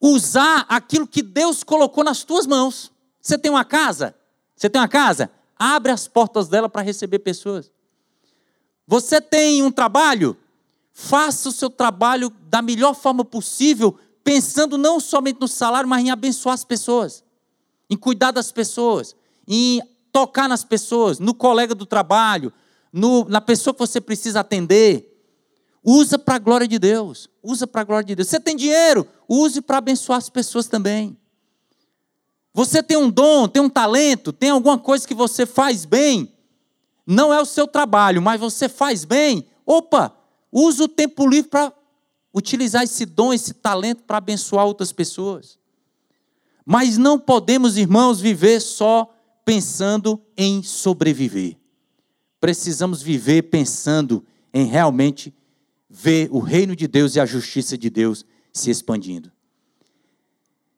usar 0.00 0.64
aquilo 0.68 1.06
que 1.06 1.22
Deus 1.22 1.62
colocou 1.62 2.04
nas 2.04 2.24
tuas 2.24 2.46
mãos. 2.46 2.90
Você 3.20 3.38
tem 3.38 3.50
uma 3.50 3.64
casa? 3.64 4.14
Você 4.56 4.68
tem 4.68 4.80
uma 4.80 4.88
casa? 4.88 5.30
Abre 5.58 5.92
as 5.92 6.08
portas 6.08 6.48
dela 6.48 6.68
para 6.68 6.82
receber 6.82 7.20
pessoas. 7.20 7.70
Você 8.86 9.20
tem 9.20 9.62
um 9.62 9.70
trabalho? 9.70 10.36
Faça 10.92 11.48
o 11.48 11.52
seu 11.52 11.70
trabalho 11.70 12.30
da 12.48 12.62
melhor 12.62 12.94
forma 12.94 13.24
possível, 13.24 13.98
pensando 14.22 14.78
não 14.78 15.00
somente 15.00 15.40
no 15.40 15.48
salário, 15.48 15.88
mas 15.88 16.04
em 16.04 16.10
abençoar 16.10 16.54
as 16.54 16.64
pessoas, 16.64 17.24
em 17.90 17.96
cuidar 17.96 18.30
das 18.30 18.52
pessoas, 18.52 19.16
em 19.46 19.82
tocar 20.14 20.48
nas 20.48 20.62
pessoas, 20.62 21.18
no 21.18 21.34
colega 21.34 21.74
do 21.74 21.84
trabalho, 21.84 22.52
no, 22.92 23.24
na 23.24 23.40
pessoa 23.40 23.74
que 23.74 23.80
você 23.80 24.00
precisa 24.00 24.38
atender. 24.38 25.10
Usa 25.82 26.16
para 26.16 26.36
a 26.36 26.38
glória 26.38 26.68
de 26.68 26.78
Deus. 26.78 27.28
Usa 27.42 27.66
para 27.66 27.80
a 27.80 27.84
glória 27.84 28.06
de 28.06 28.14
Deus. 28.14 28.28
Você 28.28 28.38
tem 28.38 28.54
dinheiro? 28.54 29.08
Use 29.28 29.60
para 29.60 29.78
abençoar 29.78 30.18
as 30.18 30.30
pessoas 30.30 30.68
também. 30.68 31.18
Você 32.54 32.80
tem 32.80 32.96
um 32.96 33.10
dom, 33.10 33.48
tem 33.48 33.60
um 33.60 33.68
talento, 33.68 34.32
tem 34.32 34.50
alguma 34.50 34.78
coisa 34.78 35.06
que 35.06 35.14
você 35.14 35.44
faz 35.44 35.84
bem. 35.84 36.32
Não 37.04 37.34
é 37.34 37.40
o 37.42 37.44
seu 37.44 37.66
trabalho, 37.66 38.22
mas 38.22 38.38
você 38.38 38.68
faz 38.68 39.04
bem. 39.04 39.44
Opa, 39.66 40.16
usa 40.52 40.84
o 40.84 40.88
tempo 40.88 41.26
livre 41.26 41.50
para 41.50 41.72
utilizar 42.32 42.84
esse 42.84 43.04
dom, 43.04 43.32
esse 43.32 43.52
talento 43.52 44.04
para 44.04 44.18
abençoar 44.18 44.64
outras 44.64 44.92
pessoas. 44.92 45.58
Mas 46.64 46.96
não 46.96 47.18
podemos, 47.18 47.76
irmãos, 47.76 48.20
viver 48.20 48.60
só 48.60 49.10
pensando 49.44 50.20
em 50.36 50.62
sobreviver. 50.62 51.56
Precisamos 52.40 53.02
viver 53.02 53.42
pensando 53.42 54.24
em 54.52 54.66
realmente 54.66 55.34
ver 55.88 56.28
o 56.30 56.38
reino 56.38 56.74
de 56.74 56.86
Deus 56.86 57.14
e 57.14 57.20
a 57.20 57.26
justiça 57.26 57.76
de 57.76 57.88
Deus 57.90 58.24
se 58.52 58.70
expandindo. 58.70 59.30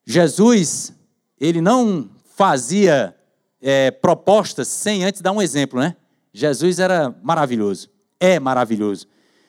Jesus, 0.04 0.92
ele 1.40 1.60
não 1.60 2.08
fazia 2.34 3.16
é, 3.60 3.90
propostas 3.90 4.68
sem 4.68 5.04
antes 5.04 5.20
dar 5.20 5.32
um 5.32 5.42
exemplo, 5.42 5.80
né? 5.80 5.96
Jesus 6.32 6.78
era 6.78 7.14
maravilhoso, 7.22 7.88
é 8.20 8.38
maravilhoso. 8.38 9.06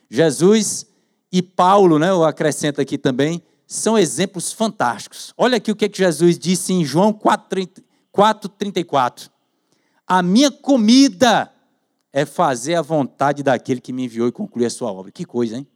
Jesus 0.10 0.88
e 1.32 1.42
Paulo, 1.42 2.00
né, 2.00 2.10
eu 2.10 2.24
acrescento 2.24 2.80
aqui 2.80 2.98
também, 2.98 3.44
são 3.68 3.98
exemplos 3.98 4.54
fantásticos. 4.54 5.34
Olha 5.38 5.58
aqui 5.58 5.70
o 5.72 5.76
que, 5.76 5.86
é 5.86 5.90
que 5.90 5.98
Jesus 5.98 6.40
disse 6.40 6.72
em 6.72 6.86
João 6.86 7.12
4,34. 8.18 9.30
A 10.08 10.24
minha 10.24 10.50
comida 10.50 11.52
é 12.12 12.26
fazer 12.26 12.74
a 12.74 12.82
vontade 12.82 13.44
daquele 13.44 13.80
que 13.80 13.94
me 13.94 14.06
enviou 14.06 14.28
e 14.28 14.32
concluir 14.32 14.66
a 14.66 14.70
sua 14.72 14.92
obra. 14.92 15.12
Que 15.12 15.24
coisa, 15.24 15.58
hein? 15.58 15.68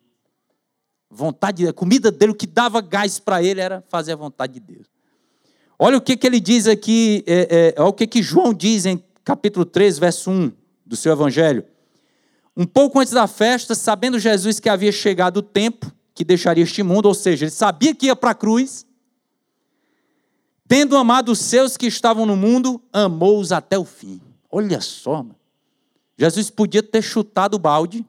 Vontade, 1.07 1.67
a 1.67 1.73
comida 1.73 2.09
dele, 2.11 2.31
o 2.31 2.35
que 2.35 2.47
dava 2.47 2.81
gás 2.81 3.19
para 3.19 3.43
ele 3.43 3.61
era 3.61 3.83
fazer 3.89 4.13
a 4.13 4.15
vontade 4.15 4.53
de 4.53 4.59
Deus. 4.59 4.87
Olha 5.77 5.97
o 5.97 6.01
que, 6.01 6.17
que 6.17 6.25
ele 6.25 6.39
diz 6.39 6.67
aqui, 6.67 7.23
é, 7.27 7.73
é, 7.77 7.81
olha 7.81 7.89
o 7.89 7.93
que, 7.93 8.07
que 8.07 8.23
João 8.23 8.53
diz 8.53 8.85
em 8.85 9.03
capítulo 9.23 9.65
3, 9.65 9.99
verso 9.99 10.31
1 10.31 10.51
do 10.85 10.95
seu 10.95 11.11
evangelho. 11.11 11.65
Um 12.55 12.65
pouco 12.65 12.99
antes 12.99 13.13
da 13.13 13.27
festa, 13.27 13.75
sabendo 13.75 14.17
Jesus 14.17 14.59
que 14.59 14.69
havia 14.69 14.91
chegado 14.91 15.37
o 15.37 15.41
tempo 15.41 15.91
que 16.13 16.23
deixaria 16.23 16.63
este 16.63 16.81
mundo, 16.81 17.07
ou 17.07 17.13
seja, 17.13 17.45
ele 17.45 17.51
sabia 17.51 17.93
que 17.93 18.07
ia 18.07 18.15
para 18.15 18.31
a 18.31 18.35
cruz, 18.35 18.85
tendo 20.71 20.95
amado 20.95 21.33
os 21.33 21.39
seus 21.39 21.75
que 21.75 21.85
estavam 21.85 22.25
no 22.25 22.37
mundo, 22.37 22.81
amou-os 22.93 23.51
até 23.51 23.77
o 23.77 23.83
fim. 23.83 24.21
Olha 24.49 24.79
só. 24.79 25.25
Jesus 26.17 26.49
podia 26.49 26.81
ter 26.81 27.01
chutado 27.01 27.55
o 27.55 27.59
balde, 27.59 28.05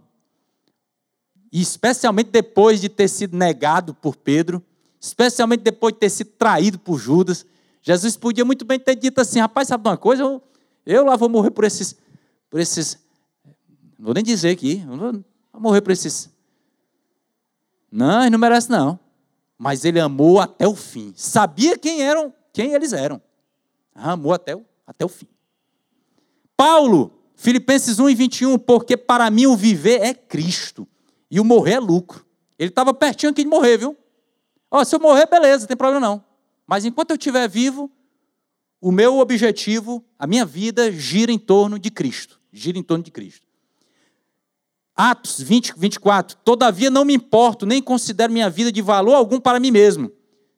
e 1.50 1.60
especialmente 1.60 2.30
depois 2.30 2.80
de 2.80 2.88
ter 2.88 3.08
sido 3.08 3.36
negado 3.36 3.92
por 3.94 4.14
Pedro, 4.14 4.62
especialmente 5.00 5.62
depois 5.62 5.92
de 5.92 5.98
ter 5.98 6.08
sido 6.08 6.30
traído 6.38 6.78
por 6.78 7.00
Judas, 7.00 7.44
Jesus 7.82 8.16
podia 8.16 8.44
muito 8.44 8.64
bem 8.64 8.78
ter 8.78 8.94
dito 8.94 9.20
assim: 9.20 9.40
rapaz, 9.40 9.66
sabe 9.66 9.88
uma 9.88 9.96
coisa? 9.96 10.22
Eu, 10.22 10.40
eu 10.86 11.04
lá 11.04 11.16
vou 11.16 11.28
morrer 11.28 11.50
por 11.50 11.64
esses. 11.64 11.96
Por 12.48 12.60
esses 12.60 12.96
não 13.98 14.04
vou 14.04 14.14
nem 14.14 14.22
dizer 14.22 14.50
aqui, 14.50 14.76
vou, 14.86 14.96
vou 15.52 15.60
morrer 15.60 15.80
por 15.80 15.90
esses. 15.90 16.30
Não, 17.90 18.20
ele 18.20 18.30
não 18.30 18.38
merece, 18.38 18.70
não. 18.70 19.00
Mas 19.58 19.84
ele 19.84 19.98
amou 19.98 20.40
até 20.40 20.68
o 20.68 20.76
fim. 20.76 21.12
Sabia 21.16 21.76
quem 21.76 22.02
eram, 22.02 22.32
quem 22.52 22.72
eles 22.72 22.92
eram. 22.92 23.20
Amou 23.94 24.32
até 24.32 24.54
o, 24.54 24.64
até 24.86 25.04
o 25.04 25.08
fim. 25.08 25.28
Paulo, 26.56 27.12
Filipenses 27.34 27.98
1 27.98 28.10
e 28.10 28.14
21, 28.14 28.58
porque 28.58 28.96
para 28.96 29.30
mim 29.30 29.46
o 29.46 29.56
viver 29.56 30.00
é 30.00 30.14
Cristo 30.14 30.86
e 31.30 31.40
o 31.40 31.44
morrer 31.44 31.74
é 31.74 31.80
lucro. 31.80 32.24
Ele 32.58 32.68
estava 32.68 32.94
pertinho 32.94 33.32
aqui 33.32 33.42
de 33.42 33.48
morrer, 33.48 33.78
viu? 33.78 33.96
Ó, 34.70 34.84
se 34.84 34.94
eu 34.94 35.00
morrer, 35.00 35.26
beleza, 35.26 35.62
não 35.62 35.66
tem 35.66 35.76
problema 35.76 36.00
não. 36.00 36.24
Mas 36.66 36.84
enquanto 36.84 37.10
eu 37.10 37.16
estiver 37.16 37.48
vivo, 37.48 37.90
o 38.80 38.92
meu 38.92 39.18
objetivo, 39.18 40.04
a 40.18 40.26
minha 40.26 40.44
vida 40.44 40.90
gira 40.92 41.32
em 41.32 41.38
torno 41.38 41.78
de 41.78 41.90
Cristo. 41.90 42.40
Gira 42.52 42.78
em 42.78 42.82
torno 42.82 43.04
de 43.04 43.10
Cristo. 43.10 43.46
Atos 44.94 45.40
20, 45.40 45.74
24. 45.76 46.36
Todavia 46.44 46.90
não 46.90 47.04
me 47.04 47.14
importo, 47.14 47.66
nem 47.66 47.82
considero 47.82 48.32
minha 48.32 48.50
vida 48.50 48.70
de 48.70 48.82
valor 48.82 49.14
algum 49.14 49.40
para 49.40 49.58
mim 49.58 49.70
mesmo, 49.70 50.12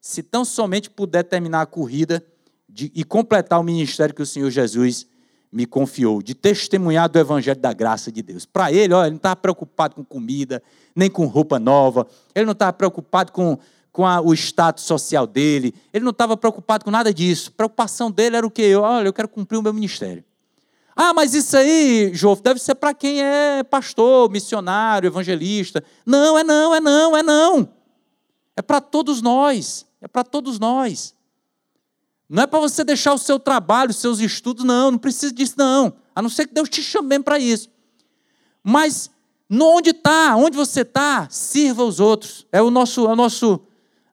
se 0.04 0.22
tão 0.22 0.44
somente 0.44 0.90
puder 0.90 1.22
terminar 1.22 1.62
a 1.62 1.66
corrida 1.66 2.22
de, 2.68 2.92
e 2.94 3.02
completar 3.02 3.58
o 3.58 3.62
ministério 3.62 4.14
que 4.14 4.20
o 4.20 4.26
Senhor 4.26 4.50
Jesus 4.50 5.06
me 5.50 5.64
confiou 5.64 6.22
de 6.22 6.34
testemunhar 6.34 7.08
do 7.08 7.18
evangelho 7.18 7.58
da 7.58 7.72
graça 7.72 8.12
de 8.12 8.20
Deus. 8.20 8.44
Para 8.44 8.70
ele, 8.70 8.92
ó, 8.92 9.00
ele 9.00 9.12
não 9.12 9.16
estava 9.16 9.36
preocupado 9.36 9.94
com 9.94 10.04
comida, 10.04 10.62
nem 10.94 11.08
com 11.08 11.24
roupa 11.24 11.58
nova, 11.58 12.06
ele 12.34 12.44
não 12.44 12.52
estava 12.52 12.70
preocupado 12.74 13.32
com, 13.32 13.58
com 13.90 14.04
a, 14.04 14.20
o 14.20 14.34
status 14.34 14.84
social 14.84 15.26
dele, 15.26 15.74
ele 15.90 16.04
não 16.04 16.10
estava 16.10 16.36
preocupado 16.36 16.84
com 16.84 16.90
nada 16.90 17.12
disso. 17.12 17.48
A 17.48 17.56
preocupação 17.56 18.10
dele 18.10 18.36
era 18.36 18.46
o 18.46 18.50
quê? 18.50 18.76
Olha, 18.76 19.08
eu 19.08 19.12
quero 19.12 19.28
cumprir 19.28 19.56
o 19.56 19.62
meu 19.62 19.72
ministério. 19.72 20.22
Ah, 20.94 21.14
mas 21.14 21.32
isso 21.32 21.56
aí, 21.56 22.10
Jô, 22.12 22.36
deve 22.36 22.60
ser 22.60 22.74
para 22.74 22.92
quem 22.92 23.22
é 23.22 23.62
pastor, 23.62 24.30
missionário, 24.30 25.06
evangelista. 25.06 25.82
Não, 26.04 26.38
é 26.38 26.44
não, 26.44 26.74
é 26.74 26.80
não, 26.80 27.16
é 27.16 27.22
não. 27.22 27.70
É 28.54 28.60
para 28.60 28.82
todos 28.82 29.22
nós. 29.22 29.86
É 30.04 30.08
para 30.08 30.22
todos 30.22 30.58
nós. 30.58 31.14
Não 32.28 32.42
é 32.42 32.46
para 32.46 32.60
você 32.60 32.84
deixar 32.84 33.14
o 33.14 33.18
seu 33.18 33.38
trabalho, 33.38 33.90
os 33.90 33.96
seus 33.96 34.20
estudos, 34.20 34.62
não, 34.62 34.90
não 34.90 34.98
precisa 34.98 35.32
disso, 35.32 35.54
não. 35.56 35.94
A 36.14 36.20
não 36.20 36.28
ser 36.28 36.46
que 36.46 36.52
Deus 36.52 36.68
te 36.68 36.82
chame 36.82 37.08
mesmo 37.08 37.24
para 37.24 37.38
isso. 37.38 37.70
Mas 38.62 39.10
onde 39.50 39.90
está, 39.90 40.36
onde 40.36 40.58
você 40.58 40.82
está, 40.82 41.26
sirva 41.30 41.82
os 41.84 42.00
outros. 42.00 42.46
É 42.52 42.60
o 42.60 42.70
nosso, 42.70 43.06
é 43.06 43.12
o 43.12 43.16
nosso 43.16 43.62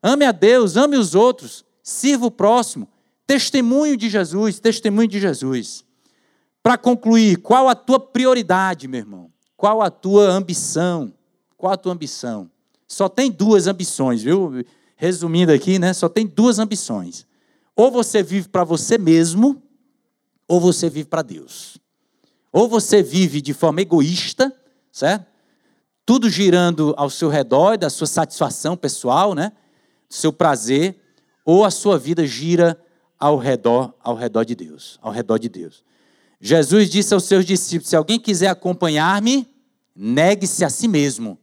ame 0.01 0.23
a 0.23 0.31
Deus, 0.31 0.77
ame 0.77 0.95
os 0.95 1.13
outros, 1.13 1.65
sirva 1.83 2.25
o 2.25 2.31
próximo. 2.31 2.87
Testemunho 3.27 3.97
de 3.97 4.09
Jesus, 4.09 4.61
testemunho 4.61 5.09
de 5.09 5.19
Jesus. 5.19 5.83
Para 6.63 6.77
concluir, 6.77 7.35
qual 7.39 7.67
a 7.67 7.75
tua 7.75 7.99
prioridade, 7.99 8.87
meu 8.87 8.99
irmão? 9.01 9.29
Qual 9.57 9.81
a 9.81 9.91
tua 9.91 10.29
ambição? 10.29 11.13
Qual 11.57 11.73
a 11.73 11.77
tua 11.77 11.91
ambição? 11.91 12.49
Só 12.87 13.09
tem 13.09 13.29
duas 13.29 13.67
ambições, 13.67 14.21
viu? 14.23 14.63
Resumindo 15.01 15.51
aqui, 15.51 15.79
né? 15.79 15.93
Só 15.93 16.07
tem 16.07 16.27
duas 16.27 16.59
ambições. 16.59 17.25
Ou 17.75 17.89
você 17.89 18.21
vive 18.21 18.47
para 18.47 18.63
você 18.63 18.99
mesmo, 18.99 19.59
ou 20.47 20.61
você 20.61 20.91
vive 20.91 21.09
para 21.09 21.23
Deus. 21.23 21.79
Ou 22.53 22.69
você 22.69 23.01
vive 23.01 23.41
de 23.41 23.51
forma 23.51 23.81
egoísta, 23.81 24.55
certo? 24.91 25.25
Tudo 26.05 26.29
girando 26.29 26.93
ao 26.97 27.09
seu 27.09 27.29
redor, 27.29 27.79
da 27.79 27.89
sua 27.89 28.05
satisfação 28.05 28.77
pessoal, 28.77 29.33
né? 29.33 29.51
Do 30.07 30.13
seu 30.13 30.31
prazer, 30.31 31.01
ou 31.43 31.65
a 31.65 31.71
sua 31.71 31.97
vida 31.97 32.27
gira 32.27 32.79
ao 33.19 33.39
redor, 33.39 33.95
ao 34.03 34.15
redor 34.15 34.43
de 34.43 34.53
Deus, 34.53 34.99
ao 35.01 35.11
redor 35.11 35.39
de 35.39 35.49
Deus. 35.49 35.83
Jesus 36.39 36.91
disse 36.91 37.11
aos 37.11 37.23
seus 37.23 37.43
discípulos: 37.43 37.89
Se 37.89 37.95
alguém 37.95 38.19
quiser 38.19 38.49
acompanhar-me, 38.49 39.47
negue-se 39.95 40.63
a 40.63 40.69
si 40.69 40.87
mesmo. 40.87 41.39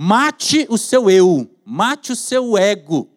Mate 0.00 0.64
o 0.70 0.78
seu 0.78 1.10
eu, 1.10 1.50
mate 1.64 2.12
o 2.12 2.16
seu 2.16 2.56
ego, 2.56 3.10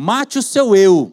Mate 0.00 0.38
o 0.38 0.42
seu 0.42 0.76
eu. 0.76 1.12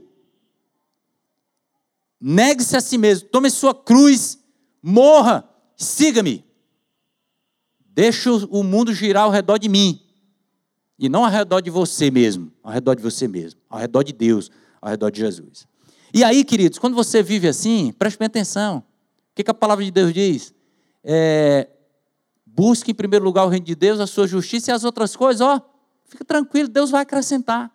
Negue-se 2.22 2.78
a 2.78 2.82
si 2.82 3.00
mesmo. 3.00 3.28
Tome 3.30 3.50
sua 3.50 3.74
cruz. 3.74 4.38
Morra. 4.80 5.50
Siga-me. 5.76 6.46
Deixe 7.80 8.30
o 8.30 8.62
mundo 8.62 8.94
girar 8.94 9.24
ao 9.24 9.32
redor 9.32 9.58
de 9.58 9.68
mim. 9.68 10.00
E 11.00 11.10
não 11.10 11.26
ao 11.26 11.32
redor 11.32 11.62
de 11.62 11.72
você 11.72 12.12
mesmo. 12.12 12.52
Ao 12.62 12.72
redor 12.72 12.94
de 12.94 13.02
você 13.02 13.28
mesmo. 13.28 13.60
Ao 13.68 13.80
redor 13.80 14.04
de 14.04 14.14
Deus. 14.14 14.52
Ao 14.80 14.88
redor 14.88 15.10
de 15.10 15.20
Jesus. 15.20 15.68
E 16.14 16.24
aí, 16.24 16.44
queridos, 16.44 16.78
quando 16.78 16.94
você 16.94 17.24
vive 17.24 17.48
assim, 17.48 17.92
preste 17.92 18.20
bem 18.20 18.28
atenção. 18.28 18.78
O 18.78 18.84
que, 19.34 19.44
que 19.44 19.50
a 19.50 19.56
palavra 19.56 19.84
de 19.84 19.90
Deus 19.90 20.14
diz? 20.14 20.54
É, 21.04 21.68
busque 22.56 22.92
em 22.92 22.96
primeiro 22.96 23.26
lugar 23.26 23.46
o 23.46 23.50
reino 23.50 23.66
de 23.66 23.76
Deus, 23.76 24.00
a 24.00 24.08
sua 24.08 24.28
justiça 24.28 24.72
e 24.72 24.74
as 24.74 24.84
outras 24.84 25.16
coisas, 25.16 25.42
ó, 25.42 25.62
fica 26.06 26.24
tranquilo, 26.24 26.70
Deus 26.70 26.90
vai 26.90 27.02
acrescentar. 27.02 27.70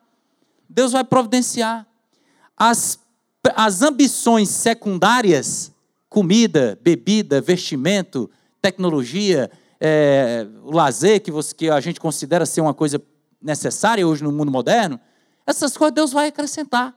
Deus 0.68 0.92
vai 0.92 1.04
providenciar. 1.04 1.86
As, 2.56 2.98
as 3.54 3.82
ambições 3.82 4.48
secundárias, 4.48 5.72
comida, 6.08 6.78
bebida, 6.82 7.40
vestimento, 7.40 8.30
tecnologia, 8.62 9.50
é, 9.80 10.46
o 10.62 10.70
lazer 10.70 11.20
que, 11.20 11.30
você, 11.30 11.54
que 11.54 11.68
a 11.68 11.80
gente 11.80 12.00
considera 12.00 12.46
ser 12.46 12.60
uma 12.60 12.74
coisa 12.74 13.02
necessária 13.42 14.06
hoje 14.06 14.22
no 14.22 14.32
mundo 14.32 14.50
moderno, 14.50 15.00
essas 15.46 15.76
coisas 15.76 15.94
Deus 15.94 16.12
vai 16.12 16.28
acrescentar. 16.28 16.94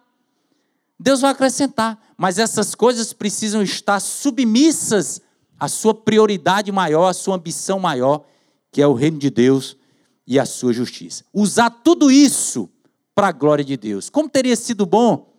Deus 0.99 1.21
vai 1.21 1.31
acrescentar, 1.31 1.99
mas 2.15 2.37
essas 2.37 2.75
coisas 2.75 3.11
precisam 3.11 3.61
estar 3.61 3.99
submissas 3.99 5.21
à 5.59 5.67
sua 5.67 5.93
prioridade 5.93 6.71
maior, 6.71 7.07
à 7.07 7.13
sua 7.13 7.35
ambição 7.35 7.79
maior, 7.79 8.25
que 8.71 8.81
é 8.81 8.87
o 8.87 8.93
reino 8.93 9.17
de 9.17 9.29
Deus 9.29 9.77
e 10.25 10.39
a 10.39 10.45
sua 10.45 10.73
justiça. 10.73 11.23
Usar 11.33 11.69
tudo 11.69 12.11
isso 12.11 12.69
para 13.13 13.27
a 13.27 13.31
glória 13.31 13.63
de 13.63 13.77
Deus. 13.77 14.09
Como 14.09 14.29
teria 14.29 14.55
sido 14.55 14.85
bom? 14.85 15.31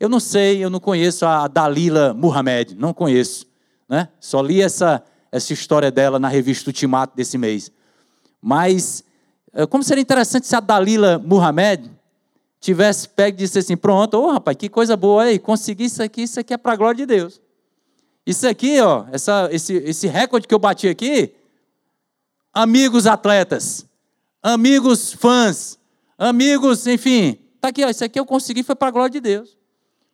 Eu 0.00 0.08
não 0.08 0.20
sei, 0.20 0.64
eu 0.64 0.70
não 0.70 0.80
conheço 0.80 1.26
a 1.26 1.48
Dalila 1.48 2.14
Muhammad, 2.14 2.72
não 2.72 2.94
conheço. 2.94 3.46
Né? 3.88 4.08
Só 4.20 4.40
li 4.40 4.62
essa, 4.62 5.02
essa 5.30 5.52
história 5.52 5.90
dela 5.90 6.18
na 6.18 6.28
revista 6.28 6.70
Ultimato 6.70 7.16
desse 7.16 7.36
mês. 7.36 7.70
Mas, 8.40 9.02
eh, 9.52 9.66
como 9.66 9.82
seria 9.82 10.02
interessante 10.02 10.46
se 10.46 10.54
a 10.54 10.60
Dalila 10.60 11.18
Muhammad 11.18 11.86
tivesse 12.60 13.08
pego 13.08 13.36
e 13.36 13.38
disse 13.38 13.58
assim: 13.58 13.76
Pronto, 13.76 14.14
ô 14.14 14.26
oh, 14.26 14.32
rapaz, 14.32 14.56
que 14.56 14.68
coisa 14.68 14.96
boa 14.96 15.24
aí, 15.24 15.38
consegui 15.38 15.84
isso 15.84 16.02
aqui, 16.02 16.22
isso 16.22 16.38
aqui 16.38 16.54
é 16.54 16.56
para 16.56 16.72
a 16.72 16.76
glória 16.76 16.96
de 16.96 17.06
Deus. 17.06 17.40
Isso 18.28 18.46
aqui, 18.46 18.78
ó, 18.80 19.06
essa, 19.10 19.48
esse, 19.50 19.72
esse 19.72 20.06
recorde 20.06 20.46
que 20.46 20.54
eu 20.54 20.58
bati 20.58 20.86
aqui, 20.86 21.34
amigos 22.52 23.06
atletas, 23.06 23.86
amigos 24.42 25.14
fãs, 25.14 25.78
amigos, 26.18 26.86
enfim, 26.86 27.38
tá 27.58 27.68
aqui, 27.68 27.82
ó, 27.82 27.88
isso 27.88 28.04
aqui 28.04 28.20
eu 28.20 28.26
consegui 28.26 28.62
foi 28.62 28.76
para 28.76 28.88
a 28.88 28.90
glória 28.90 29.10
de 29.10 29.20
Deus. 29.20 29.56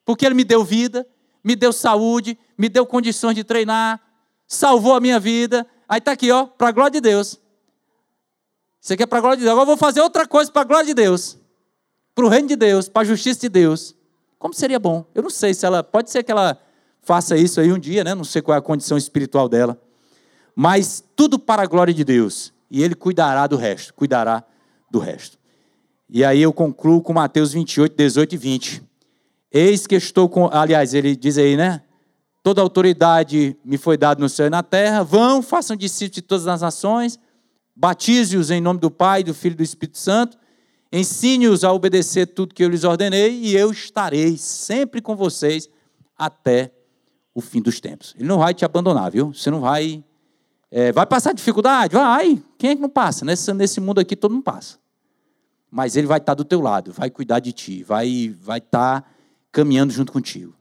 Porque 0.05 0.25
ele 0.25 0.37
me 0.37 0.45
deu 0.45 0.63
vida, 0.63 1.05
me 1.43 1.57
deu 1.57 1.73
saúde, 1.73 2.39
me 2.57 2.69
deu 2.69 2.87
condições 2.87 3.35
de 3.35 3.43
treinar, 3.43 4.01
salvou 4.47 4.95
a 4.95 5.01
minha 5.01 5.19
vida. 5.19 5.67
Aí 5.89 6.01
tá 6.01 6.13
aqui, 6.13 6.31
ó, 6.31 6.47
para 6.47 6.69
a 6.69 6.73
glória 6.73 6.93
de 6.93 7.01
Deus. 7.01 7.41
Isso 8.81 8.93
aqui 8.93 9.03
é 9.03 9.07
para 9.07 9.19
a 9.19 9.21
glória 9.23 9.39
de 9.39 9.43
Deus. 9.43 9.53
Agora 9.53 9.65
eu 9.65 9.75
vou 9.75 9.77
fazer 9.77 10.01
outra 10.01 10.25
coisa 10.25 10.53
para 10.53 10.63
a 10.63 10.65
glória 10.65 10.87
de 10.87 10.95
Deus 10.95 11.37
para 12.15 12.25
o 12.25 12.29
reino 12.29 12.47
de 12.47 12.57
Deus, 12.57 12.89
para 12.89 13.03
a 13.03 13.05
justiça 13.05 13.41
de 13.41 13.49
Deus. 13.49 13.95
Como 14.39 14.55
seria 14.55 14.79
bom? 14.79 15.05
Eu 15.15 15.23
não 15.23 15.31
sei 15.31 15.53
se 15.53 15.67
ela. 15.67 15.83
Pode 15.83 16.11
ser 16.11 16.23
que 16.23 16.31
ela 16.31 16.57
faça 17.05 17.37
isso 17.37 17.61
aí 17.61 17.73
um 17.73 17.79
dia, 17.79 18.03
né? 18.05 18.15
Não 18.15 18.25
sei 18.25 18.43
qual 18.43 18.55
é 18.55 18.59
a 18.59 18.63
condição 18.63 18.97
espiritual 18.97 19.49
dela. 19.49 19.81
Mas 20.55 21.03
tudo 21.17 21.39
para 21.39 21.63
a 21.63 21.67
glória 21.67 21.93
de 21.93 22.05
Deus. 22.05 22.53
E 22.71 22.83
Ele 22.83 22.95
cuidará 22.95 23.47
do 23.47 23.57
resto. 23.57 23.95
Cuidará 23.95 24.43
do 24.91 24.99
resto. 24.99 25.39
E 26.09 26.25
aí 26.25 26.43
eu 26.43 26.53
concluo 26.53 27.01
com 27.01 27.13
Mateus 27.13 27.53
28, 27.53 27.97
18 27.97 28.35
e 28.35 28.39
20. 28.39 28.83
Eis 29.53 29.87
que 29.87 29.95
estou 29.95 30.29
com. 30.29 30.49
Aliás, 30.53 30.95
ele 30.95 31.17
diz 31.17 31.39
aí, 31.39 31.57
né? 31.57 31.83
Toda 32.43 32.61
autoridade 32.61 33.57
me 33.65 33.79
foi 33.79 33.97
dada 33.97 34.21
no 34.21 34.29
céu 34.29 34.47
e 34.47 34.51
na 34.51 34.63
terra. 34.63 35.03
Vão, 35.03 35.43
façam 35.43 35.77
discípulos 35.77 36.17
de 36.17 36.23
todas 36.23 36.47
as 36.47 36.61
nações. 36.61 37.19
Batize-os 37.75 38.51
em 38.51 38.61
nome 38.61 38.81
do 38.81 38.91
Pai, 38.91 39.25
do 39.25 39.33
Filho 39.33 39.55
e 39.55 39.57
do 39.57 39.63
Espírito 39.63 39.99
Santo 39.99 40.37
Ensine-os 40.97 41.65
a 41.65 41.73
obedecer 41.73 42.25
tudo 42.25 42.55
que 42.55 42.63
eu 42.63 42.69
lhes 42.69 42.85
ordenei, 42.85 43.33
e 43.33 43.57
eu 43.57 43.73
estarei 43.73 44.37
sempre 44.37 45.03
com 45.03 45.17
vocês 45.17 45.69
até 46.17 46.71
o 47.35 47.41
fim 47.41 47.61
dos 47.61 47.81
tempos. 47.81 48.15
Ele 48.17 48.29
não 48.29 48.39
vai 48.39 48.55
te 48.55 48.65
abandonar, 48.65 49.11
viu? 49.11 49.33
Você 49.33 49.51
não 49.51 49.61
vai. 49.61 50.05
É, 50.71 50.93
vai 50.93 51.07
passar 51.07 51.33
dificuldade? 51.33 51.95
Vai. 51.95 52.43
Quem 52.57 52.71
é 52.71 52.77
que 52.77 52.83
não 52.83 52.89
passa? 52.89 53.25
Nesse, 53.25 53.53
nesse 53.53 53.81
mundo 53.81 54.01
aqui 54.01 54.15
todo 54.15 54.33
mundo 54.33 54.45
passa. 54.45 54.79
Mas 55.71 55.97
ele 55.97 56.07
vai 56.07 56.19
estar 56.19 56.35
do 56.35 56.45
teu 56.45 56.61
lado, 56.61 56.93
vai 56.93 57.11
cuidar 57.11 57.41
de 57.41 57.53
ti, 57.53 57.83
vai, 57.83 58.35
vai 58.41 58.59
estar 58.59 59.13
caminhando 59.51 59.93
junto 59.93 60.13
contigo. 60.13 60.55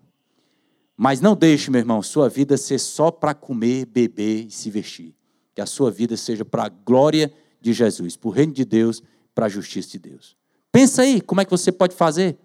Mas 0.97 1.21
não 1.21 1.35
deixe, 1.35 1.69
meu 1.69 1.79
irmão, 1.79 2.01
sua 2.01 2.27
vida 2.29 2.57
ser 2.57 2.79
só 2.79 3.11
para 3.11 3.33
comer, 3.33 3.85
beber 3.85 4.47
e 4.47 4.51
se 4.51 4.69
vestir. 4.69 5.15
Que 5.53 5.61
a 5.61 5.65
sua 5.65 5.91
vida 5.91 6.17
seja 6.17 6.43
para 6.43 6.65
a 6.65 6.69
glória 6.69 7.31
de 7.61 7.73
Jesus, 7.73 8.15
para 8.15 8.27
o 8.27 8.31
reino 8.31 8.53
de 8.53 8.65
Deus 8.65 9.03
para 9.33 9.47
a 9.47 9.49
justiça 9.49 9.89
de 9.89 9.99
Deus. 9.99 10.37
Pensa 10.71 11.01
aí 11.01 11.21
como 11.21 11.41
é 11.41 11.45
que 11.45 11.51
você 11.51 11.71
pode 11.71 11.95
fazer 11.95 12.37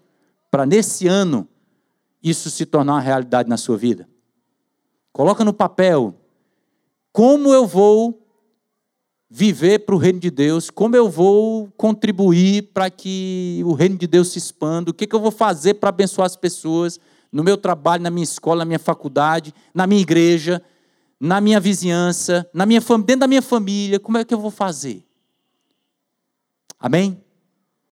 para 0.49 0.65
nesse 0.65 1.07
ano 1.07 1.47
isso 2.21 2.49
se 2.49 2.65
tornar 2.65 2.93
uma 2.93 3.01
realidade 3.01 3.49
na 3.49 3.57
sua 3.57 3.77
vida. 3.77 4.08
Coloca 5.11 5.43
no 5.43 5.53
papel 5.53 6.15
como 7.11 7.53
eu 7.53 7.65
vou 7.65 8.25
viver 9.29 9.79
para 9.79 9.93
o 9.93 9.97
reino 9.97 10.19
de 10.19 10.31
Deus, 10.31 10.69
como 10.69 10.95
eu 10.95 11.09
vou 11.09 11.71
contribuir 11.77 12.71
para 12.73 12.89
que 12.89 13.61
o 13.65 13.73
reino 13.73 13.97
de 13.97 14.07
Deus 14.07 14.29
se 14.29 14.39
expanda, 14.39 14.89
o 14.89 14.93
que, 14.93 15.05
que 15.05 15.15
eu 15.15 15.19
vou 15.19 15.31
fazer 15.31 15.75
para 15.75 15.89
abençoar 15.89 16.25
as 16.25 16.35
pessoas 16.35 16.99
no 17.31 17.43
meu 17.43 17.55
trabalho, 17.55 18.01
na 18.01 18.09
minha 18.09 18.23
escola, 18.23 18.59
na 18.59 18.65
minha 18.65 18.79
faculdade, 18.79 19.53
na 19.73 19.85
minha 19.85 20.01
igreja, 20.01 20.61
na 21.19 21.39
minha 21.39 21.59
vizinhança, 21.59 22.49
na 22.53 22.65
minha 22.65 22.79
dentro 22.79 23.17
da 23.17 23.27
minha 23.27 23.41
família, 23.41 23.99
como 23.99 24.17
é 24.17 24.25
que 24.25 24.33
eu 24.33 24.39
vou 24.39 24.49
fazer? 24.49 25.05
Amém? 26.79 27.21